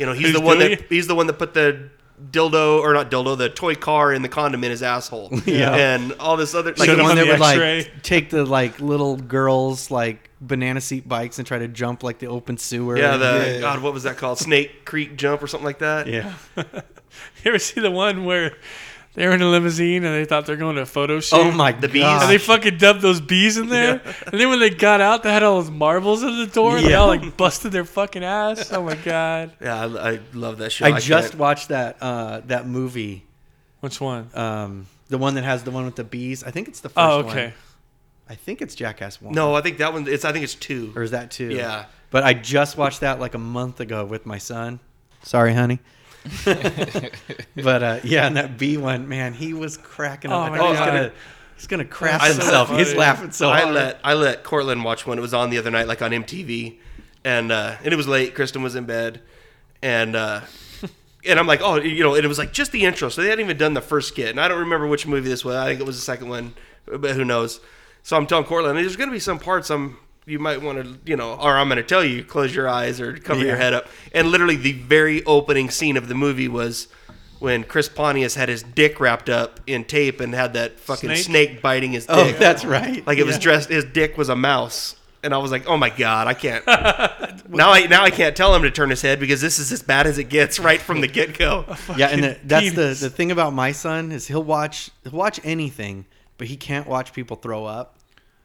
You 0.02 0.08
know, 0.08 0.14
he's 0.14 0.24
Who's 0.32 0.34
the 0.34 0.42
one 0.42 0.58
that 0.60 0.72
it? 0.72 0.86
he's 0.90 1.06
the 1.08 1.14
one 1.16 1.28
that 1.28 1.34
put 1.40 1.54
the 1.54 1.90
dildo 2.32 2.80
or 2.82 2.94
not 2.94 3.10
dildo, 3.10 3.38
the 3.38 3.50
toy 3.50 3.76
car 3.76 4.12
in 4.14 4.22
the 4.24 4.30
condom 4.30 4.64
in 4.64 4.72
his 4.72 4.82
asshole. 4.84 5.30
Yeah. 5.46 5.76
and 5.76 6.14
all 6.14 6.38
this 6.38 6.54
other 6.56 6.74
like 6.76 6.88
Showed 6.88 6.98
the 6.98 7.04
one 7.04 7.12
on 7.12 7.18
that 7.18 7.26
the 7.26 7.32
would 7.32 7.40
like 7.40 8.02
take 8.04 8.30
the 8.32 8.44
like 8.46 8.80
little 8.80 9.16
girls 9.18 9.90
like 9.92 10.30
banana 10.42 10.82
seat 10.82 11.08
bikes 11.08 11.38
and 11.40 11.48
try 11.48 11.60
to 11.60 11.68
jump 11.68 12.02
like 12.04 12.18
the 12.20 12.28
open 12.28 12.58
sewer. 12.58 12.98
yeah, 12.98 13.18
the 13.18 13.52
Yeah. 13.56 13.60
God, 13.62 13.82
what 13.84 13.94
was 13.94 14.04
that 14.04 14.18
called? 14.18 14.40
Snake 14.40 14.86
Creek 14.86 15.16
jump 15.18 15.42
or 15.44 15.48
something 15.48 15.66
like 15.66 15.80
that. 15.80 16.08
yeah. 16.08 16.34
You 17.44 17.50
ever 17.52 17.60
see 17.60 17.82
the 17.82 17.92
one 17.92 18.24
where 18.26 18.54
they 19.14 19.28
were 19.28 19.34
in 19.34 19.42
a 19.42 19.50
limousine 19.50 20.04
and 20.06 20.16
they 20.16 20.26
thought 20.26 20.46
they're 20.46 20.56
going 20.56 20.76
to 20.78 20.82
a 20.84 20.86
photo 20.86 21.20
shoot? 21.20 21.36
Oh 21.38 21.52
my 21.52 21.72
The 21.74 21.88
bees? 21.90 22.02
god. 22.04 22.22
And 22.24 22.32
they 22.32 22.38
fucking 22.38 22.78
dumped 22.78 23.02
those 23.02 23.20
bees 23.22 23.58
in 23.58 23.68
there. 23.70 24.02
And 24.32 24.40
then 24.40 24.50
when 24.50 24.60
they 24.60 24.70
got 24.70 25.02
out, 25.02 25.24
they 25.24 25.32
had 25.32 25.44
all 25.44 25.62
those 25.62 25.70
marbles 25.72 26.24
in 26.24 26.38
the 26.38 26.48
door. 26.48 26.78
And 26.78 26.86
They 26.86 26.92
Yeah. 26.92 26.98
all 27.02 27.08
like 27.08 27.36
busted 27.38 27.72
their 27.72 27.86
fucking 27.86 28.24
ass. 28.24 28.72
Oh 28.72 28.84
my 28.84 28.96
god. 28.96 29.52
Yeah, 29.62 29.86
I, 29.86 30.12
I 30.14 30.20
love 30.34 30.58
that 30.60 30.72
show. 30.72 30.86
I 30.86 31.00
just 31.00 31.30
can't- 31.32 31.40
watched 31.40 31.68
that 31.70 31.98
uh 32.02 32.42
that 32.48 32.68
movie. 32.68 33.26
Which 33.82 34.00
one? 34.00 34.30
Um 34.34 34.88
the 35.10 35.18
one 35.18 35.36
that 35.36 35.44
has 35.44 35.64
the 35.64 35.72
one 35.72 35.84
with 35.86 35.96
the 35.98 36.06
bees. 36.06 36.44
I 36.44 36.52
think 36.52 36.68
it's 36.70 36.80
the 36.80 36.90
first 36.90 36.98
Oh, 36.98 37.18
one. 37.24 37.26
okay. 37.32 37.54
I 38.30 38.36
think 38.36 38.62
it's 38.62 38.76
Jackass 38.76 39.22
one. 39.22 39.34
no, 39.34 39.56
I 39.56 39.62
think 39.62 39.78
that 39.80 39.92
one. 39.92 40.08
It's 40.08 40.24
I 40.24 40.32
think 40.32 40.44
it's 40.46 40.56
two. 40.56 40.94
Or 40.96 41.04
is 41.04 41.12
that 41.12 41.32
two? 41.32 41.50
Yeah. 41.50 41.86
But 42.12 42.24
I 42.24 42.34
just 42.34 42.78
watched 42.78 43.02
that 43.02 43.20
like 43.20 43.34
a 43.34 43.38
month 43.38 43.82
ago 43.82 44.06
with 44.06 44.26
my 44.26 44.38
son. 44.38 44.80
Sorry, 45.24 45.54
honey. 45.54 45.80
but 47.56 47.84
uh, 47.84 48.00
yeah, 48.04 48.28
and 48.28 48.38
that 48.38 48.58
B 48.58 48.78
one, 48.78 49.08
man, 49.08 49.34
he 49.34 49.54
was 49.54 49.78
cracking 49.78 50.32
up. 50.32 50.38
Oh 50.38 50.42
I 50.42 50.50
my 50.50 50.58
thought 50.58 50.66
he 50.66 50.72
was 50.72 50.80
God. 50.80 50.86
gonna, 50.86 51.12
he's 51.56 51.68
gonna 51.68 51.86
crap 51.86 52.22
That's 52.22 52.36
so 52.36 52.42
himself. 52.42 52.70
He's 52.70 52.94
laughing 52.94 53.32
so 53.32 53.50
I 53.50 53.62
hard. 53.62 53.74
let 53.74 54.00
I 54.04 54.14
let 54.14 54.44
Cortland 54.44 54.84
watch 54.84 55.08
one. 55.08 55.18
It 55.18 55.22
was 55.22 55.34
on 55.34 55.50
the 55.50 55.58
other 55.58 55.72
night, 55.72 55.88
like 55.88 56.02
on 56.02 56.12
MTV, 56.12 56.78
and 57.24 57.52
uh, 57.52 57.76
and 57.84 57.94
it 57.94 57.98
was 57.98 58.08
late. 58.08 58.36
Kristen 58.36 58.62
was 58.62 58.76
in 58.76 58.86
bed, 58.86 59.22
and 59.82 60.16
uh, 60.16 60.42
and 61.26 61.40
I'm 61.40 61.48
like, 61.48 61.62
oh, 61.62 61.76
you 61.78 62.04
know, 62.04 62.16
and 62.16 62.24
it 62.24 62.28
was 62.28 62.38
like 62.38 62.54
just 62.54 62.72
the 62.72 62.84
intro, 62.86 63.10
so 63.10 63.22
they 63.22 63.30
hadn't 63.30 63.44
even 63.46 63.58
done 63.58 63.74
the 63.74 63.82
first 63.82 64.10
skit, 64.10 64.30
and 64.30 64.40
I 64.40 64.48
don't 64.48 64.60
remember 64.60 64.88
which 64.88 65.08
movie 65.08 65.30
this 65.30 65.44
was. 65.44 65.56
I 65.56 65.66
think 65.70 65.80
it 65.80 65.86
was 65.86 65.98
the 65.98 66.04
second 66.04 66.30
one, 66.30 66.54
but 66.86 67.16
who 67.16 67.26
knows? 67.26 67.60
So 68.04 68.18
I'm 68.18 68.28
telling 68.28 68.46
Cortland, 68.46 68.78
there's 68.78 68.96
gonna 68.96 69.12
be 69.12 69.20
some 69.20 69.40
parts 69.40 69.70
I'm 69.70 69.98
you 70.26 70.40
might 70.40 70.62
want 70.62 70.84
to, 70.84 71.00
you 71.10 71.16
know, 71.16 71.34
or 71.34 71.58
I'm 71.58 71.68
gonna 71.70 71.84
tell 71.84 72.04
you, 72.04 72.24
close 72.24 72.54
your 72.56 72.68
eyes 72.68 73.02
or 73.02 73.18
cover 73.18 73.44
your 73.44 73.56
head 73.56 73.74
up. 73.74 73.88
And 74.14 74.30
literally, 74.30 74.56
the 74.56 74.74
very 74.74 75.24
opening 75.26 75.70
scene 75.70 75.98
of 75.98 76.08
the 76.08 76.16
movie 76.16 76.48
was. 76.48 76.88
When 77.40 77.64
Chris 77.64 77.90
Pontius 77.90 78.36
had 78.36 78.50
his 78.50 78.62
dick 78.62 79.00
wrapped 79.00 79.28
up 79.28 79.62
in 79.66 79.84
tape 79.84 80.20
and 80.20 80.32
had 80.32 80.54
that 80.54 80.80
fucking 80.80 81.10
Snake? 81.10 81.24
snake, 81.24 81.62
biting 81.64 81.92
his 81.92 82.06
oh, 82.08 82.24
dick. 82.24 82.36
oh, 82.36 82.38
that's 82.38 82.64
right. 82.64 83.04
Like 83.08 83.18
it 83.18 83.26
was 83.26 83.40
dressed. 83.40 83.70
His 83.70 83.84
dick 83.84 84.16
was 84.16 84.30
a 84.30 84.36
mouse, 84.36 84.96
and 85.24 85.34
I 85.34 85.40
was 85.40 85.50
like, 85.50 85.68
"Oh 85.68 85.76
my 85.76 85.90
god, 85.90 86.28
I 86.28 86.36
can't." 86.36 86.64
now 87.50 87.72
I 87.72 87.88
now 87.88 88.04
I 88.04 88.12
can't 88.12 88.36
tell 88.36 88.54
him 88.56 88.62
to 88.62 88.70
turn 88.70 88.92
his 88.92 89.02
head 89.02 89.20
because 89.20 89.42
this 89.42 89.58
is 89.58 89.72
as 89.72 89.82
bad 89.82 90.06
as 90.06 90.20
it 90.20 90.26
gets 90.26 90.60
right 90.60 90.80
from 90.80 91.02
the 91.02 91.08
get 91.20 91.36
go. 91.36 91.66
Yeah, 91.98 92.10
and 92.10 92.24
the, 92.24 92.40
that's 92.44 92.74
the 92.74 92.94
the 92.94 93.10
thing 93.10 93.32
about 93.32 93.54
my 93.54 93.72
son 93.72 94.12
is 94.12 94.28
he'll 94.28 94.44
watch 94.44 94.92
he'll 95.04 95.14
watch 95.14 95.40
anything, 95.44 96.06
but 96.38 96.46
he 96.46 96.58
can't 96.58 96.88
watch 96.88 97.12
people 97.12 97.38
throw 97.38 97.66
up. 97.66 97.98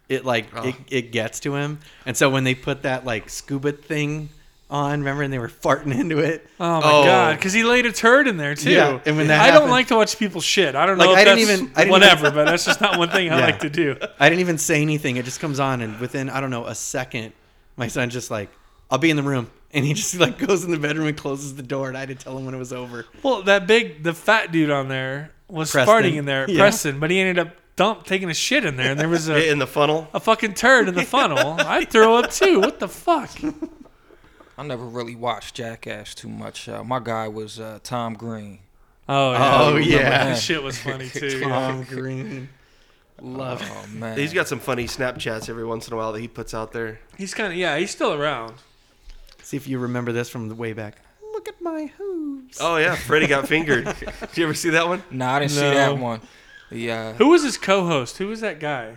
It 0.09 0.25
like 0.25 0.47
Oh. 0.55 0.69
it, 0.69 0.75
it 0.89 1.13
gets 1.13 1.41
to 1.41 1.55
him, 1.57 1.81
and 2.05 2.17
so 2.17 2.31
when 2.31 2.45
they 2.45 2.55
put 2.55 2.83
that 2.83 3.05
like 3.05 3.29
scuba 3.29 3.73
thing 3.73 4.29
on, 4.71 4.99
remember, 5.01 5.23
and 5.23 5.33
they 5.33 5.39
were 5.39 5.49
farting 5.49 5.93
into 5.99 6.19
it. 6.19 6.47
Oh 6.61 6.81
my 6.81 6.93
Oh. 6.93 7.05
god! 7.05 7.37
Because 7.37 7.53
he 7.53 7.65
laid 7.65 7.87
a 7.87 7.93
turd 7.93 8.29
in 8.29 8.37
there 8.37 8.55
too. 8.55 8.71
Yeah, 8.71 9.01
and 9.05 9.17
when 9.17 9.27
that 9.29 9.41
I 9.41 9.57
don't 9.57 9.71
like 9.71 9.89
to 9.89 9.97
watch 9.97 10.17
people 10.19 10.41
shit. 10.41 10.75
I 10.77 10.87
don't 10.87 10.97
Like, 10.99 11.07
know 11.07 11.13
if 11.15 11.19
I 11.19 11.25
didn't 11.25 11.39
even- 11.41 11.71
I 11.75 11.81
didn't 11.81 11.91
whatever, 11.91 12.27
even- 12.27 12.35
but 12.35 12.45
that's 12.51 12.65
just 12.65 12.81
not 12.81 12.99
one 12.99 13.09
thing 13.11 13.31
I 13.33 13.39
Yeah. 13.39 13.45
like 13.47 13.61
to 13.61 13.71
do. 13.71 13.97
I 14.21 14.29
didn't 14.29 14.41
even 14.41 14.59
say 14.59 14.81
anything. 14.81 15.17
It 15.17 15.25
just 15.25 15.41
comes 15.41 15.59
on, 15.61 15.81
and 15.83 15.99
within 15.99 16.31
I 16.31 16.41
don't 16.41 16.51
know 16.51 16.67
a 16.67 16.75
second, 16.75 17.33
my 17.77 17.89
son 17.89 18.11
just 18.11 18.31
like 18.31 18.49
I'll 18.91 18.99
be 18.99 19.11
in 19.11 19.17
the 19.17 19.23
room, 19.25 19.51
and 19.73 19.85
he 19.85 19.93
just 19.95 20.17
like 20.21 20.39
goes 20.39 20.63
in 20.65 20.71
the 20.71 20.79
bedroom 20.79 21.09
and 21.09 21.17
closes 21.17 21.57
the 21.57 21.63
door, 21.65 21.89
and 21.89 21.97
I 21.97 22.01
had 22.01 22.09
to 22.11 22.15
tell 22.15 22.39
him 22.39 22.45
when 22.45 22.55
it 22.55 22.59
was 22.59 22.73
over. 22.73 23.07
Well, 23.25 23.43
that 23.43 23.67
big, 23.67 24.05
the 24.05 24.15
fat 24.15 24.53
dude 24.53 24.71
on 24.71 24.87
there 24.89 25.33
was 25.49 25.73
Preston. 25.73 25.93
farting 25.95 26.15
in 26.17 26.25
there, 26.27 26.47
Yeah. 26.49 26.59
Preston, 26.59 27.01
but 27.01 27.11
he 27.11 27.19
ended 27.21 27.39
up 27.41 27.57
dump 27.77 28.05
taking 28.05 28.29
a 28.31 28.35
shit 28.35 28.65
in 28.65 28.77
there, 28.77 28.91
and 28.93 28.99
there 29.01 29.09
was 29.09 29.29
a, 29.29 29.51
In 29.51 29.59
the 29.59 29.67
funnel. 29.67 30.09
a 30.15 30.21
fucking 30.21 30.55
turd 30.55 30.89
in 30.89 30.95
the 30.95 31.05
funnel. 31.05 31.39
I'd 31.61 31.91
throw 31.91 32.17
up 32.17 32.31
too. 32.31 32.61
What 32.61 32.81
the 32.81 32.89
fuck? 32.89 33.31
I 34.59 34.63
never 34.63 34.85
really 34.85 35.15
watched 35.15 35.55
Jackass 35.55 36.15
too 36.15 36.29
much. 36.29 36.69
Uh, 36.69 36.83
my 36.83 36.99
guy 36.99 37.29
was 37.29 37.61
uh, 37.61 37.79
Tom 37.83 38.15
Green. 38.15 38.61
Oh 39.09 39.33
yeah, 39.33 39.61
Oh, 39.63 39.77
yeah. 39.77 40.25
That 40.25 40.39
shit 40.39 40.63
was 40.63 40.79
funny 40.79 41.09
too. 41.13 41.43
Tom 41.43 41.85
Green, 41.85 42.49
love. 43.21 43.63
it. 43.63 43.69
Oh 43.71 43.87
man, 43.89 44.19
He's 44.19 44.33
got 44.33 44.49
some 44.49 44.59
funny 44.59 44.85
Snapchats 44.87 45.49
every 45.49 45.65
once 45.65 45.87
in 45.87 45.95
a 45.95 45.97
while 45.97 46.13
that 46.13 46.21
he 46.21 46.27
puts 46.29 46.55
out 46.55 46.73
there. 46.73 46.99
He's 47.17 47.35
kind 47.35 47.53
of 47.53 47.59
yeah, 47.59 47.77
he's 47.79 47.91
still 47.91 48.15
around. 48.15 48.55
See 49.43 49.57
if 49.57 49.69
you 49.69 49.79
remember 49.79 50.11
this 50.11 50.29
from 50.29 50.49
the 50.49 50.55
way 50.57 50.73
back. 50.73 50.97
Look 51.35 51.47
at 51.49 51.61
my 51.61 51.87
hooves. 51.99 52.59
Oh 52.61 52.79
yeah, 52.79 52.95
Freddy 52.97 53.27
got 53.29 53.47
fingered. 53.47 53.85
Did 53.85 54.37
you 54.37 54.45
ever 54.45 54.55
see 54.55 54.71
that 54.71 54.89
one? 54.89 55.03
Nah, 55.11 55.35
I 55.35 55.39
didn't 55.41 55.53
see 55.53 55.61
No. 55.61 55.75
that 55.75 55.99
one. 55.99 56.21
Yeah, 56.71 57.13
Who 57.15 57.29
was 57.29 57.43
his 57.45 57.57
co-host? 57.59 58.19
Who 58.19 58.27
was 58.29 58.41
that 58.41 58.59
guy? 58.61 58.97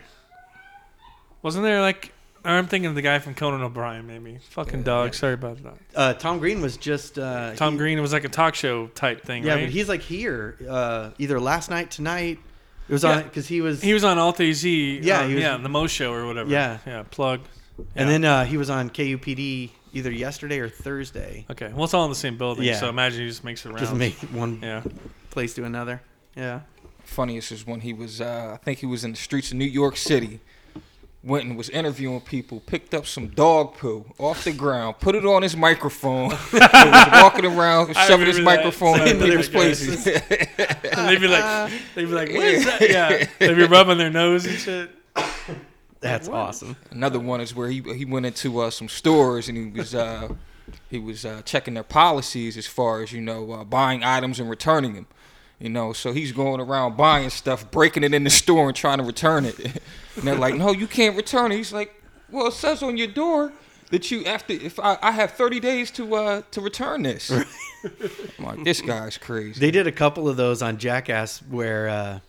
Wasn't 1.41 1.63
there 1.63 1.81
like? 1.81 2.13
or 2.45 2.51
I'm 2.51 2.67
thinking 2.67 2.87
of 2.87 2.95
the 2.95 3.01
guy 3.01 3.19
from 3.19 3.35
Conan 3.35 3.61
O'Brien, 3.61 4.07
maybe. 4.07 4.39
Fucking 4.51 4.79
Yeah, 4.79 4.85
dog. 4.85 5.05
yeah. 5.07 5.11
Sorry 5.19 5.33
about 5.33 5.61
that. 5.63 5.73
Uh, 5.93 6.13
Tom 6.13 6.39
Green 6.39 6.61
was 6.61 6.77
just 6.77 7.19
uh, 7.19 7.53
Tom 7.55 7.73
he- 7.73 7.77
Green. 7.79 7.97
It 7.97 8.01
was 8.01 8.13
like 8.13 8.23
a 8.23 8.29
talk 8.29 8.55
show 8.55 8.87
type 8.87 9.23
thing, 9.25 9.43
Yeah, 9.43 9.55
right? 9.55 9.65
but 9.65 9.69
he's 9.69 9.89
like 9.89 10.01
here 10.01 10.55
uh, 10.67 11.11
either 11.17 11.39
last 11.39 11.69
night, 11.69 11.91
tonight. 11.91 12.39
It 12.87 12.93
was 12.93 13.03
Yeah. 13.03 13.17
on 13.17 13.23
because 13.23 13.47
he 13.47 13.61
was, 13.61 13.81
he 13.81 13.93
was 13.93 14.03
on 14.05 14.17
Alt 14.17 14.39
AZ. 14.39 14.63
Yeah, 14.65 15.19
uh, 15.21 15.27
he 15.27 15.35
was- 15.35 15.43
yeah, 15.43 15.57
the 15.57 15.69
Mo 15.69 15.85
Show 15.87 16.13
or 16.13 16.25
whatever. 16.25 16.49
Yeah. 16.49 16.77
yeah. 16.87 17.03
Plug. 17.11 17.41
and 17.95 18.09
then 18.09 18.23
uh, 18.25 18.45
he 18.45 18.57
was 18.57 18.69
on 18.69 18.89
KUPD 18.89 19.69
either 19.93 20.11
yesterday 20.11 20.59
or 20.59 20.69
Thursday. 20.69 21.45
Okay, 21.49 21.71
well, 21.73 21.83
it's 21.85 21.93
all 21.93 22.05
in 22.05 22.09
the 22.09 22.15
same 22.15 22.37
building, 22.37 22.63
Yeah. 22.65 22.75
so 22.79 22.89
imagine 22.89 23.21
he 23.21 23.27
just 23.27 23.43
makes 23.43 23.65
it 23.65 23.69
around. 23.69 23.79
Just 23.79 23.95
make 23.95 24.15
one 24.33 24.59
Yeah. 24.61 24.81
place 25.29 25.53
to 25.55 25.63
another. 25.65 26.01
Yeah. 26.35 26.61
Funniest 27.09 27.51
is 27.51 27.65
when 27.65 27.81
he 27.81 27.93
was. 27.93 28.21
Uh, 28.21 28.51
I 28.53 28.57
think 28.57 28.79
he 28.79 28.85
was 28.85 29.03
in 29.03 29.11
the 29.11 29.17
streets 29.17 29.51
of 29.51 29.57
New 29.57 29.65
York 29.65 29.97
City. 29.97 30.39
Went 31.21 31.43
and 31.43 31.57
was 31.57 31.69
interviewing 31.69 32.21
people. 32.21 32.61
Picked 32.61 32.93
up 32.93 33.05
some 33.05 33.27
dog 33.27 33.75
poo 33.75 34.05
off 34.17 34.45
the 34.45 34.53
ground. 34.53 34.99
Put 34.99 35.15
it 35.15 35.25
on 35.25 35.41
his 35.41 35.57
microphone. 35.57 36.31
and 36.53 36.91
was 36.91 37.21
walking 37.21 37.45
around 37.45 37.93
shoving 37.93 38.27
his 38.27 38.39
microphone 38.39 39.01
in 39.01 39.19
Saying 39.19 39.21
people's 39.21 39.49
places. 39.49 40.07
And 40.91 41.07
they'd 41.07 41.21
be 41.21 41.27
like, 41.27 41.71
they'd 41.95 42.05
be 42.05 42.11
like, 42.11 42.29
what 42.29 42.43
is 42.43 42.65
that? 42.65 42.81
Yeah, 42.89 43.27
they'd 43.37 43.53
be 43.53 43.65
rubbing 43.65 43.97
their 43.97 44.09
nose 44.09 44.45
and 44.45 44.57
shit. 44.57 44.91
That's 46.01 46.29
awesome. 46.29 46.77
Another 46.91 47.19
one 47.19 47.41
is 47.41 47.53
where 47.53 47.69
he 47.69 47.81
he 47.81 48.05
went 48.05 48.25
into 48.25 48.59
uh, 48.59 48.69
some 48.69 48.87
stores 48.87 49.49
and 49.49 49.57
he 49.57 49.79
was 49.79 49.93
uh, 49.93 50.29
he 50.89 50.99
was 50.99 51.25
uh, 51.25 51.41
checking 51.43 51.73
their 51.73 51.83
policies 51.83 52.57
as 52.57 52.67
far 52.67 53.01
as 53.01 53.11
you 53.11 53.21
know 53.21 53.51
uh, 53.51 53.63
buying 53.63 54.03
items 54.03 54.39
and 54.39 54.49
returning 54.49 54.93
them. 54.93 55.07
You 55.59 55.69
know, 55.69 55.91
so 55.91 56.13
he's 56.13 56.31
going 56.31 56.61
around 56.61 56.95
buying 56.95 57.29
stuff, 57.29 57.69
breaking 57.69 58.03
it 58.03 58.13
in 58.13 58.23
the 58.23 58.29
store 58.29 58.67
and 58.69 58.75
trying 58.75 58.99
to 58.99 59.03
return 59.03 59.43
it. 59.43 59.59
and 60.15 60.23
they're 60.23 60.35
like, 60.35 60.55
"No, 60.55 60.71
you 60.71 60.87
can't 60.87 61.17
return 61.17 61.51
it." 61.51 61.57
He's 61.57 61.73
like, 61.73 62.01
"Well, 62.29 62.47
it 62.47 62.53
says 62.53 62.81
on 62.81 62.95
your 62.95 63.07
door 63.07 63.51
that 63.91 64.11
you 64.11 64.23
after 64.25 64.53
if 64.53 64.79
I, 64.79 64.97
I 65.01 65.11
have 65.11 65.31
30 65.31 65.59
days 65.59 65.91
to 65.91 66.15
uh 66.15 66.41
to 66.51 66.61
return 66.61 67.03
this. 67.03 67.31
I'm 67.31 68.45
like, 68.45 68.63
this 68.63 68.81
guy's 68.81 69.17
crazy. 69.17 69.59
They 69.59 69.71
did 69.71 69.87
a 69.87 69.91
couple 69.91 70.29
of 70.29 70.37
those 70.37 70.61
on 70.61 70.77
Jackass 70.77 71.39
where 71.39 71.89
uh, 71.89 72.19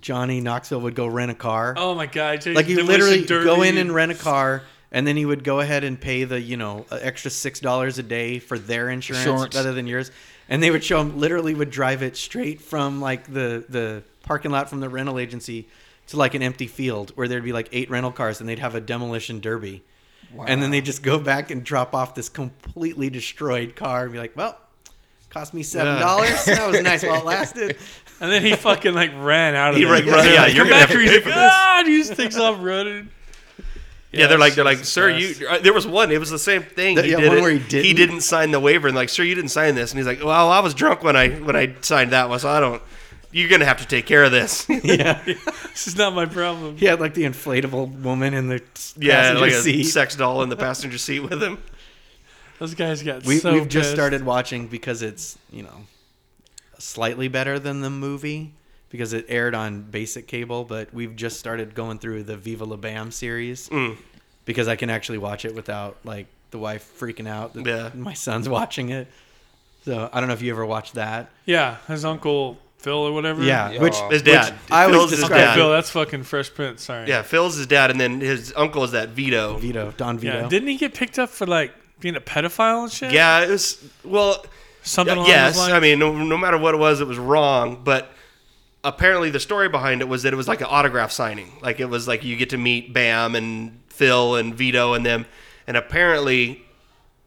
Johnny 0.00 0.40
Knoxville 0.40 0.80
would 0.80 0.94
go 0.94 1.06
rent 1.06 1.30
a 1.30 1.34
car. 1.34 1.74
Oh 1.76 1.94
my 1.94 2.06
god! 2.06 2.46
like 2.46 2.66
he 2.66 2.76
literally 2.76 3.24
Derby. 3.24 3.44
go 3.44 3.62
in 3.62 3.78
and 3.78 3.92
rent 3.92 4.12
a 4.12 4.14
car, 4.14 4.62
and 4.92 5.06
then 5.06 5.16
he 5.16 5.24
would 5.24 5.42
go 5.44 5.60
ahead 5.60 5.84
and 5.84 6.00
pay 6.00 6.24
the 6.24 6.40
you 6.40 6.56
know 6.56 6.86
uh, 6.90 6.98
extra 7.00 7.30
six 7.30 7.60
dollars 7.60 7.98
a 7.98 8.02
day 8.02 8.38
for 8.38 8.58
their 8.58 8.88
insurance, 8.88 9.26
Insurance. 9.26 9.54
rather 9.54 9.72
than 9.72 9.86
yours. 9.86 10.10
And 10.50 10.62
they 10.62 10.70
would 10.70 10.84
show 10.84 11.00
him 11.00 11.18
literally 11.18 11.54
would 11.54 11.70
drive 11.70 12.02
it 12.02 12.16
straight 12.16 12.60
from 12.60 13.00
like 13.00 13.32
the 13.32 13.64
the 13.68 14.02
parking 14.24 14.50
lot 14.50 14.68
from 14.68 14.80
the 14.80 14.88
rental 14.88 15.18
agency 15.18 15.68
to 16.08 16.16
like 16.16 16.34
an 16.34 16.42
empty 16.42 16.66
field 16.66 17.12
where 17.14 17.28
there'd 17.28 17.44
be 17.44 17.52
like 17.52 17.68
eight 17.72 17.88
rental 17.88 18.10
cars, 18.12 18.40
and 18.40 18.48
they'd 18.48 18.58
have 18.58 18.74
a 18.74 18.80
demolition 18.80 19.40
derby. 19.40 19.82
And 20.46 20.62
then 20.62 20.70
they 20.70 20.80
just 20.80 21.02
go 21.02 21.18
back 21.18 21.50
and 21.50 21.64
drop 21.64 21.94
off 21.94 22.14
this 22.14 22.28
completely 22.28 23.10
destroyed 23.10 23.74
car 23.76 24.02
and 24.04 24.12
be 24.12 24.18
like, 24.18 24.36
"Well, 24.36 24.58
cost 25.28 25.54
me 25.54 25.62
seven 25.62 26.00
dollars. 26.00 26.44
that 26.44 26.68
was 26.68 26.82
nice 26.82 27.02
while 27.04 27.20
it 27.20 27.24
lasted." 27.34 27.76
and 28.20 28.30
then 28.30 28.42
he 28.44 28.54
fucking 28.54 28.92
like 28.94 29.12
ran 29.16 29.54
out 29.54 29.70
of 29.70 29.76
He 29.76 29.84
there. 29.84 29.92
ran- 29.94 30.06
run- 30.06 30.26
yeah, 30.26 30.46
you're 30.46 30.64
Come 30.64 30.68
gonna 30.70 30.80
have 30.80 30.90
to 30.90 30.96
pay 30.98 31.20
for 31.20 31.28
this. 31.30 31.36
ah, 31.38 31.78
and 31.80 31.88
he 31.88 31.98
just 31.98 32.14
takes 32.16 32.36
off 32.36 32.58
running. 32.60 33.08
Yeah, 34.12 34.26
they're 34.26 34.38
like 34.38 34.54
they're 34.56 34.64
like, 34.64 34.84
sir, 34.84 35.12
the 35.12 35.20
you. 35.20 35.48
uh, 35.48 35.58
There 35.58 35.72
was 35.72 35.86
one. 35.86 36.10
It 36.10 36.18
was 36.18 36.30
the 36.30 36.38
same 36.38 36.62
thing. 36.62 36.96
The- 36.96 37.02
he 37.04 37.10
yeah, 37.12 37.20
did 37.20 37.28
one 37.28 37.38
it. 37.38 37.42
where 37.42 37.50
he 37.52 37.58
He 37.58 37.68
didn't? 37.68 37.96
didn't 37.96 38.20
sign 38.22 38.50
the 38.50 38.58
waiver, 38.60 38.88
and 38.88 38.96
like, 38.96 39.08
sir, 39.08 39.22
you 39.22 39.34
didn't 39.36 39.50
sign 39.50 39.74
this. 39.76 39.92
And 39.92 39.98
he's 39.98 40.06
like, 40.06 40.22
well, 40.24 40.50
I 40.50 40.58
was 40.60 40.74
drunk 40.74 41.02
when 41.04 41.14
I 41.16 41.28
when 41.30 41.54
I 41.54 41.74
signed 41.80 42.10
that 42.12 42.28
one, 42.28 42.38
so 42.40 42.48
I 42.48 42.58
don't. 42.60 42.82
You're 43.32 43.48
gonna 43.48 43.64
have 43.66 43.76
to 43.78 43.86
take 43.86 44.06
care 44.06 44.24
of 44.24 44.32
this. 44.32 44.66
yeah, 44.82 45.22
This 45.24 45.86
is 45.86 45.96
not 45.96 46.12
my 46.14 46.26
problem. 46.26 46.76
he 46.76 46.86
had 46.86 46.98
like 46.98 47.14
the 47.14 47.22
inflatable 47.22 48.02
woman 48.02 48.34
in 48.34 48.48
the 48.48 48.60
yeah, 48.98 49.20
passenger 49.22 49.40
like 49.40 49.52
a 49.52 49.60
seat. 49.62 49.84
sex 49.84 50.16
doll 50.16 50.42
in 50.42 50.48
the 50.48 50.56
passenger 50.66 50.98
seat 50.98 51.20
with 51.20 51.40
him. 51.40 51.58
Those 52.58 52.74
guys 52.74 53.04
got 53.04 53.24
we, 53.24 53.38
so 53.38 53.52
we've 53.52 53.68
just 53.68 53.92
started 53.92 54.24
watching 54.24 54.66
because 54.66 55.02
it's 55.02 55.38
you 55.52 55.62
know 55.62 55.86
slightly 56.78 57.28
better 57.28 57.58
than 57.60 57.80
the 57.82 57.90
movie 57.90 58.52
because 58.90 59.12
it 59.12 59.24
aired 59.28 59.54
on 59.54 59.82
basic 59.82 60.26
cable 60.26 60.64
but 60.64 60.92
we've 60.92 61.16
just 61.16 61.38
started 61.38 61.74
going 61.74 61.98
through 61.98 62.22
the 62.24 62.36
viva 62.36 62.64
la 62.64 62.76
bam 62.76 63.10
series 63.10 63.68
Mm. 63.68 63.96
because 64.44 64.68
i 64.68 64.76
can 64.76 64.90
actually 64.90 65.18
watch 65.18 65.44
it 65.44 65.54
without 65.54 65.96
like 66.04 66.26
the 66.50 66.58
wife 66.58 66.90
freaking 66.98 67.28
out 67.28 67.54
that 67.54 67.64
Yeah. 67.66 67.90
my 67.94 68.14
son's 68.14 68.48
watching 68.48 68.90
it 68.90 69.06
so 69.84 70.10
i 70.12 70.18
don't 70.20 70.26
know 70.28 70.34
if 70.34 70.42
you 70.42 70.50
ever 70.52 70.66
watched 70.66 70.94
that 70.94 71.30
Yeah, 71.46 71.76
his 71.88 72.04
uncle 72.04 72.58
Phil 72.78 72.94
or 72.94 73.12
whatever. 73.12 73.42
yeah 73.42 73.70
Yeah. 73.72 73.82
which 73.82 73.96
His 74.10 74.22
dad. 74.22 74.52
which 74.54 74.72
i 74.72 74.84
always 74.84 74.96
Phil's 74.96 75.10
his 75.10 75.22
Uncle 75.22 75.36
describe 75.36 75.48
dad. 75.50 75.54
Phil. 75.54 75.70
That's 75.70 75.90
fucking 75.90 76.22
Fresh 76.24 76.54
Prince. 76.54 76.82
Sorry. 76.82 77.06
Yeah, 77.08 77.20
Phil's 77.20 77.56
his 77.58 77.66
dad, 77.66 77.90
and 77.90 78.00
then 78.00 78.20
his 78.22 78.54
uncle 78.56 78.82
is 78.84 78.92
that 78.92 79.10
Vito. 79.10 79.58
vito 79.58 79.92
don 79.98 80.18
vito 80.18 80.40
Yeah. 80.40 80.48
Didn't 80.48 80.68
he 80.68 80.76
get 80.78 80.94
picked 80.94 81.18
up 81.18 81.28
for 81.28 81.46
like 81.46 81.72
being 82.00 82.16
a 82.16 82.20
pedophile 82.22 82.84
and 82.84 82.90
shit? 82.90 83.12
Yeah, 83.12 83.42
it 83.44 83.50
was 83.50 83.84
well. 84.02 84.44
Something 84.82 85.16
along 85.18 85.28
yes, 85.28 85.56
those 85.56 85.64
lines. 85.64 85.74
I 85.74 85.80
mean, 85.80 85.98
no, 85.98 86.10
no 86.24 86.38
matter 86.38 86.56
what 86.56 86.74
it 86.74 86.78
was, 86.78 87.02
it 87.02 87.06
was 87.06 87.18
wrong. 87.18 87.82
But 87.84 88.10
apparently, 88.84 89.30
the 89.30 89.40
story 89.40 89.68
behind 89.68 90.00
it 90.00 90.08
was 90.08 90.22
that 90.24 90.32
it 90.32 90.36
was 90.36 90.48
like 90.48 90.60
an 90.60 90.68
autograph 90.70 91.12
signing. 91.12 91.52
Like 91.62 91.80
it 91.80 91.86
was 91.86 92.06
like 92.08 92.24
you 92.24 92.36
get 92.36 92.50
to 92.50 92.58
meet 92.58 92.92
Bam 92.92 93.34
and 93.34 93.80
Phil 93.88 94.36
and 94.36 94.54
Vito 94.54 94.94
and 94.94 95.04
them. 95.04 95.26
And 95.66 95.76
apparently, 95.76 96.62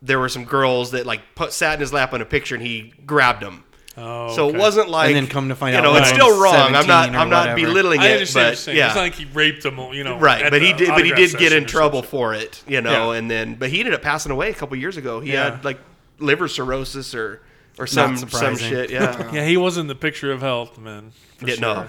there 0.02 0.20
were 0.20 0.30
some 0.30 0.46
girls 0.46 0.92
that 0.92 1.06
like 1.06 1.22
put 1.36 1.54
sat 1.54 1.76
in 1.76 1.80
his 1.80 1.94
lap 1.94 2.14
on 2.14 2.22
a 2.22 2.26
picture, 2.26 2.56
and 2.56 2.64
he 2.66 2.94
grabbed 3.06 3.42
them. 3.42 3.64
Oh, 3.96 4.34
So 4.36 4.48
okay. 4.48 4.58
it 4.58 4.60
wasn't 4.60 4.90
like 4.90 5.08
and 5.10 5.16
then 5.16 5.28
come 5.28 5.50
to 5.50 5.56
find 5.56 5.74
you 5.74 5.78
out 5.80 5.84
know, 5.84 5.96
it's 5.96 6.08
when 6.12 6.16
still 6.20 6.42
wrong. 6.42 6.74
I'm 6.74 6.88
not. 6.88 7.10
I'm 7.14 7.30
not 7.30 7.50
whatever. 7.50 7.62
belittling 7.68 8.00
I 8.00 8.08
it, 8.08 8.14
understand 8.14 8.60
but 8.66 8.74
yeah, 8.74 8.88
It's 8.88 8.96
not 8.96 9.02
like 9.02 9.14
he 9.14 9.26
raped 9.26 9.62
them, 9.62 9.78
you 9.94 10.04
know. 10.04 10.18
right. 10.18 10.50
But 10.50 10.64
he 10.64 10.74
did. 10.74 10.88
But 10.90 11.06
he 11.06 11.14
did 11.14 11.38
get 11.38 11.54
in 11.54 11.66
trouble 11.66 12.02
for 12.02 12.34
it, 12.34 12.64
you 12.68 12.82
know. 12.82 13.12
Yeah. 13.12 13.18
And 13.20 13.30
then, 13.30 13.54
but 13.54 13.70
he 13.70 13.80
ended 13.80 13.94
up 13.94 14.02
passing 14.02 14.32
away 14.32 14.50
a 14.50 14.54
couple 14.56 14.76
years 14.78 14.98
ago. 14.98 15.20
He 15.20 15.34
Yeah. 15.34 15.52
had 15.52 15.64
like 15.64 15.78
liver 16.18 16.48
cirrhosis 16.48 17.14
or 17.14 17.42
or 17.78 17.86
some 17.86 18.18
some 18.18 18.58
shit. 18.58 18.90
Yeah. 18.90 19.30
Yeah, 19.34 19.46
he 19.46 19.58
wasn't 19.58 19.90
the 19.90 19.96
picture 19.96 20.32
of 20.32 20.42
health, 20.42 20.80
man. 20.80 21.12
For 21.44 21.50
Yeah, 21.50 21.56
sure. 21.56 21.62
no. 21.84 21.88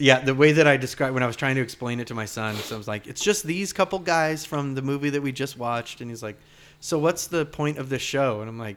Yeah, 0.00 0.20
the 0.20 0.34
way 0.34 0.52
that 0.52 0.66
I 0.68 0.76
described 0.76 1.14
when 1.14 1.22
I 1.24 1.26
was 1.26 1.34
trying 1.34 1.56
to 1.56 1.60
explain 1.60 1.98
it 1.98 2.06
to 2.06 2.14
my 2.14 2.24
son, 2.24 2.54
so 2.54 2.76
I 2.76 2.78
was 2.78 2.86
like, 2.86 3.06
"It's 3.08 3.20
just 3.20 3.44
these 3.44 3.72
couple 3.72 3.98
guys 3.98 4.44
from 4.44 4.74
the 4.76 4.82
movie 4.82 5.10
that 5.10 5.20
we 5.22 5.32
just 5.32 5.58
watched," 5.58 6.00
and 6.00 6.08
he's 6.08 6.22
like, 6.22 6.38
"So 6.78 6.98
what's 7.00 7.26
the 7.26 7.44
point 7.46 7.78
of 7.78 7.88
the 7.88 7.98
show?" 7.98 8.40
And 8.40 8.48
I'm 8.48 8.58
like, 8.58 8.76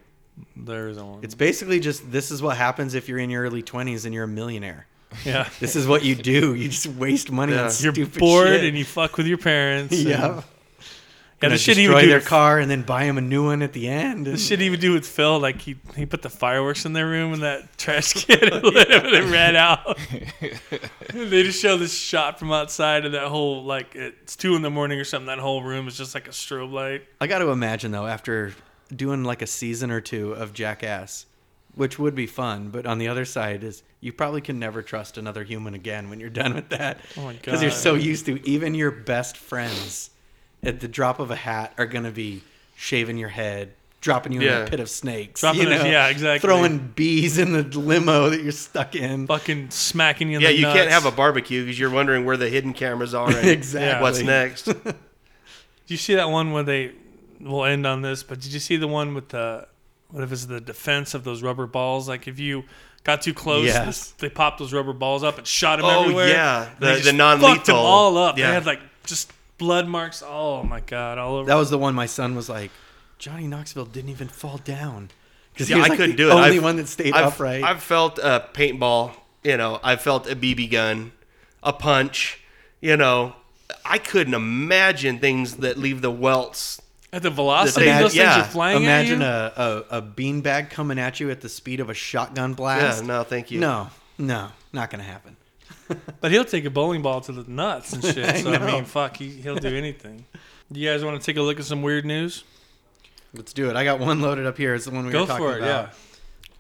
There 0.56 0.88
isn't 0.90 1.06
one. 1.08 1.20
"It's 1.22 1.36
basically 1.36 1.80
just 1.80 2.12
this 2.12 2.32
is 2.32 2.42
what 2.42 2.58
happens 2.58 2.96
if 2.96 3.08
you're 3.08 3.20
in 3.20 3.30
your 3.30 3.44
early 3.44 3.62
20s 3.62 4.06
and 4.06 4.14
you're 4.16 4.24
a 4.24 4.28
millionaire. 4.28 4.88
yeah. 5.26 5.48
This 5.60 5.76
is 5.76 5.86
what 5.86 6.04
you 6.04 6.16
do. 6.16 6.56
You 6.56 6.70
just 6.70 6.88
waste 6.88 7.30
money 7.32 7.54
Yeah. 7.54 7.66
on 7.66 7.72
You're 7.82 8.08
bored 8.08 8.48
shit. 8.48 8.64
and 8.64 8.78
you 8.78 8.86
fuck 8.86 9.18
with 9.18 9.28
your 9.28 9.38
parents. 9.38 9.94
and- 9.98 10.08
yeah, 10.08 10.42
Yeah, 11.42 11.48
Gonna 11.50 11.56
the 11.56 11.60
shit 11.60 11.78
he 11.78 11.84
destroy 11.84 11.96
would 11.96 12.02
do. 12.04 12.08
their 12.10 12.18
with- 12.20 12.28
car 12.28 12.60
and 12.60 12.70
then 12.70 12.84
buy 12.84 13.06
him 13.06 13.18
a 13.18 13.22
new 13.22 13.46
one 13.46 13.64
at 13.64 13.74
the 13.74 13.88
end. 13.88 14.28
The 14.28 14.32
and- 14.32 14.40
shit 14.40 14.60
he 14.60 14.70
would 14.70 14.80
do 14.80 14.94
with 14.94 15.08
Phil, 15.08 15.40
like 15.40 15.60
he 15.62 15.76
he 15.96 16.06
put 16.06 16.22
the 16.22 16.30
fireworks 16.30 16.86
in 16.86 16.94
their 16.94 17.08
room 17.08 17.34
and 17.34 17.42
that 17.42 17.78
trash 17.80 18.14
can 18.14 18.54
and 18.54 18.64
lit 18.64 18.90
them 18.90 19.06
and 19.08 19.16
it 19.16 19.32
ran 19.32 19.56
out. 19.56 19.98
they 21.14 21.44
just 21.44 21.60
show 21.62 21.78
this 21.78 21.94
shot 21.98 22.38
from 22.40 22.52
outside 22.52 23.06
of 23.06 23.12
that 23.14 23.28
whole 23.28 23.64
like 23.64 23.96
it's 23.96 24.36
two 24.36 24.56
in 24.56 24.62
the 24.62 24.70
morning 24.70 25.00
or 25.00 25.04
something. 25.04 25.28
That 25.28 25.40
whole 25.40 25.64
room 25.64 25.88
is 25.88 25.98
just 25.98 26.14
like 26.14 26.28
a 26.28 26.32
strobe 26.32 26.72
light. 26.72 27.06
I 27.20 27.28
got 27.28 27.40
to 27.40 27.50
imagine 27.50 27.92
though, 27.92 28.08
after 28.08 28.54
doing 28.96 29.24
like 29.24 29.42
a 29.42 29.48
season 29.48 29.90
or 29.90 30.02
two 30.02 30.34
of 30.34 30.54
Jackass, 30.54 31.26
which 31.76 31.98
would 31.98 32.14
be 32.14 32.28
fun, 32.28 32.70
but 32.70 32.86
on 32.86 32.98
the 33.00 33.08
other 33.08 33.26
side 33.26 33.64
is 33.64 33.84
you 34.00 34.12
probably 34.14 34.42
can 34.42 34.60
never 34.60 34.82
trust 34.82 35.18
another 35.18 35.44
human 35.44 35.74
again 35.74 36.10
when 36.10 36.20
you're 36.20 36.30
done 36.30 36.54
with 36.54 36.70
that. 36.70 37.00
Oh 37.18 37.22
my 37.24 37.34
Because 37.34 37.62
you're 37.62 37.72
so 37.72 37.96
used 37.96 38.26
to 38.28 38.46
even 38.48 38.76
your 38.76 38.92
best 38.92 39.38
friends 39.38 40.10
at 40.64 40.80
the 40.80 40.88
drop 40.88 41.20
of 41.20 41.32
a 41.32 41.36
hat 41.36 41.74
are 41.78 41.86
gonna 41.86 42.12
be 42.12 42.42
shaving 42.76 43.18
your 43.18 43.30
head, 43.30 43.74
dropping 44.00 44.32
you 44.34 44.42
in 44.42 44.48
Yeah. 44.48 44.60
a 44.60 44.68
pit 44.70 44.80
of 44.80 44.90
snakes. 44.90 45.42
Dropping 45.42 45.62
you 45.62 45.68
us- 45.70 45.84
know, 45.84 45.90
yeah, 45.90 46.08
exactly. 46.08 46.48
Throwing 46.48 46.80
bees 46.96 47.38
in 47.38 47.54
the 47.54 47.64
limo 47.80 48.30
that 48.30 48.42
you're 48.42 48.52
stuck 48.52 48.96
in. 48.96 49.28
Fucking 49.28 49.70
smacking 49.72 50.30
you 50.30 50.38
in 50.38 50.42
Yeah, 50.42 50.50
the 50.50 50.56
you 50.56 50.66
can't 50.66 50.90
have 50.90 51.06
a 51.06 51.12
barbecue 51.12 51.64
because 51.64 51.80
you're 51.80 51.90
wondering 51.90 52.26
where 52.26 52.38
the 52.38 52.50
hidden 52.50 52.74
cameras 52.74 53.14
are. 53.14 53.30
And 53.36 53.48
exactly. 53.50 54.02
What's 54.02 54.22
next? 54.22 54.66
Do 54.84 55.94
you 55.94 55.98
see 55.98 56.16
that 56.16 56.30
one 56.30 56.52
where 56.52 56.64
they? 56.64 56.92
We'll 57.40 57.66
end 57.66 57.88
on 57.88 58.02
this, 58.04 58.22
but 58.22 58.40
did 58.40 58.54
you 58.54 58.60
see 58.60 58.78
the 58.78 58.88
one 58.88 59.14
with 59.16 59.30
the? 59.30 59.68
What 60.10 60.24
if 60.24 60.32
it's 60.32 60.46
the 60.46 60.62
defense 60.62 61.14
of 61.14 61.24
those 61.24 61.42
rubber 61.42 61.66
balls? 61.66 62.08
Like 62.08 62.28
if 62.28 62.38
you 62.40 62.66
got 63.04 63.22
too 63.24 63.34
close, 63.34 63.66
Yes. 63.66 63.86
this- 63.86 64.12
they 64.20 64.30
popped 64.30 64.60
those 64.60 64.74
rubber 64.74 64.94
balls 64.94 65.24
up 65.24 65.38
and 65.40 65.48
shot 65.48 65.80
him 65.80 65.86
Oh, 65.86 66.02
everywhere. 66.04 66.28
yeah. 66.28 66.70
The- 66.80 66.86
they 66.86 66.92
the 66.92 66.98
just 66.98 67.06
Fucked 67.08 67.18
non-lethal. 67.18 67.66
them 67.66 67.76
all 67.76 68.18
up. 68.18 68.38
Yeah. 68.38 68.48
They 68.48 68.54
had 68.54 68.66
like 68.68 68.80
just 69.06 69.32
blood 69.62 69.88
marks. 69.88 70.22
Oh 70.26 70.64
my 70.64 70.82
god, 70.82 71.18
all 71.18 71.36
over. 71.38 71.48
That 71.48 71.56
was 71.56 71.70
the 71.70 71.78
one 71.78 71.96
my 71.96 72.08
son 72.08 72.36
was 72.36 72.50
like, 72.50 72.72
Johnny 73.20 73.48
Knoxville 73.48 73.86
didn't 73.86 74.10
even 74.10 74.28
fall 74.28 74.58
down. 74.58 75.10
Because 75.54 75.70
Yeah, 75.70 75.78
I 75.78 75.80
like 75.82 75.92
couldn't 75.92 76.12
the 76.12 76.18
do 76.18 76.30
it. 76.30 76.34
only 76.34 76.48
I've- 76.50 76.60
one 76.60 76.76
that 76.78 76.88
stayed 76.88 77.14
I've, 77.14 77.34
upright. 77.34 77.64
I've 77.64 77.82
felt 77.84 78.18
a 78.20 78.46
paintball. 78.54 79.12
You 79.44 79.58
know, 79.58 79.80
I've 79.84 80.02
felt 80.02 80.30
a 80.30 80.36
BB 80.36 80.72
gun, 80.72 81.12
a 81.64 81.72
punch. 81.74 82.40
You 82.82 82.98
know, 82.98 83.36
I 83.86 83.98
couldn't 84.00 84.34
imagine 84.34 85.20
things 85.20 85.58
that 85.58 85.78
leave 85.78 86.02
the 86.02 86.12
welts. 86.12 86.82
at 87.14 87.22
the 87.24 87.30
velocity 87.30 87.86
Imagine- 87.88 88.02
those 88.04 88.16
yeah. 88.16 88.34
things 88.36 88.48
are 88.48 88.52
flying 88.52 88.84
Imagine 88.84 89.22
at 89.22 89.58
you. 89.58 89.64
a, 89.64 89.86
a, 89.92 89.98
a 89.98 90.02
beanbag 90.02 90.70
coming 90.70 90.98
at 90.98 91.20
you 91.20 91.30
at 91.30 91.42
the 91.42 91.50
speed 91.50 91.80
of 91.82 91.90
a 91.90 91.94
shotgun 91.94 92.54
blast. 92.54 93.02
Yeah, 93.02 93.08
no, 93.08 93.24
thank 93.24 93.52
you. 93.52 93.60
No, 93.60 93.90
no, 94.18 94.50
not 94.74 94.90
gonna 94.90 95.04
happen. 95.04 95.36
But 96.20 96.32
he'll 96.32 96.46
take 96.46 96.66
a 96.66 96.70
bowling 96.70 97.02
ball 97.02 97.22
to 97.22 97.32
the 97.32 97.50
nuts 97.50 97.94
and 97.94 98.04
shit. 98.04 98.18
I 98.26 98.34
so 98.42 98.52
I 98.54 98.58
know. 98.58 98.66
mean, 98.68 98.86
fuck, 98.86 99.18
he, 99.18 99.30
he'll 99.30 99.56
do 99.56 99.76
anything. 99.76 100.26
Do 100.72 100.80
You 100.80 100.90
guys 100.90 101.04
want 101.04 101.20
to 101.20 101.26
take 101.26 101.38
a 101.38 101.42
look 101.42 101.60
at 101.60 101.66
some 101.66 101.82
weird 101.82 102.06
news? 102.06 102.44
Let's 103.34 103.54
do 103.54 103.70
it. 103.70 103.76
I 103.76 103.84
got 103.84 104.00
one 104.00 104.22
loaded 104.22 104.46
up 104.46 104.58
here. 104.58 104.76
It's 104.76 104.86
the 104.86 104.92
one 104.92 105.06
we 105.06 105.12
Go 105.12 105.22
were 105.22 105.28
talking 105.28 105.46
for 105.46 105.54
it. 105.56 105.62
about. 105.62 105.94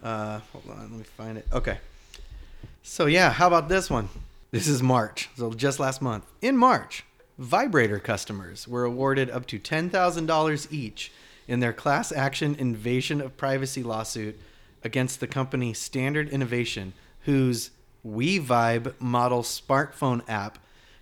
Yeah. 0.03 0.09
Uh, 0.09 0.39
hold 0.51 0.63
on, 0.69 0.79
let 0.79 0.91
me 0.91 1.03
find 1.03 1.37
it. 1.37 1.45
Okay. 1.53 1.77
So 2.83 3.05
yeah, 3.05 3.31
how 3.31 3.47
about 3.47 3.69
this 3.69 3.89
one? 3.89 4.09
This 4.51 4.67
is 4.67 4.81
March. 4.81 5.29
So 5.37 5.53
just 5.53 5.79
last 5.79 6.01
month. 6.01 6.25
In 6.41 6.57
March, 6.57 7.05
vibrator 7.37 7.99
customers 7.99 8.67
were 8.67 8.83
awarded 8.83 9.29
up 9.29 9.45
to 9.47 9.59
$10,000 9.59 10.71
each 10.71 11.11
in 11.47 11.59
their 11.59 11.73
class 11.73 12.11
action 12.11 12.55
invasion 12.57 13.21
of 13.21 13.37
privacy 13.37 13.83
lawsuit 13.83 14.39
against 14.83 15.19
the 15.19 15.27
company 15.27 15.73
Standard 15.73 16.29
Innovation, 16.29 16.93
whose 17.25 17.69
WeVibe 18.05 18.93
model 18.99 19.43
smartphone 19.43 20.27
app 20.27 20.57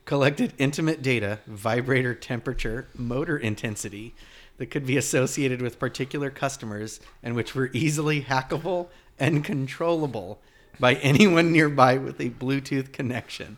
collected 0.06 0.54
intimate 0.58 1.02
data, 1.02 1.40
vibrator 1.46 2.16
temperature, 2.16 2.88
motor 2.96 3.38
intensity 3.38 4.16
that 4.58 4.72
could 4.72 4.86
be 4.86 4.98
associated 4.98 5.62
with 5.62 5.80
particular 5.80 6.30
customers 6.30 7.00
and 7.24 7.36
which 7.36 7.56
were 7.56 7.70
easily 7.74 8.24
hackable 8.24 8.88
and 9.20 9.44
controllable 9.44 10.40
by 10.80 10.94
anyone 10.96 11.52
nearby 11.52 11.98
with 11.98 12.20
a 12.20 12.30
Bluetooth 12.30 12.92
connection. 12.92 13.58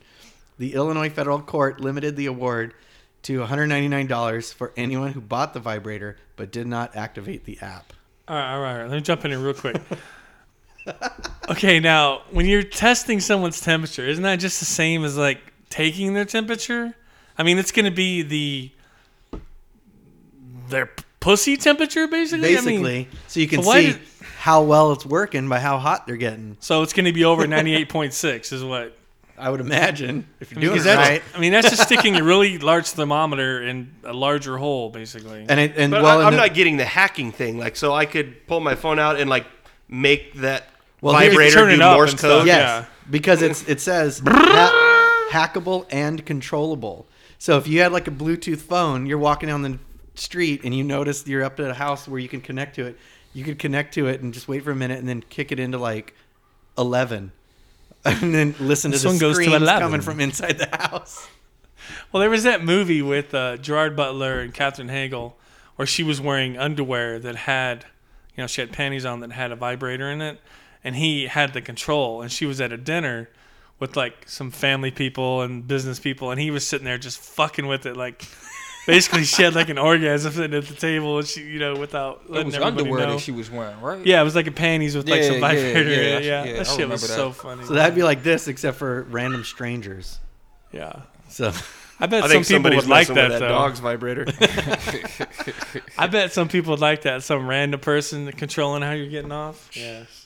The 0.57 0.73
Illinois 0.73 1.09
federal 1.09 1.41
court 1.41 1.79
limited 1.79 2.15
the 2.15 2.27
award 2.27 2.73
to 3.23 3.39
$199 3.39 4.53
for 4.53 4.73
anyone 4.75 5.13
who 5.13 5.21
bought 5.21 5.53
the 5.53 5.59
vibrator 5.59 6.17
but 6.35 6.51
did 6.51 6.67
not 6.67 6.95
activate 6.95 7.45
the 7.45 7.59
app. 7.61 7.93
All 8.27 8.35
right, 8.35 8.53
all 8.53 8.61
right, 8.61 8.71
all 8.71 8.77
right. 8.79 8.89
Let 8.89 8.95
me 8.95 9.01
jump 9.01 9.25
in 9.25 9.31
here 9.31 9.39
real 9.39 9.53
quick. 9.53 9.81
okay, 11.49 11.79
now 11.79 12.21
when 12.31 12.45
you're 12.45 12.63
testing 12.63 13.19
someone's 13.19 13.59
temperature, 13.61 14.05
isn't 14.07 14.23
that 14.23 14.37
just 14.37 14.59
the 14.59 14.65
same 14.65 15.03
as 15.03 15.17
like 15.17 15.39
taking 15.69 16.13
their 16.13 16.25
temperature? 16.25 16.95
I 17.37 17.43
mean, 17.43 17.57
it's 17.57 17.71
going 17.71 17.85
to 17.85 17.91
be 17.91 18.21
the 18.21 18.71
their 20.69 20.89
pussy 21.19 21.57
temperature, 21.57 22.07
basically. 22.07 22.57
I 22.57 22.61
mean, 22.61 22.81
basically, 22.83 23.07
so 23.27 23.39
you 23.39 23.47
can 23.47 23.63
see 23.63 23.87
did- 23.93 23.99
how 24.37 24.63
well 24.63 24.91
it's 24.91 25.05
working 25.05 25.47
by 25.49 25.59
how 25.59 25.77
hot 25.77 26.07
they're 26.07 26.17
getting. 26.17 26.57
so 26.59 26.81
it's 26.81 26.93
going 26.93 27.05
to 27.05 27.13
be 27.13 27.25
over 27.25 27.45
ninety 27.47 27.75
eight 27.75 27.89
point 27.89 28.13
six, 28.13 28.51
is 28.51 28.63
what. 28.63 28.97
I 29.37 29.49
would 29.49 29.61
imagine 29.61 30.27
if 30.39 30.51
you're 30.51 30.59
I 30.59 30.61
mean, 30.61 30.69
doing 30.69 30.77
'cause 30.77 30.85
it 30.85 30.95
right. 30.97 31.23
I 31.33 31.39
mean, 31.39 31.51
that's 31.51 31.67
just 31.71 31.81
sticking 31.81 32.15
a 32.15 32.23
really 32.23 32.59
large 32.59 32.85
thermometer 32.89 33.63
in 33.63 33.91
a 34.03 34.13
larger 34.13 34.57
hole, 34.59 34.91
basically. 34.91 35.47
And 35.49 35.59
it, 35.59 35.73
and 35.77 35.89
But 35.89 36.03
well, 36.03 36.19
I, 36.21 36.25
I'm 36.25 36.33
the- 36.33 36.37
not 36.37 36.53
getting 36.53 36.77
the 36.77 36.85
hacking 36.85 37.31
thing. 37.31 37.57
Like, 37.57 37.75
so 37.75 37.91
I 37.91 38.05
could 38.05 38.45
pull 38.45 38.59
my 38.59 38.75
phone 38.75 38.99
out 38.99 39.19
and 39.19 39.27
like 39.31 39.47
make 39.89 40.35
that 40.35 40.67
Well, 41.01 41.15
here's- 41.17 41.33
vibrator 41.33 41.55
turn 41.55 41.69
do 41.69 41.73
it 41.75 41.81
up 41.81 41.95
Morse 41.95 42.13
code. 42.13 42.45
Yes, 42.47 42.57
Yeah. 42.57 42.85
because 43.09 43.41
it's 43.41 43.67
it 43.67 43.81
says 43.81 44.21
ha- 44.25 45.27
hackable 45.31 45.85
and 45.91 46.25
controllable. 46.25 47.07
So 47.39 47.57
if 47.57 47.67
you 47.67 47.81
had 47.81 47.91
like 47.91 48.07
a 48.07 48.11
Bluetooth 48.11 48.59
phone, 48.59 49.05
you're 49.07 49.17
walking 49.17 49.49
down 49.49 49.63
the 49.63 49.79
street 50.15 50.61
and 50.63 50.75
you 50.75 50.83
notice 50.83 51.25
you're 51.25 51.43
up 51.43 51.59
at 51.59 51.71
a 51.71 51.73
house 51.73 52.07
where 52.07 52.19
you 52.19 52.29
can 52.29 52.41
connect 52.41 52.75
to 52.75 52.85
it. 52.85 52.97
You 53.33 53.43
could 53.43 53.57
connect 53.59 53.93
to 53.95 54.07
it 54.07 54.21
and 54.21 54.33
just 54.33 54.47
wait 54.47 54.63
for 54.63 54.71
a 54.71 54.75
minute 54.75 54.99
and 54.99 55.07
then 55.09 55.23
kick 55.29 55.51
it 55.51 55.59
into 55.59 55.77
like 55.77 56.13
eleven, 56.77 57.31
and 58.05 58.33
then 58.35 58.55
listen 58.59 58.91
to 58.91 58.95
This 58.95 59.03
the 59.03 59.09
one 59.09 59.17
goes 59.17 59.37
to 59.37 59.43
screams 59.43 59.61
11. 59.61 59.81
coming 59.81 60.01
from 60.01 60.19
inside 60.19 60.57
the 60.59 60.69
house. 60.75 61.27
Well, 62.11 62.21
there 62.21 62.29
was 62.29 62.43
that 62.43 62.63
movie 62.63 63.01
with 63.01 63.33
uh, 63.33 63.57
Gerard 63.57 63.95
Butler 63.95 64.39
and 64.39 64.53
Katherine 64.53 64.89
Heigl 64.89 65.33
where 65.77 65.85
she 65.87 66.03
was 66.03 66.21
wearing 66.21 66.57
underwear 66.57 67.17
that 67.19 67.35
had, 67.35 67.85
you 68.35 68.43
know, 68.43 68.47
she 68.47 68.61
had 68.61 68.71
panties 68.71 69.03
on 69.05 69.21
that 69.21 69.31
had 69.31 69.51
a 69.51 69.55
vibrator 69.55 70.09
in 70.11 70.21
it, 70.21 70.39
and 70.83 70.95
he 70.95 71.27
had 71.27 71.53
the 71.53 71.61
control, 71.61 72.21
and 72.21 72.31
she 72.31 72.45
was 72.45 72.59
at 72.61 72.71
a 72.71 72.77
dinner 72.77 73.29
with 73.79 73.95
like 73.95 74.27
some 74.27 74.51
family 74.51 74.91
people 74.91 75.41
and 75.41 75.67
business 75.67 75.99
people, 75.99 76.31
and 76.31 76.39
he 76.39 76.51
was 76.51 76.65
sitting 76.67 76.85
there 76.85 76.97
just 76.97 77.19
fucking 77.19 77.67
with 77.67 77.85
it, 77.85 77.95
like. 77.97 78.23
Basically, 78.87 79.23
she 79.25 79.43
had 79.43 79.53
like 79.53 79.69
an 79.69 79.77
orgasm 79.77 80.31
sitting 80.33 80.57
at 80.57 80.65
the 80.65 80.73
table, 80.73 81.19
and 81.19 81.27
she, 81.27 81.41
you 81.43 81.59
know, 81.59 81.75
without 81.75 82.23
It 82.25 82.31
letting 82.31 82.45
was 82.47 82.55
everybody 82.55 82.81
underwear 82.81 83.05
know. 83.05 83.13
that 83.13 83.19
she 83.21 83.31
was 83.31 83.51
wearing, 83.51 83.79
right? 83.79 84.03
yeah, 84.03 84.19
it 84.19 84.23
was 84.23 84.33
like 84.35 84.47
a 84.47 84.51
panties 84.51 84.97
with 84.97 85.07
like 85.07 85.21
some 85.21 85.35
yeah, 85.35 85.39
vibrator. 85.39 85.83
yeah, 85.83 85.83
in 85.83 85.87
it. 85.91 86.23
yeah, 86.23 86.43
yeah, 86.43 86.43
yeah, 86.45 86.53
that 86.53 86.61
I 86.61 86.63
shit 86.63 86.67
was 86.67 86.79
remember 86.79 86.97
so 86.97 87.27
that. 87.29 87.35
funny. 87.35 87.65
So 87.65 87.73
that'd 87.75 87.93
be 87.93 88.01
like 88.01 88.23
this, 88.23 88.47
except 88.47 88.77
for 88.77 89.03
random 89.03 89.43
strangers. 89.43 90.17
yeah, 90.71 91.01
So 91.29 91.53
I 91.99 92.07
bet 92.07 92.23
I 92.23 92.27
some 92.27 92.43
think 92.43 92.63
people 92.65 92.75
would 92.75 92.87
like 92.87 93.07
that, 93.09 93.29
that 93.29 93.39
though. 93.39 93.49
dog's 93.49 93.79
vibrator. 93.81 94.25
I 95.99 96.07
bet 96.07 96.31
some 96.31 96.47
people 96.47 96.71
would 96.71 96.79
like 96.79 97.03
that. 97.03 97.21
Some 97.21 97.47
random 97.47 97.79
person 97.79 98.31
controlling 98.31 98.81
how 98.81 98.93
you're 98.93 99.05
getting 99.09 99.31
off. 99.31 99.69
Yes. 99.73 100.20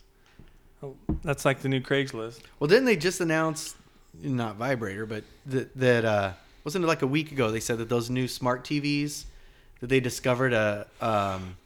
Oh, 0.85 0.95
That's 1.23 1.45
like 1.45 1.61
the 1.61 1.69
new 1.69 1.81
Craigslist. 1.81 2.41
Well, 2.59 2.67
didn't 2.67 2.85
they 2.85 2.95
just 2.97 3.19
announce, 3.21 3.75
not 4.21 4.55
vibrator, 4.57 5.05
but 5.05 5.23
that 5.47 5.75
that 5.77 6.05
uh, 6.05 6.33
wasn't 6.63 6.83
it 6.85 6.87
like 6.87 7.01
a 7.01 7.07
week 7.07 7.31
ago? 7.31 7.51
They 7.51 7.59
said 7.59 7.77
that 7.79 7.89
those 7.89 8.09
new 8.09 8.27
smart 8.27 8.63
TVs 8.63 9.25
that 9.79 9.87
they 9.87 9.99
discovered 9.99 10.53
a 10.53 10.87
um, 11.01 11.57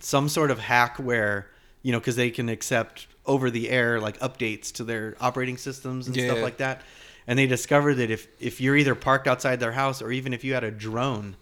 some 0.00 0.28
sort 0.28 0.50
of 0.50 0.58
hack 0.58 0.96
where 0.98 1.46
you 1.82 1.92
know 1.92 1.98
because 1.98 2.16
they 2.16 2.30
can 2.30 2.48
accept 2.48 3.06
over 3.26 3.50
the 3.50 3.70
air 3.70 4.00
like 4.00 4.18
updates 4.20 4.70
to 4.72 4.84
their 4.84 5.16
operating 5.20 5.56
systems 5.56 6.06
and 6.06 6.14
stuff 6.16 6.36
Yeah. 6.36 6.42
like 6.42 6.58
that. 6.58 6.82
And 7.26 7.38
they 7.38 7.46
discovered 7.46 7.94
that 7.94 8.10
if 8.10 8.26
if 8.40 8.60
you're 8.60 8.76
either 8.76 8.94
parked 8.94 9.26
outside 9.26 9.60
their 9.60 9.72
house 9.72 10.02
or 10.02 10.12
even 10.12 10.32
if 10.34 10.44
you 10.44 10.52
had 10.54 10.64
a 10.64 10.70
drone 10.70 11.36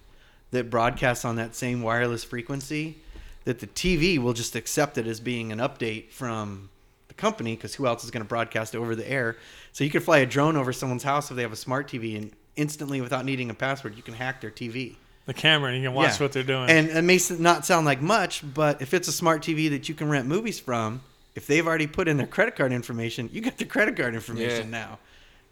that 0.52 0.70
broadcasts 0.70 1.24
on 1.24 1.36
that 1.36 1.54
same 1.56 1.82
wireless 1.82 2.22
frequency, 2.24 2.98
that 3.44 3.58
the 3.58 3.66
TV 3.66 4.18
will 4.18 4.34
just 4.34 4.54
accept 4.54 4.96
it 4.98 5.06
as 5.06 5.18
being 5.18 5.50
an 5.50 5.58
update 5.58 6.10
from 6.10 6.68
the 7.12 7.20
company 7.20 7.54
because 7.54 7.74
who 7.74 7.86
else 7.86 8.04
is 8.04 8.10
going 8.10 8.22
to 8.24 8.28
broadcast 8.28 8.74
over 8.74 8.96
the 8.96 9.08
air? 9.10 9.36
So 9.72 9.84
you 9.84 9.90
could 9.90 10.02
fly 10.02 10.18
a 10.18 10.26
drone 10.26 10.56
over 10.56 10.72
someone's 10.72 11.02
house 11.02 11.30
if 11.30 11.36
they 11.36 11.42
have 11.42 11.52
a 11.52 11.56
smart 11.56 11.88
TV 11.88 12.16
and 12.16 12.32
instantly 12.56 13.00
without 13.00 13.24
needing 13.24 13.50
a 13.50 13.54
password 13.54 13.96
you 13.96 14.02
can 14.02 14.14
hack 14.14 14.40
their 14.40 14.50
TV. 14.50 14.96
The 15.26 15.34
camera, 15.34 15.70
and 15.72 15.80
you 15.80 15.88
can 15.88 15.94
watch 15.94 16.12
Yeah. 16.18 16.24
what 16.24 16.32
they're 16.32 16.42
doing. 16.42 16.68
And 16.68 16.88
it 16.88 17.02
may 17.02 17.14
s- 17.16 17.30
not 17.30 17.64
sound 17.64 17.86
like 17.86 18.02
much, 18.02 18.42
but 18.54 18.82
if 18.82 18.92
it's 18.92 19.06
a 19.08 19.12
smart 19.12 19.42
TV 19.42 19.68
that 19.70 19.88
you 19.88 19.94
can 19.94 20.08
rent 20.08 20.26
movies 20.26 20.58
from, 20.58 21.00
if 21.36 21.46
they've 21.46 21.66
already 21.66 21.86
put 21.86 22.08
in 22.08 22.16
their 22.16 22.26
credit 22.26 22.56
card 22.56 22.72
information, 22.72 23.28
you 23.32 23.40
got 23.40 23.56
their 23.56 23.68
credit 23.68 23.96
card 23.96 24.14
information 24.14 24.66
Yeah. 24.70 24.78
now. 24.78 24.98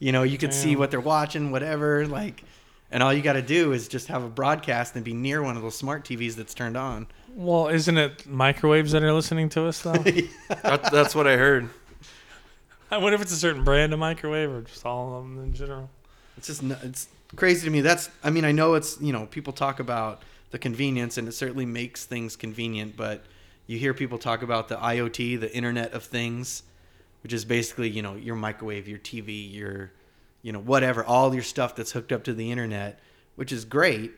You 0.00 0.12
know, 0.12 0.22
you 0.24 0.38
can 0.38 0.50
see 0.50 0.74
what 0.76 0.90
they're 0.90 1.00
watching, 1.00 1.50
whatever. 1.52 2.06
Like, 2.06 2.42
and 2.90 3.02
all 3.02 3.12
you 3.14 3.22
got 3.22 3.34
to 3.34 3.42
do 3.42 3.72
is 3.72 3.86
just 3.86 4.08
have 4.08 4.24
a 4.24 4.28
broadcast 4.28 4.96
and 4.96 5.04
be 5.04 5.12
near 5.14 5.42
one 5.42 5.56
of 5.56 5.62
those 5.62 5.76
smart 5.76 6.04
TVs 6.04 6.34
that's 6.36 6.54
turned 6.54 6.76
on. 6.76 7.06
Well, 7.34 7.68
isn't 7.68 7.96
it 7.96 8.26
microwaves 8.26 8.92
that 8.92 9.02
are 9.02 9.12
listening 9.12 9.48
to 9.50 9.66
us 9.66 9.80
though? 9.82 9.92
that, 10.48 10.90
that's 10.92 11.14
what 11.14 11.26
I 11.26 11.36
heard. 11.36 11.68
I 12.90 12.98
wonder 12.98 13.14
if 13.14 13.22
it's 13.22 13.32
a 13.32 13.36
certain 13.36 13.62
brand 13.62 13.92
of 13.92 13.98
microwave 13.98 14.50
or 14.50 14.62
just 14.62 14.84
all 14.84 15.16
of 15.16 15.22
them 15.22 15.42
in 15.42 15.52
general. 15.52 15.90
It's 16.36 16.48
just 16.48 16.62
it's 16.62 17.08
crazy 17.36 17.64
to 17.66 17.70
me. 17.70 17.80
That's 17.80 18.10
I 18.24 18.30
mean 18.30 18.44
I 18.44 18.52
know 18.52 18.74
it's 18.74 19.00
you 19.00 19.12
know 19.12 19.26
people 19.26 19.52
talk 19.52 19.80
about 19.80 20.22
the 20.50 20.58
convenience 20.58 21.16
and 21.16 21.28
it 21.28 21.32
certainly 21.32 21.66
makes 21.66 22.04
things 22.04 22.34
convenient, 22.36 22.96
but 22.96 23.24
you 23.66 23.78
hear 23.78 23.94
people 23.94 24.18
talk 24.18 24.42
about 24.42 24.68
the 24.68 24.76
IoT, 24.76 25.38
the 25.38 25.54
Internet 25.54 25.92
of 25.92 26.02
Things, 26.02 26.64
which 27.22 27.32
is 27.32 27.44
basically 27.44 27.88
you 27.88 28.02
know 28.02 28.16
your 28.16 28.36
microwave, 28.36 28.88
your 28.88 28.98
TV, 28.98 29.52
your 29.52 29.92
you 30.42 30.52
know 30.52 30.60
whatever, 30.60 31.04
all 31.04 31.32
your 31.32 31.44
stuff 31.44 31.76
that's 31.76 31.92
hooked 31.92 32.10
up 32.10 32.24
to 32.24 32.34
the 32.34 32.50
internet, 32.50 32.98
which 33.36 33.52
is 33.52 33.64
great. 33.64 34.12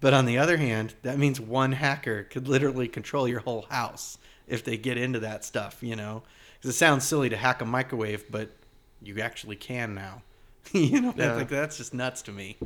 But 0.00 0.12
on 0.14 0.26
the 0.26 0.36
other 0.38 0.56
hand, 0.58 0.94
that 1.02 1.18
means 1.18 1.40
one 1.40 1.72
hacker 1.72 2.24
could 2.24 2.46
literally 2.48 2.88
control 2.88 3.26
your 3.26 3.40
whole 3.40 3.62
house 3.70 4.18
if 4.46 4.62
they 4.62 4.76
get 4.76 4.98
into 4.98 5.20
that 5.20 5.44
stuff, 5.44 5.78
you 5.82 5.96
know. 5.96 6.22
Because 6.58 6.70
it 6.74 6.78
sounds 6.78 7.04
silly 7.04 7.28
to 7.30 7.36
hack 7.36 7.62
a 7.62 7.64
microwave, 7.64 8.30
but 8.30 8.50
you 9.02 9.20
actually 9.20 9.56
can 9.56 9.94
now. 9.94 10.22
you 10.72 11.00
know, 11.00 11.14
Yeah. 11.16 11.34
like 11.34 11.48
that's 11.48 11.76
just 11.78 11.94
nuts 11.94 12.22
to 12.22 12.32
me. 12.32 12.56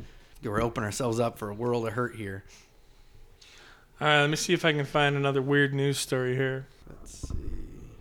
We're 0.43 0.61
opening 0.61 0.85
ourselves 0.85 1.19
up 1.19 1.37
for 1.37 1.49
a 1.49 1.53
world 1.53 1.85
of 1.87 1.93
hurt 1.93 2.15
here. 2.15 2.43
All 4.01 4.07
right, 4.07 4.21
let 4.21 4.29
me 4.29 4.35
see 4.37 4.53
if 4.53 4.63
I 4.63 4.71
can 4.71 4.85
find 4.85 5.15
another 5.17 5.41
weird 5.41 5.73
news 5.73 5.97
story 5.97 6.35
here. 6.35 6.65
Let's 6.89 7.27
see. 7.27 7.35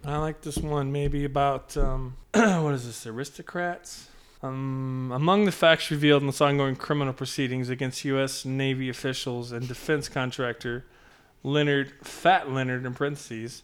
I 0.04 0.16
like 0.18 0.40
this 0.42 0.56
one, 0.58 0.92
maybe 0.92 1.24
about 1.24 1.76
um, 1.76 2.16
what 2.32 2.74
is 2.74 2.86
this? 2.86 3.06
Aristocrats. 3.06 4.07
Um, 4.42 5.10
among 5.12 5.46
the 5.46 5.52
facts 5.52 5.90
revealed 5.90 6.22
in 6.22 6.28
this 6.28 6.40
ongoing 6.40 6.76
criminal 6.76 7.12
proceedings 7.12 7.68
against 7.68 8.04
U.S. 8.04 8.44
Navy 8.44 8.88
officials 8.88 9.50
and 9.50 9.66
defense 9.66 10.08
contractor 10.08 10.84
Leonard 11.42 11.92
Fat 12.02 12.50
Leonard 12.50 12.86
in 12.86 12.94
parentheses, 12.94 13.62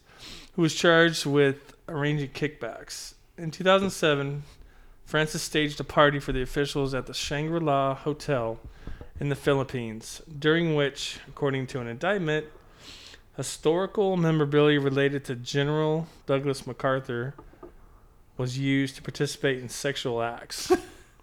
who 0.53 0.61
was 0.61 0.75
charged 0.75 1.25
with 1.25 1.73
arranging 1.87 2.29
kickbacks. 2.29 3.13
In 3.37 3.51
2007, 3.51 4.43
Francis 5.05 5.41
staged 5.41 5.79
a 5.79 5.83
party 5.83 6.19
for 6.19 6.31
the 6.33 6.41
officials 6.41 6.93
at 6.93 7.05
the 7.05 7.13
Shangri-La 7.13 7.95
Hotel 7.95 8.59
in 9.19 9.29
the 9.29 9.35
Philippines, 9.35 10.21
during 10.39 10.75
which, 10.75 11.19
according 11.27 11.67
to 11.67 11.79
an 11.79 11.87
indictment, 11.87 12.47
historical 13.37 14.17
memorabilia 14.17 14.79
related 14.79 15.23
to 15.25 15.35
General 15.35 16.07
Douglas 16.25 16.65
MacArthur 16.65 17.33
was 18.37 18.57
used 18.57 18.95
to 18.97 19.01
participate 19.01 19.59
in 19.59 19.69
sexual 19.69 20.21
acts. 20.21 20.71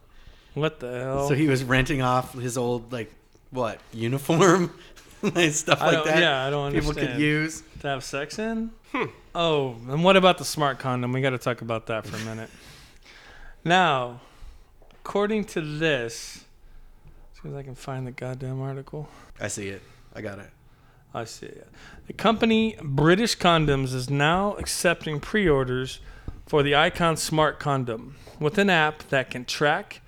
what 0.54 0.80
the 0.80 1.00
hell? 1.00 1.28
So 1.28 1.34
he 1.34 1.48
was 1.48 1.64
renting 1.64 2.02
off 2.02 2.34
his 2.34 2.56
old 2.56 2.92
like 2.92 3.12
what 3.50 3.80
uniform, 3.92 4.72
and 5.22 5.52
stuff 5.52 5.80
I 5.80 5.86
like 5.86 5.94
don't, 5.94 6.06
that. 6.06 6.18
yeah, 6.20 6.46
I 6.46 6.50
don't 6.50 6.66
understand. 6.66 6.96
people 6.96 7.00
understand. 7.02 7.18
could 7.18 7.22
use. 7.22 7.62
to 7.80 7.88
have 7.88 8.04
sex 8.04 8.38
in? 8.38 8.70
Hmm. 8.92 9.04
Oh, 9.34 9.76
and 9.88 10.04
what 10.04 10.16
about 10.16 10.38
the 10.38 10.44
smart 10.44 10.78
condom? 10.78 11.12
We 11.12 11.20
got 11.20 11.30
to 11.30 11.38
talk 11.38 11.62
about 11.62 11.86
that 11.86 12.06
for 12.06 12.16
a 12.16 12.20
minute. 12.20 12.50
Now, 13.64 14.20
according 14.90 15.44
to 15.44 15.60
this, 15.60 16.44
as 17.32 17.40
soon 17.40 17.52
as 17.52 17.56
I 17.58 17.62
can 17.62 17.76
find 17.76 18.04
the 18.04 18.10
goddamn 18.10 18.60
article. 18.60 19.08
I 19.40 19.46
see 19.46 19.68
it. 19.68 19.82
I 20.16 20.20
got 20.20 20.40
it. 20.40 20.50
I 21.14 21.24
see 21.24 21.46
it. 21.46 21.68
The 22.08 22.12
company 22.12 22.76
British 22.82 23.38
Condoms 23.38 23.94
is 23.94 24.10
now 24.10 24.54
accepting 24.54 25.20
pre 25.20 25.48
orders 25.48 26.00
for 26.52 26.62
the 26.62 26.76
Icon 26.76 27.16
Smart 27.16 27.58
Condom 27.58 28.14
with 28.38 28.58
an 28.58 28.68
app 28.68 29.08
that 29.08 29.30
can 29.30 29.46
track, 29.46 30.02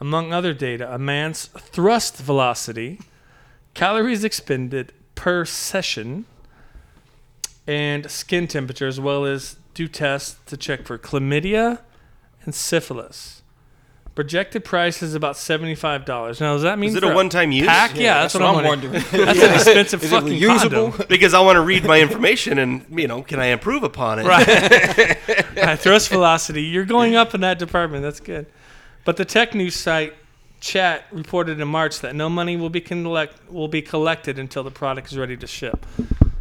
among 0.00 0.32
other 0.32 0.54
data, 0.54 0.90
a 0.90 0.98
man's 0.98 1.48
thrust 1.48 2.16
velocity, 2.16 3.00
calories 3.74 4.24
expended 4.24 4.94
per 5.14 5.44
session, 5.44 6.24
and 7.66 8.10
skin 8.10 8.48
temperature, 8.48 8.86
as 8.86 8.98
well 8.98 9.26
as 9.26 9.56
do 9.74 9.86
tests 9.86 10.40
to 10.46 10.56
check 10.56 10.86
for 10.86 10.96
chlamydia 10.96 11.80
and 12.46 12.54
syphilis. 12.54 13.39
Projected 14.14 14.64
price 14.64 15.02
is 15.02 15.14
about 15.14 15.36
seventy-five 15.36 16.04
dollars. 16.04 16.40
Now, 16.40 16.54
does 16.54 16.62
that 16.62 16.78
mean 16.78 16.90
Is 16.90 16.96
it 16.96 17.02
for 17.02 17.12
a 17.12 17.14
one-time 17.14 17.52
use? 17.52 17.66
pack? 17.66 17.96
Yeah, 17.96 18.22
that's, 18.22 18.34
what, 18.34 18.42
I'm 18.42 18.64
wondering. 18.64 18.92
wondering. 18.92 19.04
That's 19.26 19.40
an 19.40 19.54
expensive 19.54 20.02
Is 20.02 20.12
it 20.12 20.14
fucking 20.14 20.40
reusable? 20.40 20.90
condom. 20.90 21.06
Because 21.08 21.32
I 21.32 21.40
want 21.40 21.56
to 21.56 21.62
read 21.62 21.84
my 21.84 22.00
information 22.00 22.58
and 22.58 22.84
you 22.90 23.06
know, 23.06 23.22
can 23.22 23.38
I 23.38 23.46
improve 23.46 23.84
upon 23.84 24.18
it? 24.18 24.26
Right. 24.26 25.56
right. 25.56 25.78
Thrust 25.78 26.08
velocity. 26.08 26.62
You're 26.62 26.84
going 26.84 27.14
up 27.14 27.34
in 27.34 27.40
that 27.42 27.58
department. 27.58 28.02
That's 28.02 28.20
good. 28.20 28.46
But 29.04 29.16
the 29.16 29.24
tech 29.24 29.54
news 29.54 29.76
site 29.76 30.14
Chat 30.60 31.06
reported 31.10 31.58
in 31.58 31.68
March 31.68 32.00
that 32.00 32.14
no 32.14 32.28
money 32.28 32.56
will 32.58 32.68
be 32.68 32.82
collect 32.82 33.50
will 33.50 33.68
be 33.68 33.80
collected 33.80 34.38
until 34.38 34.62
the 34.62 34.70
product 34.70 35.10
is 35.10 35.16
ready 35.16 35.36
to 35.38 35.46
ship. 35.46 35.86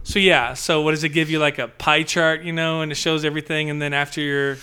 So 0.04 0.20
yeah. 0.20 0.56
So 0.56 0.82
what 0.82 0.92
does 0.92 1.06
it 1.06 1.10
give 1.10 1.30
you 1.30 1.40
like 1.40 1.58
a 1.58 1.70
pie 1.70 2.04
chart, 2.04 2.42
you 2.42 2.52
know, 2.52 2.82
and 2.82 2.92
it 2.92 2.96
shows 2.96 3.24
everything, 3.24 3.70
and 3.70 3.82
then 3.82 3.94
after 3.94 4.20
you're, 4.20 4.58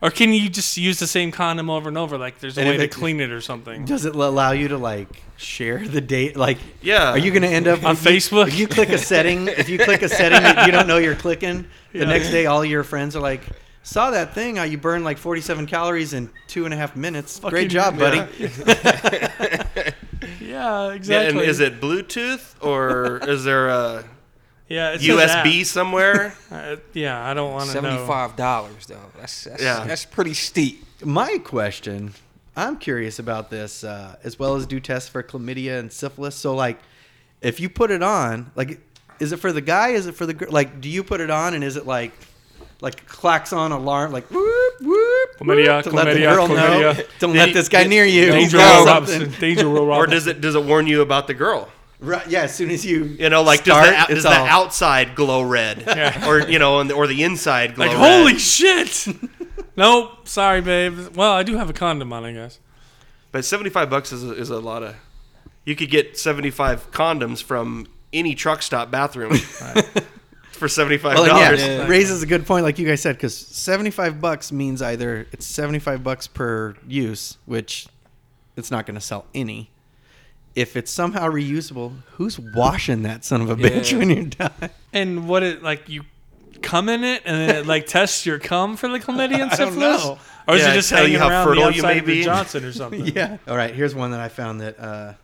or 0.00 0.10
can 0.10 0.32
you 0.32 0.48
just 0.48 0.76
use 0.76 0.98
the 0.98 1.06
same 1.06 1.30
condom 1.32 1.68
over 1.70 1.88
and 1.88 1.98
over? 1.98 2.16
Like 2.18 2.38
there's 2.40 2.56
a 2.56 2.60
And 2.60 2.68
way 2.70 2.74
if 2.76 2.80
to 2.80 2.84
it- 2.86 2.90
clean 2.92 3.20
it 3.20 3.30
or 3.30 3.40
something. 3.40 3.84
Does 3.84 4.04
it 4.04 4.14
allow 4.14 4.52
you 4.52 4.68
to 4.68 4.78
like 4.78 5.08
share 5.36 5.78
the 5.86 6.00
date? 6.00 6.36
Like, 6.36 6.58
Yeah. 6.82 7.10
are 7.12 7.18
you 7.18 7.30
going 7.30 7.42
to 7.42 7.48
end 7.48 7.66
up 7.68 7.84
On 7.84 7.92
if 7.92 8.04
you- 8.04 8.10
Facebook? 8.12 8.48
If 8.48 8.58
you 8.58 8.68
click 8.68 8.88
a 8.90 8.98
setting, 8.98 9.48
if 9.48 9.68
you 9.68 9.78
click 9.78 10.02
a 10.02 10.08
setting 10.08 10.42
that 10.42 10.66
you 10.66 10.72
don't 10.72 10.86
know 10.88 10.98
you're 10.98 11.14
clicking, 11.14 11.66
the 11.92 12.00
Yeah. 12.00 12.04
next 12.06 12.30
day 12.30 12.46
all 12.46 12.64
your 12.64 12.84
friends 12.84 13.14
are 13.16 13.20
like, 13.20 13.42
"Saw 13.82 14.10
that 14.10 14.34
thing? 14.34 14.56
How 14.56 14.64
you 14.64 14.78
burned 14.78 15.04
like 15.04 15.18
47 15.18 15.66
calories 15.66 16.12
in 16.12 16.30
two 16.46 16.64
and 16.64 16.74
a 16.74 16.76
half 16.76 16.94
minutes? 16.96 17.38
Fucking- 17.38 17.50
Great 17.50 17.70
job, 17.70 17.98
buddy." 17.98 18.18
yeah, 18.38 19.92
Yeah, 20.40 20.90
exactly. 20.92 21.40
and 21.42 21.48
is 21.48 21.60
it 21.60 21.80
Bluetooth 21.80 22.54
or 22.60 23.18
is 23.28 23.44
there 23.44 23.68
a 23.68 24.04
yeah, 24.68 24.92
it 24.92 25.00
USB 25.00 25.64
somewhere? 25.64 26.34
Uh, 26.50 26.76
yeah, 26.94 27.28
I 27.28 27.34
don't 27.34 27.52
want 27.52 27.68
to 27.70 27.74
know. 27.74 27.82
Seventy-five 27.82 28.34
dollars 28.36 28.86
though. 28.86 28.96
That's 29.18 29.44
that's, 29.44 29.62
Yeah. 29.62 29.84
that's 29.84 30.04
pretty 30.06 30.32
steep. 30.34 30.84
My 31.04 31.38
question, 31.38 32.14
I'm 32.56 32.76
curious 32.78 33.18
about 33.18 33.50
this, 33.50 33.84
uh, 33.84 34.16
as 34.24 34.38
well 34.38 34.56
as 34.56 34.66
do 34.66 34.80
tests 34.80 35.08
for 35.08 35.22
chlamydia 35.22 35.78
and 35.78 35.92
syphilis. 35.92 36.34
So, 36.36 36.54
like, 36.54 36.78
if 37.42 37.60
you 37.60 37.68
put 37.68 37.90
it 37.90 38.02
on, 38.02 38.50
like, 38.56 38.80
is 39.20 39.32
it 39.32 39.36
for 39.38 39.52
the 39.52 39.60
guy? 39.60 39.88
Is 39.90 40.06
it 40.06 40.14
for 40.14 40.24
the 40.26 40.34
girl? 40.34 40.50
Like, 40.50 40.80
do 40.80 40.88
you 40.88 41.04
put 41.04 41.20
it 41.20 41.30
on 41.30 41.52
and 41.54 41.62
is 41.62 41.76
it 41.76 41.86
like, 41.86 42.12
like 42.80 43.06
clacks 43.06 43.52
on 43.52 43.70
alarm, 43.72 44.10
like 44.12 44.28
whoop 44.30 44.74
whoop, 44.80 45.30
Chlamydia, 45.38 45.76
whoop, 45.76 45.84
to 45.84 45.90
let 45.90 46.04
the 46.04 46.20
chlamydia, 46.20 46.34
girl 46.34 46.48
know, 46.48 46.54
chlamydia. 46.94 47.06
don't 47.18 47.34
let 47.34 47.52
this 47.52 47.68
guy 47.68 47.84
near 47.84 48.04
you. 48.04 48.30
Danger 48.32 48.56
or 48.58 48.60
Will. 48.60 48.86
Robinson. 48.86 49.32
Danger 49.38 49.68
Will 49.68 49.78
Or 49.82 49.88
Robinson. 49.88 50.10
does 50.14 50.26
it 50.28 50.40
does 50.40 50.54
it 50.54 50.64
warn 50.64 50.86
you 50.86 51.02
about 51.02 51.26
the 51.26 51.34
girl? 51.34 51.68
Right, 52.00 52.26
yeah, 52.28 52.42
as 52.42 52.54
soon 52.54 52.70
as 52.70 52.86
you, 52.86 53.04
You 53.18 53.28
know, 53.28 53.42
like 53.42 53.60
start, 53.60 53.86
does, 53.86 53.90
the, 53.90 53.96
out- 53.98 54.10
it's 54.10 54.22
does 54.22 54.32
the 54.32 54.38
outside 54.40 55.14
glow 55.16 55.42
red, 55.42 55.82
Yeah. 55.86 56.28
or 56.28 56.40
you 56.48 56.58
know, 56.60 56.78
and 56.80 56.88
the, 56.90 56.94
or 56.94 57.06
the 57.08 57.22
inside 57.24 57.74
glow 57.74 57.86
like, 57.86 57.96
red? 57.96 58.20
holy 58.20 58.38
shit! 58.38 59.06
nope, 59.76 60.28
sorry, 60.28 60.60
babe. 60.60 60.96
Well, 61.16 61.32
I 61.32 61.42
do 61.42 61.56
have 61.56 61.68
a 61.68 61.72
condom 61.72 62.12
on, 62.12 62.24
I 62.24 62.32
guess. 62.32 62.60
But 63.32 63.44
seventy 63.44 63.70
five 63.70 63.90
bucks 63.90 64.12
is 64.12 64.24
a, 64.24 64.32
is 64.32 64.50
a 64.50 64.58
lot 64.60 64.82
of. 64.84 64.94
You 65.64 65.74
could 65.74 65.90
get 65.90 66.16
seventy 66.16 66.50
five 66.50 66.90
condoms 66.92 67.42
from 67.42 67.86
any 68.12 68.34
truck 68.34 68.62
stop 68.62 68.90
bathroom 68.90 69.34
for 70.52 70.68
seventy 70.68 70.98
five 70.98 71.16
well, 71.18 71.26
dollars. 71.26 71.60
yeah, 71.60 71.86
raises 71.88 72.22
a 72.22 72.26
good 72.26 72.46
point, 72.46 72.64
like 72.64 72.78
you 72.78 72.86
guys 72.86 73.02
said, 73.02 73.16
because 73.16 73.36
75 73.36 74.20
bucks 74.20 74.50
means 74.52 74.80
either 74.82 75.26
it's 75.32 75.44
75 75.46 76.02
bucks 76.02 76.26
per 76.26 76.74
use, 76.86 77.36
which 77.44 77.86
it's 78.56 78.70
not 78.70 78.86
going 78.86 78.94
to 78.94 79.00
sell 79.00 79.26
any. 79.34 79.70
If 80.54 80.76
it's 80.76 80.90
somehow 80.90 81.28
reusable, 81.30 81.92
who's 82.12 82.38
washing 82.38 83.02
that 83.02 83.24
son 83.24 83.40
of 83.42 83.50
a 83.50 83.56
bitch 83.56 83.92
Yeah. 83.92 83.98
when 83.98 84.10
you're 84.10 84.24
done? 84.24 84.52
And 84.92 85.28
what 85.28 85.42
it 85.42 85.62
like 85.62 85.88
you 85.88 86.02
come 86.62 86.88
in 86.88 87.04
it 87.04 87.22
and 87.26 87.36
then 87.36 87.56
it 87.56 87.66
like 87.66 87.86
tests 87.86 88.24
your 88.26 88.38
cum 88.38 88.76
for 88.76 88.88
the 88.88 88.98
chlamydia 88.98 89.40
and 89.42 89.42
I 89.52 89.56
don't 89.56 89.72
syphilis, 89.74 90.04
know. 90.04 90.18
or 90.48 90.54
is 90.56 90.62
Yeah, 90.62 90.70
it 90.72 90.74
just 90.74 90.88
tell 90.88 91.06
you 91.06 91.18
hanging 91.18 91.20
how 91.20 91.28
around 91.28 91.46
fertile 91.46 91.64
the 91.66 91.72
you 91.74 91.78
outside 91.82 91.92
may 91.94 91.98
of 92.00 92.08
your 92.08 92.16
be. 92.16 92.22
Johnson 92.24 92.64
or 92.64 92.72
something? 92.80 93.06
yeah. 93.06 93.36
All 93.46 93.56
right. 93.56 93.72
Here's 93.74 93.94
one 93.94 94.10
that 94.12 94.20
I 94.20 94.28
found 94.28 94.60
that 94.62 94.80
uh, 94.80 95.12
I 95.12 95.16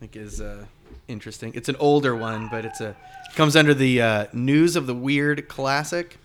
think 0.00 0.16
is 0.16 0.40
uh, 0.40 0.64
interesting. 1.06 1.52
It's 1.54 1.68
an 1.68 1.76
older 1.78 2.16
one, 2.16 2.48
but 2.50 2.64
it's 2.64 2.80
a 2.80 2.96
comes 3.36 3.54
under 3.56 3.74
the 3.74 4.00
uh, 4.02 4.26
News 4.32 4.74
of 4.74 4.86
the 4.86 4.94
Weird 4.94 5.48
Classic. 5.48 6.18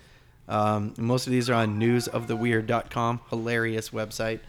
Um, 0.48 0.94
most 0.98 1.28
of 1.28 1.32
these 1.32 1.50
are 1.50 1.56
on 1.56 1.80
newsoftheweird.com. 1.80 3.22
Hilarious 3.30 3.90
website. 3.90 4.40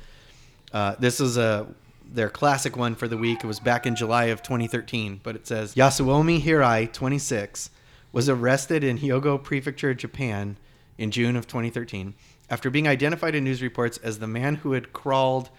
Uh, 0.73 0.95
this 0.99 1.21
is 1.21 1.37
a 1.37 1.67
their 2.07 2.31
classic 2.31 2.77
one 2.77 2.95
for 2.95 3.09
the 3.09 3.17
week. 3.17 3.45
It 3.45 3.47
was 3.47 3.61
back 3.61 3.87
in 3.87 3.97
July 3.97 4.27
of 4.27 4.43
2013, 4.43 5.21
but 5.23 5.37
it 5.37 5.47
says 5.47 5.75
Yasuomi 5.75 6.41
Hirai, 6.41 6.93
26, 6.93 7.71
was 8.13 8.29
arrested 8.29 8.85
in 8.85 8.99
Hyogo 8.99 9.43
Prefecture, 9.43 9.95
Japan, 9.95 10.57
in 10.99 11.11
June 11.11 11.37
of 11.37 11.47
2013 11.47 12.15
after 12.49 12.71
being 12.71 12.89
identified 12.89 13.35
in 13.35 13.45
news 13.45 13.63
reports 13.63 13.99
as 13.99 14.19
the 14.19 14.27
man 14.27 14.57
who 14.57 14.73
had 14.73 14.93
crawled 14.93 15.51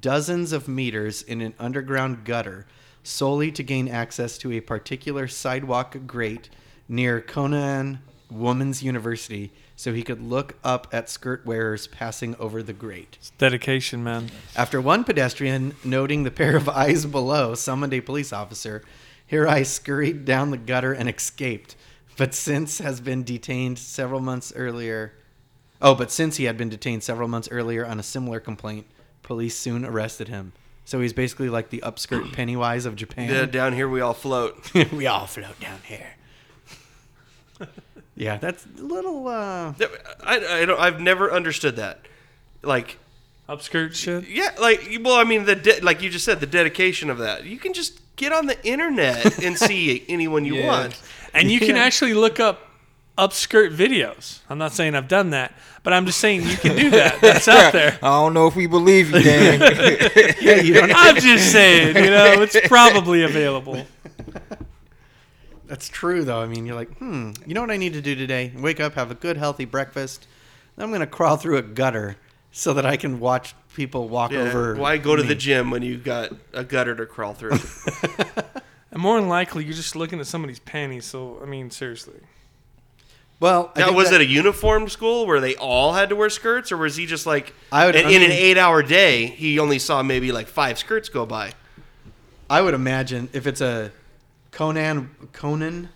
dozens 0.00 0.52
of 0.52 0.68
meters 0.68 1.22
in 1.22 1.40
an 1.40 1.54
underground 1.58 2.24
gutter 2.24 2.66
solely 3.02 3.52
to 3.52 3.62
gain 3.62 3.88
access 3.88 4.36
to 4.38 4.52
a 4.52 4.60
particular 4.60 5.28
sidewalk 5.28 5.96
grate 6.06 6.48
near 6.88 7.20
Konan 7.20 7.98
Women's 8.30 8.82
University 8.82 9.52
so 9.76 9.92
he 9.92 10.02
could 10.02 10.22
look 10.22 10.56
up 10.64 10.88
at 10.90 11.10
skirt 11.10 11.44
wearers 11.44 11.86
passing 11.86 12.34
over 12.36 12.62
the 12.62 12.72
grate. 12.72 13.18
It's 13.20 13.30
dedication, 13.30 14.02
man. 14.02 14.30
After 14.56 14.80
one 14.80 15.04
pedestrian 15.04 15.76
noting 15.84 16.24
the 16.24 16.30
pair 16.30 16.56
of 16.56 16.68
eyes 16.68 17.04
below 17.04 17.54
summoned 17.54 17.92
a 17.92 18.00
police 18.00 18.32
officer, 18.32 18.82
Hirai 19.30 19.66
scurried 19.66 20.24
down 20.24 20.50
the 20.50 20.56
gutter 20.56 20.92
and 20.92 21.08
escaped, 21.08 21.76
but 22.16 22.34
since 22.34 22.78
has 22.78 23.00
been 23.00 23.22
detained 23.22 23.78
several 23.78 24.20
months 24.20 24.52
earlier. 24.56 25.12
Oh, 25.82 25.94
but 25.94 26.10
since 26.10 26.38
he 26.38 26.44
had 26.44 26.56
been 26.56 26.70
detained 26.70 27.02
several 27.02 27.28
months 27.28 27.48
earlier 27.50 27.84
on 27.84 28.00
a 28.00 28.02
similar 28.02 28.40
complaint, 28.40 28.86
police 29.22 29.56
soon 29.56 29.84
arrested 29.84 30.28
him. 30.28 30.52
So 30.86 31.00
he's 31.00 31.12
basically 31.12 31.50
like 31.50 31.68
the 31.70 31.82
upskirt 31.84 32.32
Pennywise 32.32 32.86
of 32.86 32.94
Japan. 32.96 33.28
Yeah, 33.28 33.40
Japan. 33.40 33.50
down 33.50 33.72
here 33.74 33.88
we 33.88 34.00
all 34.00 34.14
float. 34.14 34.72
we 34.92 35.06
all 35.06 35.26
float 35.26 35.58
down 35.60 35.80
here. 35.84 36.14
Yeah, 38.16 38.38
that's 38.38 38.66
a 38.78 38.82
little. 38.82 39.28
uh 39.28 39.74
I, 40.24 40.60
I 40.60 40.64
don't, 40.64 40.80
I've 40.80 41.00
never 41.00 41.30
understood 41.32 41.76
that. 41.76 42.00
Like, 42.62 42.98
Upskirt 43.48 43.94
shit. 43.94 44.28
yeah, 44.28 44.50
like, 44.60 44.88
well, 45.02 45.14
I 45.16 45.24
mean, 45.24 45.44
the 45.44 45.54
de- 45.54 45.80
like 45.80 46.02
you 46.02 46.10
just 46.10 46.24
said, 46.24 46.40
the 46.40 46.46
dedication 46.46 47.10
of 47.10 47.18
that. 47.18 47.44
You 47.44 47.58
can 47.58 47.72
just 47.74 48.00
get 48.16 48.32
on 48.32 48.46
the 48.46 48.56
internet 48.66 49.38
and 49.44 49.56
see 49.56 50.04
anyone 50.08 50.44
you 50.44 50.56
Yeah. 50.56 50.66
want. 50.66 51.00
And 51.34 51.50
you 51.50 51.60
can 51.60 51.76
actually 51.76 52.14
look 52.14 52.40
up 52.40 52.62
upskirt 53.18 53.74
videos. 53.76 54.40
I'm 54.50 54.58
not 54.58 54.72
saying 54.72 54.94
I've 54.94 55.08
done 55.08 55.30
that, 55.30 55.52
but 55.82 55.92
I'm 55.92 56.06
just 56.06 56.18
saying 56.18 56.42
you 56.42 56.56
can 56.56 56.76
do 56.76 56.90
that. 56.90 57.20
That's 57.20 57.46
out 57.48 57.72
there. 57.72 57.98
I 58.02 58.08
don't 58.08 58.34
know 58.34 58.46
if 58.46 58.56
we 58.56 58.66
believe 58.66 59.10
you, 59.10 59.22
Dan. 59.22 59.60
yeah, 60.40 60.56
you 60.56 60.74
don't 60.74 60.92
I'm 60.94 61.16
just 61.16 61.52
saying, 61.52 61.96
you 61.96 62.10
know, 62.10 62.42
it's 62.42 62.56
probably 62.68 63.22
available. 63.22 63.86
That's 65.66 65.88
true, 65.88 66.24
though. 66.24 66.40
I 66.40 66.46
mean, 66.46 66.64
you're 66.66 66.76
like, 66.76 66.96
hmm, 66.98 67.32
you 67.46 67.54
know 67.54 67.60
what 67.60 67.70
I 67.70 67.76
need 67.76 67.92
to 67.94 68.00
do 68.00 68.14
today? 68.14 68.52
Wake 68.56 68.80
up, 68.80 68.94
have 68.94 69.10
a 69.10 69.14
good, 69.14 69.36
healthy 69.36 69.64
breakfast. 69.64 70.26
Then 70.76 70.84
I'm 70.84 70.90
going 70.90 71.00
to 71.00 71.06
crawl 71.06 71.36
through 71.36 71.56
a 71.56 71.62
gutter 71.62 72.16
so 72.52 72.72
that 72.74 72.86
I 72.86 72.96
can 72.96 73.18
watch 73.20 73.54
people 73.74 74.08
walk 74.08 74.30
Yeah, 74.30 74.40
over. 74.40 74.74
why 74.76 74.96
go 74.98 75.16
to 75.16 75.22
me. 75.22 75.28
the 75.28 75.34
gym 75.34 75.70
when 75.70 75.82
you've 75.82 76.04
got 76.04 76.30
a 76.52 76.64
gutter 76.64 76.94
to 76.94 77.04
crawl 77.06 77.34
through? 77.34 77.58
And 78.92 79.02
more 79.02 79.20
than 79.20 79.28
likely, 79.28 79.64
you're 79.64 79.74
just 79.74 79.94
looking 79.94 80.20
at 80.20 80.26
somebody's 80.26 80.60
panties. 80.60 81.04
So, 81.04 81.38
I 81.42 81.44
mean, 81.44 81.70
seriously. 81.70 82.14
Well, 83.40 83.70
I 83.76 83.80
now, 83.80 83.92
was 83.92 84.08
that- 84.10 84.22
it 84.22 84.28
a 84.28 84.30
uniform 84.30 84.88
school 84.88 85.26
where 85.26 85.40
they 85.40 85.54
all 85.56 85.92
had 85.92 86.08
to 86.08 86.16
wear 86.16 86.30
skirts, 86.30 86.72
or 86.72 86.78
was 86.78 86.96
he 86.96 87.04
just 87.04 87.26
like 87.26 87.52
I 87.70 87.84
would- 87.84 87.94
in, 87.96 88.06
I 88.06 88.10
in 88.10 88.22
an 88.22 88.30
eight-hour 88.32 88.82
day? 88.84 89.26
He 89.26 89.58
only 89.58 89.78
saw 89.78 90.02
maybe 90.02 90.32
like 90.32 90.46
five 90.46 90.78
skirts 90.78 91.10
go 91.10 91.26
by. 91.26 91.52
I 92.48 92.62
would 92.62 92.72
imagine 92.72 93.28
if 93.34 93.46
it's 93.46 93.60
a 93.60 93.92
Konan 94.56 95.08
Konan 95.32 95.88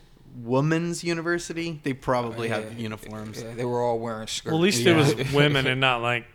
Women's 0.42 1.02
University, 1.02 1.80
they 1.82 1.92
probably 1.94 2.48
have 2.48 2.72
Yeah. 2.74 2.78
uniforms. 2.78 3.42
yeah, 3.42 3.54
they 3.54 3.64
were 3.64 3.82
all 3.82 3.98
wearing 3.98 4.26
skirts. 4.28 4.52
Well, 4.52 4.60
at 4.60 4.62
least 4.62 4.82
Yeah. 4.82 4.92
it 4.92 4.96
was 5.18 5.32
women 5.34 5.66
and 5.66 5.80
not 5.80 6.02
like, 6.02 6.26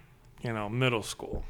you 0.43 0.51
know, 0.51 0.67
middle 0.67 1.03
school. 1.03 1.45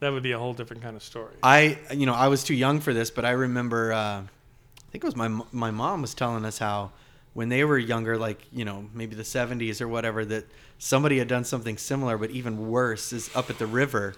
That 0.00 0.12
would 0.12 0.22
be 0.22 0.32
a 0.32 0.38
whole 0.38 0.52
different 0.52 0.82
kind 0.82 0.96
of 0.96 1.02
story. 1.02 1.34
I, 1.42 1.78
you 1.92 2.06
know, 2.06 2.14
I 2.14 2.28
was 2.28 2.44
too 2.44 2.54
young 2.54 2.80
for 2.80 2.92
this, 2.92 3.10
but 3.10 3.24
I 3.24 3.30
remember. 3.30 3.92
Uh, 3.92 4.22
I 4.22 4.90
think 4.92 5.04
it 5.04 5.06
was 5.06 5.16
my 5.16 5.28
my 5.52 5.70
mom 5.70 6.02
was 6.02 6.12
telling 6.12 6.44
us 6.44 6.58
how 6.58 6.90
when 7.34 7.48
they 7.48 7.64
were 7.64 7.78
younger, 7.78 8.18
like 8.18 8.42
you 8.52 8.64
know, 8.66 8.86
maybe 8.92 9.14
the 9.16 9.22
'70s 9.24 9.80
or 9.80 9.88
whatever, 9.88 10.24
that 10.26 10.44
somebody 10.78 11.18
had 11.18 11.28
done 11.28 11.44
something 11.44 11.78
similar, 11.78 12.18
but 12.18 12.30
even 12.30 12.68
worse 12.68 13.12
is 13.12 13.30
up 13.34 13.48
at 13.48 13.58
the 13.58 13.66
river, 13.66 14.14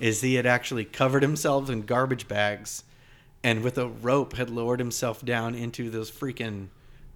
is 0.00 0.20
he 0.22 0.34
had 0.36 0.46
actually 0.46 0.84
covered 0.86 1.22
himself 1.22 1.68
in 1.68 1.82
garbage 1.82 2.26
bags, 2.28 2.84
and 3.44 3.62
with 3.62 3.78
a 3.78 3.86
rope 3.86 4.32
had 4.34 4.50
lowered 4.50 4.80
himself 4.80 5.24
down 5.24 5.54
into 5.54 5.90
those 5.90 6.10
freaking 6.10 6.68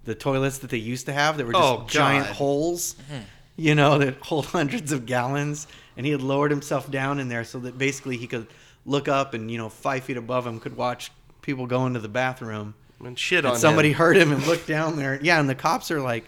the 0.05 0.15
toilets 0.15 0.59
that 0.59 0.69
they 0.69 0.77
used 0.77 1.07
to 1.07 1.11
have 1.13 1.35
that 1.37 1.45
were 1.45 1.51
just 1.51 1.63
Oh, 1.63 1.85
giant 1.89 2.27
holes, 2.27 2.95
mm-hmm. 3.11 3.23
you 3.57 3.75
know, 3.75 3.97
that 3.97 4.15
hold 4.21 4.45
hundreds 4.57 4.91
of 4.93 5.05
gallons. 5.05 5.67
And 5.97 6.05
he 6.05 6.13
had 6.13 6.21
lowered 6.21 6.51
himself 6.51 6.89
down 6.89 7.19
in 7.19 7.27
there 7.27 7.43
so 7.43 7.59
that 7.59 7.77
basically 7.77 8.15
he 8.15 8.27
could 8.27 8.47
look 8.85 9.09
up 9.09 9.33
and, 9.33 9.51
you 9.51 9.57
know, 9.57 9.67
five 9.67 10.05
feet 10.05 10.15
above 10.15 10.47
him 10.47 10.59
could 10.61 10.77
watch 10.77 11.11
people 11.41 11.65
go 11.67 11.85
into 11.85 11.99
the 11.99 12.07
bathroom. 12.07 12.75
And 13.03 13.17
shit 13.19 13.39
And 13.39 13.47
on 13.47 13.57
somebody 13.57 13.89
him. 13.89 13.95
heard 13.95 14.15
him 14.15 14.31
and 14.31 14.45
looked 14.47 14.67
down 14.67 14.95
there. 14.95 15.19
Yeah, 15.21 15.39
and 15.39 15.49
the 15.49 15.55
cops 15.55 15.91
are 15.91 15.99
like, 15.99 16.25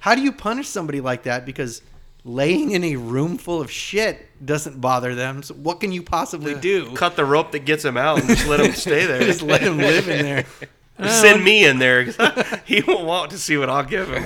how 0.00 0.14
do 0.14 0.22
you 0.22 0.32
punish 0.32 0.66
somebody 0.66 1.00
like 1.00 1.24
that? 1.24 1.44
Because 1.46 1.82
laying 2.24 2.72
in 2.72 2.84
a 2.84 2.96
room 2.96 3.38
full 3.38 3.60
of 3.60 3.70
shit 3.70 4.28
doesn't 4.44 4.80
bother 4.80 5.14
them. 5.14 5.42
So 5.42 5.54
what 5.54 5.80
can 5.80 5.90
you 5.92 6.02
possibly 6.02 6.54
do? 6.54 6.94
Cut 6.94 7.16
the 7.16 7.24
rope 7.24 7.52
that 7.52 7.60
gets 7.60 7.84
him 7.84 7.96
out 7.96 8.18
and 8.20 8.28
just 8.28 8.46
let 8.46 8.60
him 8.60 8.72
stay 8.74 9.06
there. 9.06 9.20
Just 9.22 9.42
let 9.42 9.62
him 9.62 9.78
live 9.78 10.08
in 10.08 10.24
there. 10.24 10.46
Send 11.08 11.42
me 11.42 11.64
in 11.64 11.78
there. 11.78 12.02
he 12.66 12.82
won't 12.82 13.06
want 13.06 13.30
to 13.30 13.38
see 13.38 13.56
what 13.56 13.70
I'll 13.70 13.84
give 13.84 14.08
him. 14.08 14.22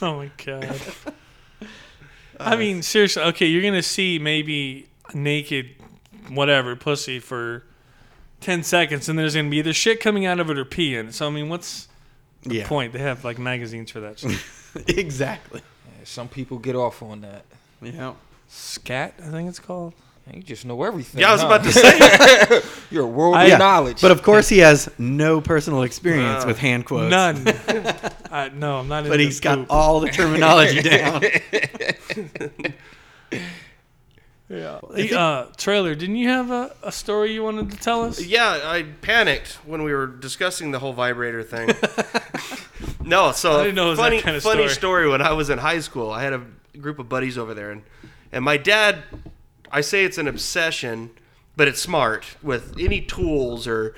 Oh 0.00 0.16
my 0.16 0.30
god. 0.44 0.80
Uh, 1.60 1.64
I 2.40 2.56
mean, 2.56 2.82
seriously. 2.82 3.22
Okay, 3.22 3.46
you're 3.46 3.62
gonna 3.62 3.82
see 3.84 4.18
maybe 4.18 4.88
naked, 5.14 5.70
whatever 6.28 6.74
pussy 6.74 7.20
for 7.20 7.64
ten 8.40 8.64
seconds, 8.64 9.08
and 9.08 9.16
there's 9.16 9.36
gonna 9.36 9.48
be 9.48 9.58
either 9.58 9.72
shit 9.72 10.00
coming 10.00 10.26
out 10.26 10.40
of 10.40 10.50
it 10.50 10.58
or 10.58 10.64
pee 10.64 10.96
in 10.96 11.08
it. 11.08 11.14
So 11.14 11.28
I 11.28 11.30
mean, 11.30 11.48
what's 11.48 11.86
the 12.42 12.56
Yeah, 12.56 12.66
point? 12.66 12.92
They 12.92 12.98
have 12.98 13.24
like 13.24 13.38
magazines 13.38 13.92
for 13.92 14.00
that. 14.00 14.18
Shit. 14.18 14.40
exactly. 14.88 15.60
Yeah, 15.86 16.04
some 16.04 16.28
people 16.28 16.58
get 16.58 16.76
off 16.76 17.02
on 17.02 17.20
that. 17.22 17.44
Yeah. 17.80 18.12
Scat, 18.48 19.14
I 19.22 19.30
think 19.30 19.48
it's 19.48 19.58
called. 19.58 19.94
You 20.32 20.40
just 20.42 20.64
know 20.64 20.80
everything. 20.84 21.20
Yeah, 21.20 21.30
I 21.30 21.32
was 21.32 21.40
huh? 21.40 21.46
about 21.48 21.64
to 21.64 21.72
say. 21.72 22.62
You're 22.92 23.02
a 23.02 23.06
world 23.08 23.34
I- 23.34 23.42
of 23.44 23.48
Yeah, 23.50 23.56
knowledge. 23.58 24.00
But 24.00 24.12
of 24.12 24.22
course, 24.22 24.48
he 24.48 24.58
has 24.58 24.88
no 24.96 25.40
personal 25.40 25.82
experience 25.82 26.44
Uh, 26.44 26.46
with 26.46 26.58
hand 26.58 26.86
quotes. 26.86 27.10
None. 27.10 27.44
I, 28.30 28.48
no, 28.54 28.76
I'm 28.78 28.88
not. 28.88 29.02
But 29.04 29.14
into 29.14 29.24
he's 29.24 29.40
got 29.40 29.58
poop. 29.58 29.66
all 29.68 29.98
the 30.00 30.10
terminology 30.10 30.80
down. 30.80 31.22
Yeah. 34.52 34.80
Hey, 34.94 35.10
uh, 35.14 35.46
Trailer. 35.56 35.94
Didn't 35.94 36.16
you 36.16 36.28
have 36.28 36.50
a, 36.50 36.74
a 36.82 36.92
story 36.92 37.32
you 37.32 37.42
wanted 37.42 37.70
to 37.70 37.78
tell 37.78 38.02
us? 38.02 38.22
Yeah, 38.22 38.60
I 38.62 38.82
panicked 38.82 39.52
when 39.64 39.82
we 39.82 39.94
were 39.94 40.06
discussing 40.06 40.72
the 40.72 40.78
whole 40.78 40.92
vibrator 40.92 41.42
thing. 41.42 41.70
no, 43.04 43.32
so 43.32 43.52
I 43.52 43.64
didn't 43.64 43.76
know 43.76 43.86
it 43.86 43.90
was 43.90 43.98
that 43.98 44.04
funny, 44.04 44.20
kind 44.20 44.36
of 44.36 44.42
funny 44.42 44.68
story. 44.68 44.74
story. 45.04 45.08
When 45.08 45.22
I 45.22 45.32
was 45.32 45.48
in 45.48 45.56
high 45.56 45.80
school, 45.80 46.10
I 46.10 46.22
had 46.22 46.34
a 46.34 46.42
group 46.78 46.98
of 46.98 47.08
buddies 47.08 47.38
over 47.38 47.54
there, 47.54 47.70
and 47.70 47.82
and 48.30 48.44
my 48.44 48.58
dad, 48.58 49.04
I 49.70 49.80
say 49.80 50.04
it's 50.04 50.18
an 50.18 50.28
obsession, 50.28 51.10
but 51.56 51.66
it's 51.66 51.80
smart. 51.80 52.36
With 52.42 52.76
any 52.78 53.00
tools 53.00 53.66
or 53.66 53.94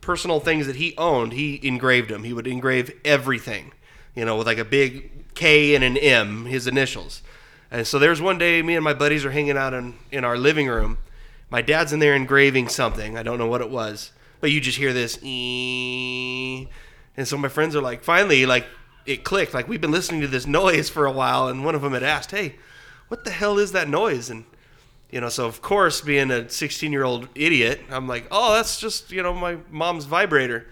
personal 0.00 0.40
things 0.40 0.66
that 0.66 0.76
he 0.76 0.96
owned, 0.96 1.34
he 1.34 1.60
engraved 1.62 2.08
them. 2.08 2.24
He 2.24 2.32
would 2.32 2.46
engrave 2.46 2.98
everything, 3.04 3.72
you 4.14 4.24
know, 4.24 4.38
with 4.38 4.46
like 4.46 4.58
a 4.58 4.64
big 4.64 5.34
K 5.34 5.74
and 5.74 5.84
an 5.84 5.98
M, 5.98 6.46
his 6.46 6.66
initials. 6.66 7.20
And 7.70 7.86
so 7.86 7.98
there's 7.98 8.20
one 8.20 8.38
day, 8.38 8.62
me 8.62 8.74
and 8.76 8.84
my 8.84 8.94
buddies 8.94 9.24
are 9.24 9.30
hanging 9.30 9.56
out 9.58 9.74
in, 9.74 9.94
in 10.10 10.24
our 10.24 10.36
living 10.38 10.68
room. 10.68 10.98
My 11.50 11.60
dad's 11.62 11.92
in 11.92 11.98
there 11.98 12.14
engraving 12.14 12.68
something. 12.68 13.16
I 13.18 13.22
don't 13.22 13.38
know 13.38 13.46
what 13.46 13.60
it 13.60 13.70
was, 13.70 14.12
but 14.40 14.50
you 14.50 14.60
just 14.60 14.78
hear 14.78 14.92
this. 14.92 15.18
"Ee." 15.22 16.68
And 17.16 17.26
so 17.26 17.36
my 17.36 17.48
friends 17.48 17.74
are 17.74 17.80
like, 17.82 18.02
finally, 18.02 18.46
like 18.46 18.66
it 19.06 19.24
clicked. 19.24 19.54
Like 19.54 19.68
we've 19.68 19.80
been 19.80 19.90
listening 19.90 20.20
to 20.22 20.28
this 20.28 20.46
noise 20.46 20.88
for 20.88 21.06
a 21.06 21.12
while, 21.12 21.48
and 21.48 21.64
one 21.64 21.74
of 21.74 21.82
them 21.82 21.92
had 21.92 22.02
asked, 22.02 22.30
"Hey, 22.30 22.56
what 23.08 23.24
the 23.24 23.30
hell 23.30 23.58
is 23.58 23.72
that 23.72 23.88
noise?" 23.88 24.28
And 24.30 24.44
you 25.10 25.20
know, 25.20 25.28
so 25.30 25.46
of 25.46 25.62
course, 25.62 26.00
being 26.02 26.30
a 26.30 26.48
16 26.50 26.92
year 26.92 27.04
old 27.04 27.28
idiot, 27.34 27.80
I'm 27.90 28.06
like, 28.06 28.26
"Oh, 28.30 28.54
that's 28.54 28.78
just 28.78 29.10
you 29.10 29.22
know 29.22 29.32
my 29.34 29.56
mom's 29.70 30.04
vibrator." 30.04 30.66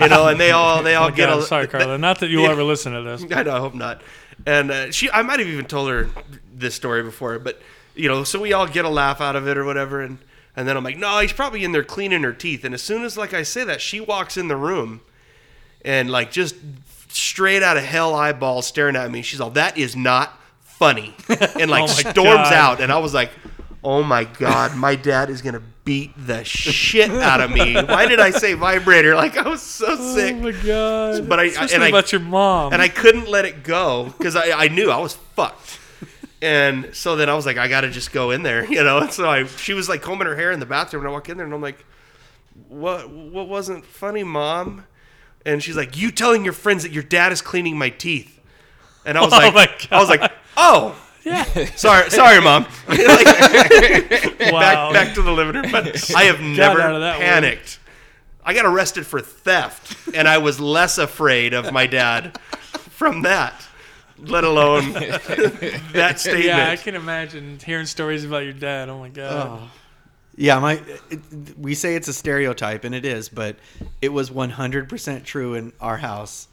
You 0.00 0.08
know, 0.08 0.28
and 0.28 0.38
they 0.38 0.50
all 0.52 0.82
they 0.82 0.94
oh 0.96 1.00
all 1.02 1.08
Oh, 1.08 1.10
get 1.10 1.28
God, 1.28 1.38
a 1.38 1.42
sorry, 1.42 1.66
Carla. 1.74 1.98
Not 1.98 2.20
that 2.20 2.28
you'll 2.28 2.44
Yeah. 2.44 2.50
ever 2.50 2.62
listen 2.62 2.92
to 2.92 3.02
this. 3.02 3.24
I 3.32 3.42
know, 3.42 3.56
I 3.56 3.58
hope 3.58 3.74
not. 3.74 4.02
And 4.46 4.70
uh, 4.70 4.90
she, 4.90 5.10
I 5.10 5.22
might 5.22 5.40
have 5.40 5.48
even 5.48 5.66
told 5.66 5.90
her 5.90 6.08
this 6.52 6.74
story 6.74 7.02
before, 7.02 7.38
but 7.38 7.60
you 7.94 8.08
know, 8.08 8.24
so 8.24 8.40
we 8.40 8.52
all 8.52 8.66
get 8.66 8.84
a 8.84 8.88
laugh 8.88 9.20
out 9.20 9.36
of 9.36 9.46
it 9.48 9.58
or 9.58 9.64
whatever, 9.64 10.00
and 10.00 10.18
and 10.56 10.66
then 10.66 10.76
I'm 10.76 10.84
like, 10.84 10.96
no, 10.96 11.18
he's 11.20 11.32
probably 11.32 11.64
in 11.64 11.72
there 11.72 11.84
cleaning 11.84 12.22
her 12.22 12.32
teeth. 12.32 12.64
And 12.64 12.74
as 12.74 12.82
soon 12.82 13.04
as 13.04 13.16
like 13.16 13.32
I 13.34 13.42
say 13.42 13.64
that, 13.64 13.80
she 13.80 14.00
walks 14.00 14.36
in 14.36 14.48
the 14.48 14.56
room, 14.56 15.00
and 15.84 16.10
like 16.10 16.30
just 16.30 16.54
straight 17.08 17.62
out 17.62 17.76
of 17.76 17.84
hell 17.84 18.14
eyeball 18.14 18.62
staring 18.62 18.96
at 18.96 19.10
me. 19.10 19.22
She's 19.22 19.40
all, 19.40 19.50
that 19.50 19.76
is 19.78 19.96
not 19.96 20.38
funny, 20.62 21.14
and 21.58 21.70
like 21.70 21.84
Oh 21.84 21.86
storms 21.86 22.14
God. 22.14 22.52
out. 22.52 22.80
And 22.80 22.92
I 22.92 22.98
was 22.98 23.12
like, 23.14 23.30
oh 23.82 24.02
my 24.02 24.24
god, 24.24 24.76
my 24.76 24.94
dad 24.94 25.28
is 25.30 25.42
gonna 25.42 25.62
beat 25.88 26.12
the 26.26 26.44
shit 26.44 27.10
out 27.10 27.40
of 27.40 27.50
me. 27.50 27.72
Why 27.74 28.04
did 28.06 28.20
I 28.20 28.28
say 28.28 28.52
vibrator? 28.52 29.14
Like 29.14 29.38
I 29.38 29.48
was 29.48 29.62
so 29.62 29.86
oh 29.88 30.14
sick. 30.14 30.34
Oh 30.36 30.40
my 30.40 30.50
god! 30.52 31.26
But 31.26 31.40
I- 31.40 31.44
Especially 31.44 31.74
and 31.76 31.84
I- 31.84 31.88
about 31.88 32.12
your 32.12 32.20
mom. 32.20 32.74
and 32.74 32.82
I 32.82 32.88
couldn't 32.88 33.26
let 33.26 33.46
it 33.46 33.62
go 33.64 34.12
because 34.18 34.36
I, 34.36 34.50
I 34.50 34.68
knew 34.68 34.90
I 34.90 34.98
was 34.98 35.14
fucked. 35.14 35.78
And 36.42 36.94
so 36.94 37.16
then 37.16 37.30
I 37.30 37.34
was 37.34 37.46
like, 37.46 37.56
I 37.56 37.68
got 37.68 37.80
to 37.80 37.90
just 37.90 38.12
go 38.12 38.32
in 38.32 38.42
there, 38.42 38.64
you 38.70 38.84
know. 38.84 38.98
And 38.98 39.10
so 39.10 39.30
I, 39.30 39.44
she 39.44 39.72
was 39.72 39.88
like 39.88 40.02
combing 40.02 40.26
her 40.26 40.36
hair 40.36 40.52
in 40.52 40.60
the 40.60 40.66
bathroom, 40.66 41.04
and 41.04 41.08
I 41.08 41.12
walk 41.12 41.30
in 41.30 41.38
there, 41.38 41.46
and 41.46 41.54
I'm 41.54 41.62
like, 41.62 41.86
what, 42.68 43.08
what 43.10 43.48
wasn't 43.48 43.86
funny, 43.86 44.24
mom? 44.24 44.84
And 45.46 45.62
she's 45.62 45.76
like, 45.76 45.96
you 45.96 46.10
telling 46.10 46.44
your 46.44 46.52
friends 46.52 46.82
that 46.82 46.92
your 46.92 47.02
dad 47.02 47.32
is 47.32 47.40
cleaning 47.40 47.78
my 47.78 47.88
teeth. 47.88 48.38
And 49.06 49.16
I 49.16 49.22
was 49.22 49.32
Oh 49.36 49.38
like, 49.54 49.90
I 49.90 49.98
was 49.98 50.10
like, 50.10 50.30
oh, 50.58 50.94
yeah. 51.28 51.44
sorry, 51.76 52.10
sorry, 52.10 52.40
mom. 52.40 52.64
Like, 52.88 52.98
Wow. 54.52 54.92
back, 54.92 54.92
back 54.94 55.14
to 55.14 55.22
the 55.22 55.32
living 55.32 55.60
room. 55.62 55.70
But 55.70 56.10
I 56.14 56.24
have 56.24 56.40
never 56.40 56.80
out 56.80 56.94
of 56.94 57.00
one. 57.02 57.12
panicked. 57.20 57.78
I 58.44 58.54
got 58.54 58.64
arrested 58.64 59.06
for 59.06 59.20
theft, 59.20 60.14
and 60.14 60.26
I 60.26 60.38
was 60.38 60.58
less 60.58 60.96
afraid 60.98 61.52
of 61.52 61.70
my 61.72 61.86
dad 61.86 62.38
from 62.90 63.22
that, 63.22 63.66
let 64.18 64.42
alone 64.44 64.92
that 64.92 66.14
statement. 66.18 66.44
Yeah, 66.46 66.70
I 66.70 66.76
can 66.76 66.94
imagine 66.94 67.58
hearing 67.64 67.84
stories 67.86 68.24
about 68.24 68.44
your 68.44 68.54
dad. 68.54 68.88
Oh 68.88 68.98
my 68.98 69.10
god. 69.10 69.60
Oh. 69.62 69.70
Yeah, 70.34 70.60
my 70.60 70.80
it, 71.10 71.58
we 71.58 71.74
say 71.74 71.94
it's 71.96 72.08
a 72.08 72.12
stereotype, 72.14 72.84
and 72.84 72.94
it 72.94 73.04
is, 73.04 73.28
but 73.28 73.56
it 74.00 74.10
was 74.12 74.30
100% 74.30 75.24
true 75.24 75.54
in 75.54 75.72
our 75.80 75.96
house 75.98 76.48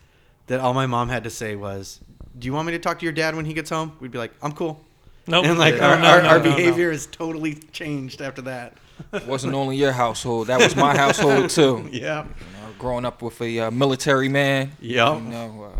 that 0.48 0.60
all 0.60 0.74
my 0.74 0.88
mom 0.88 1.10
had 1.10 1.24
to 1.24 1.30
say 1.30 1.56
was, 1.56 2.02
"Do 2.38 2.46
you 2.46 2.54
want 2.54 2.66
me 2.68 2.74
to 2.74 2.80
talk 2.80 3.00
to 3.00 3.06
your 3.06 3.14
dad 3.14 3.36
when 3.36 3.46
he 3.46 3.54
gets 3.54 3.70
home?" 3.70 3.94
We'd 4.00 4.12
be 4.12 4.18
like, 4.18 4.32
"I'm 4.42 4.52
cool," 4.52 4.82
Nope. 5.28 5.46
and 5.46 5.58
like 5.60 5.76
No, 5.76 5.82
our, 5.90 6.00
no, 6.00 6.06
our, 6.08 6.22
no, 6.22 6.28
our 6.30 6.40
no, 6.40 6.50
no. 6.50 6.56
behavior 6.56 6.92
has 6.92 7.06
totally 7.06 7.56
changed 7.72 8.22
after 8.22 8.42
that. 8.44 8.78
It 9.14 9.26
wasn't 9.28 9.54
only 9.54 9.76
your 9.78 9.92
household. 9.92 10.48
That 10.48 10.60
was 10.60 10.76
my 10.76 10.96
household 11.04 11.50
too. 11.50 11.90
Yeah, 11.92 12.24
You 12.24 12.30
know, 12.30 12.74
growing 12.80 13.04
up 13.06 13.22
with 13.22 13.42
a 13.42 13.60
uh, 13.60 13.72
military 13.72 14.30
man. 14.30 14.72
Yep. 14.80 15.16
You 15.16 15.22
know, 15.30 15.72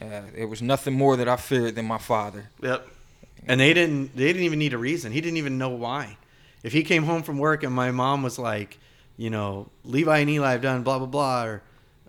uh, 0.00 0.04
uh, 0.04 0.22
there 0.34 0.48
was 0.48 0.60
nothing 0.62 0.94
more 0.94 1.16
that 1.16 1.28
I 1.28 1.36
feared 1.36 1.76
than 1.76 1.86
my 1.86 1.98
father. 1.98 2.50
Yep. 2.62 2.86
and 3.46 3.60
they 3.60 3.72
didn't 3.74 4.16
they 4.16 4.26
didn't 4.26 4.42
even 4.42 4.58
need 4.58 4.72
a 4.72 4.78
reason. 4.78 5.12
He 5.12 5.20
didn't 5.20 5.36
even 5.38 5.56
know 5.58 5.68
why. 5.70 6.16
If 6.64 6.72
he 6.72 6.82
came 6.82 7.04
home 7.04 7.22
from 7.22 7.38
work 7.38 7.62
and 7.64 7.72
my 7.74 7.90
mom 7.92 8.22
was 8.22 8.38
like, 8.38 8.78
you 9.16 9.30
know, 9.30 9.68
Levi 9.84 10.18
and 10.18 10.30
Eli 10.30 10.52
have 10.52 10.62
done 10.62 10.82
blah 10.82 10.98
blah 10.98 11.06
blah, 11.06 11.44
or 11.44 11.62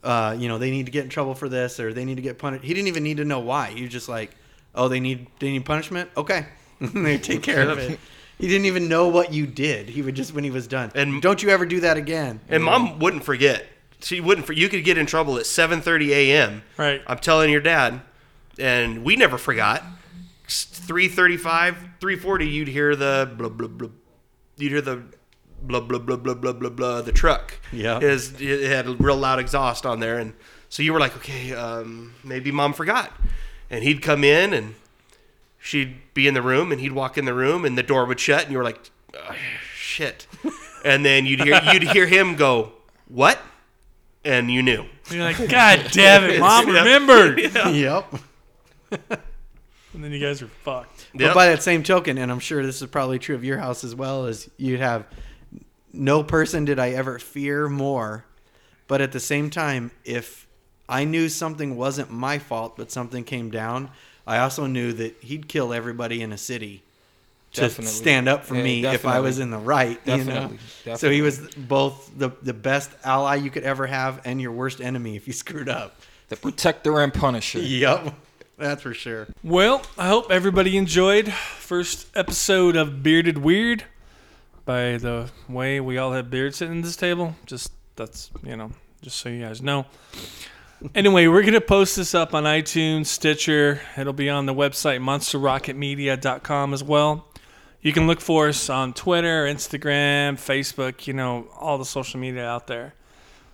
uh, 0.04 0.36
you 0.38 0.47
know, 0.47 0.58
they 0.58 0.70
need 0.72 0.86
to 0.88 0.91
get 0.91 1.04
in 1.04 1.10
trouble 1.10 1.34
for 1.36 1.47
this, 1.49 1.80
or 1.80 1.93
they 1.93 2.06
need 2.06 2.16
to 2.16 2.22
get 2.22 2.38
punished. 2.38 2.64
He 2.64 2.74
didn't 2.74 2.88
even 2.89 3.04
need 3.04 3.18
to 3.18 3.26
know 3.26 3.39
why. 3.39 3.70
He 3.72 3.82
was 3.84 3.91
just 3.91 4.10
like, 4.10 4.32
oh, 4.76 4.88
they 4.88 4.99
need 4.99 5.28
they 5.39 5.51
need 5.51 5.66
punishment. 5.66 6.10
Okay, 6.18 6.45
they 6.82 7.18
take 7.18 7.41
care 7.43 7.70
of 7.70 7.78
it. 7.80 7.99
He 8.39 8.47
didn't 8.47 8.66
even 8.66 8.89
know 8.89 9.08
what 9.10 9.32
you 9.32 9.45
did. 9.45 9.88
He 9.88 10.01
would 10.01 10.16
just 10.16 10.34
when 10.34 10.43
he 10.43 10.49
was 10.49 10.68
done. 10.68 10.91
And- 10.95 11.14
And 11.14 11.22
don't 11.22 11.41
you 11.43 11.49
ever 11.49 11.66
do 11.68 11.80
that 11.82 11.97
again? 11.97 12.41
And 12.49 12.64
mom 12.64 12.97
wouldn't 12.99 13.24
forget. 13.24 13.64
She 14.01 14.20
wouldn't. 14.20 14.45
For, 14.47 14.54
you 14.54 14.68
could 14.70 14.84
get 14.84 14.97
in 14.97 15.06
trouble 15.06 15.38
at 15.38 15.45
7:30 15.45 16.10
a.m. 16.10 16.64
Right. 16.76 17.01
I'm 17.08 17.20
telling 17.20 17.51
your 17.51 17.62
dad, 17.62 18.01
and 18.60 19.04
we 19.06 19.16
never 19.16 19.38
forgot. 19.38 19.84
3:35, 20.47 21.76
3:40, 22.01 22.51
you'd 22.51 22.68
hear 22.68 22.95
the 22.95 23.32
blah 23.38 23.49
blah 23.49 23.68
blah. 23.68 23.89
You'd 24.58 24.72
hear 24.72 24.82
the 24.82 25.04
blah 25.68 25.80
blah 25.80 25.99
blah 25.99 26.16
blah 26.18 26.34
blah 26.34 26.53
blah 26.53 26.70
blah. 26.70 27.01
The 27.01 27.11
truck. 27.11 27.59
Yeah. 27.72 27.99
Is 27.99 28.39
it 28.41 28.70
had 28.70 28.88
a 28.88 28.91
real 28.93 29.18
loud 29.18 29.39
exhaust 29.39 29.86
on 29.86 29.99
there, 29.99 30.18
and 30.20 30.34
so 30.70 30.84
you 30.84 30.93
were 30.93 30.99
like, 30.99 31.16
okay, 31.18 31.53
um, 31.53 32.14
maybe 32.24 32.51
mom 32.51 32.74
forgot, 32.74 33.11
and 33.70 33.84
he'd 33.84 34.01
come 34.01 34.24
in 34.24 34.53
and 34.53 34.76
she'd 35.59 35.95
be 36.14 36.28
in 36.28 36.34
the 36.34 36.41
room, 36.41 36.72
and 36.72 36.82
he'd 36.82 36.91
walk 36.91 37.18
in 37.18 37.26
the 37.26 37.34
room, 37.34 37.64
and 37.66 37.78
the 37.78 37.84
door 37.84 38.05
would 38.05 38.20
shut, 38.20 38.43
and 38.43 38.51
you 38.51 38.57
were 38.57 38.64
like, 38.64 38.91
"Ah, 39.18 39.36
shit, 39.76 40.28
and 40.86 41.05
then 41.05 41.26
you'd 41.26 41.41
hear 41.41 41.61
you'd 41.72 41.84
hear 41.84 42.05
him 42.07 42.36
go, 42.36 42.74
what, 43.07 43.39
and 44.26 44.49
you 44.51 44.61
knew. 44.64 44.86
You're 45.09 45.24
like, 45.26 45.49
God 45.49 45.88
damn 45.91 46.24
it, 46.30 46.39
mom 46.39 46.68
Yeah. 46.74 46.80
remembered. 46.80 47.39
Yep. 47.74 48.14
And 49.93 50.03
then 50.03 50.11
you 50.11 50.20
guys 50.20 50.41
are 50.41 50.47
fucked. 50.47 51.07
But 51.14 51.36
by 51.36 51.47
that 51.47 51.61
same 51.61 51.84
token, 51.84 52.18
and 52.18 52.32
I'm 52.32 52.39
sure 52.39 52.66
this 52.66 52.82
is 52.82 52.88
probably 52.89 53.20
true 53.20 53.36
of 53.36 53.43
your 53.43 53.57
house 53.59 53.84
as 53.84 53.93
well, 53.93 54.26
is 54.26 54.49
you'd 54.57 54.80
have 54.80 55.05
no 55.93 56.23
person 56.23 56.65
did 56.65 56.79
I 56.79 56.89
ever 56.91 57.19
fear 57.19 57.69
more, 57.69 58.25
but 58.87 58.99
at 59.01 59.11
the 59.11 59.19
same 59.19 59.49
time, 59.49 59.91
if 60.03 60.47
I 60.89 61.03
knew 61.05 61.29
something 61.29 61.75
wasn't 61.77 62.11
my 62.11 62.39
fault, 62.39 62.75
but 62.75 62.91
something 62.91 63.23
came 63.23 63.49
down, 63.51 63.89
I 64.27 64.39
also 64.39 64.65
knew 64.65 64.91
that 64.93 65.15
he'd 65.21 65.47
kill 65.47 65.73
everybody 65.73 66.21
in 66.21 66.31
a 66.31 66.37
city 66.37 66.83
to 67.53 67.61
Definitely. 67.61 67.93
stand 67.93 68.27
up 68.27 68.43
for 68.45 68.55
Yeah, 68.55 68.63
me 68.63 68.85
if 68.85 69.05
I 69.05 69.19
was 69.19 69.37
in 69.39 69.51
the 69.51 69.57
right. 69.59 69.99
You 70.05 70.23
know? 70.23 70.51
Definitely, 70.83 70.97
So 70.97 71.09
he 71.11 71.21
was 71.21 71.39
both 71.55 72.11
the 72.17 72.31
the 72.41 72.53
best 72.53 72.89
ally 73.03 73.35
you 73.35 73.51
could 73.51 73.63
ever 73.63 73.85
have 73.85 74.21
and 74.25 74.41
your 74.41 74.51
worst 74.51 74.81
enemy 74.81 75.15
if 75.15 75.27
you 75.27 75.33
screwed 75.43 75.69
up. 75.69 75.95
The 76.29 76.35
protector 76.37 76.99
and 76.99 77.13
punisher. 77.13 77.59
Yep, 77.59 78.15
that's 78.57 78.81
for 78.81 78.93
sure. 78.95 79.27
Well, 79.43 79.83
I 79.99 80.07
hope 80.07 80.31
everybody 80.31 80.77
enjoyed 80.77 81.31
first 81.31 82.07
episode 82.15 82.75
of 82.75 83.03
Bearded 83.03 83.37
Weird. 83.37 83.83
By 84.66 84.97
the 84.97 85.30
way, 85.49 85.80
we 85.80 85.97
all 85.97 86.14
have 86.14 86.30
beards 86.30 86.57
sitting 86.57 86.78
at 86.78 86.84
this 86.84 86.95
table. 86.95 87.36
Just 87.45 87.72
that's 87.95 88.32
you 88.43 88.55
know, 88.55 88.72
just 89.01 89.18
so 89.18 89.30
you 89.30 89.41
guys 89.41 89.61
know. 89.61 89.86
Anyway, 90.95 91.28
we're 91.28 91.43
gonna 91.43 91.61
post 91.61 91.95
this 91.95 92.14
up 92.14 92.34
on 92.34 92.43
iTunes, 92.43 93.07
Stitcher. 93.07 93.82
It'll 93.97 94.14
be 94.14 94.30
on 94.30 94.45
the 94.45 94.53
website 94.53 95.01
monsterrocketmedia.com 95.01 96.74
as 96.74 96.84
well. 96.84 97.28
You 97.82 97.91
can 97.91 98.07
look 98.07 98.22
for 98.22 98.47
us 98.47 98.70
on 98.70 98.93
Twitter, 98.93 99.45
Instagram, 99.45 100.36
Facebook. 100.36 101.07
You 101.07 101.14
know, 101.14 101.47
all 101.59 101.78
the 101.78 101.86
social 101.86 102.20
media 102.20 102.45
out 102.45 102.68
there. 102.68 102.93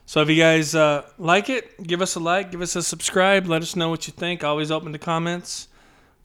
So 0.05 0.22
if 0.22 0.30
you 0.30 0.38
guys 0.38 0.74
uh, 0.74 1.03
like 1.20 1.49
it, 1.49 1.84
give 1.84 2.01
us 2.01 2.16
a 2.16 2.20
like, 2.20 2.51
give 2.51 2.62
us 2.62 2.76
a 2.76 2.82
subscribe. 2.82 3.47
Let 3.47 3.62
us 3.62 3.76
know 3.76 3.89
what 3.89 4.07
you 4.07 4.14
think. 4.14 4.43
Always 4.43 4.72
open 4.72 4.91
to 4.93 4.99
comments, 4.99 5.68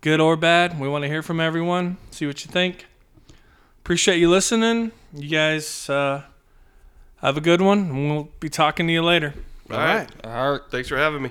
good 0.00 0.20
or 0.20 0.36
bad. 0.36 0.80
We 0.80 0.88
want 0.88 1.02
to 1.02 1.08
hear 1.08 1.22
from 1.22 1.38
everyone. 1.38 1.98
See 2.10 2.26
what 2.26 2.44
you 2.44 2.50
think. 2.50 2.86
Appreciate 3.84 4.16
you 4.16 4.30
listening. 4.30 4.92
You 5.12 5.28
guys 5.28 5.90
uh, 5.90 6.22
have 7.16 7.36
a 7.36 7.40
good 7.42 7.60
one, 7.60 7.80
and 7.80 8.10
we'll 8.10 8.28
be 8.40 8.48
talking 8.48 8.86
to 8.86 8.92
you 8.94 9.02
later. 9.02 9.34
All 9.70 9.76
right. 9.76 10.08
All 10.24 10.52
right. 10.52 10.60
Thanks 10.70 10.88
for 10.88 10.96
having 10.96 11.20
me. 11.20 11.30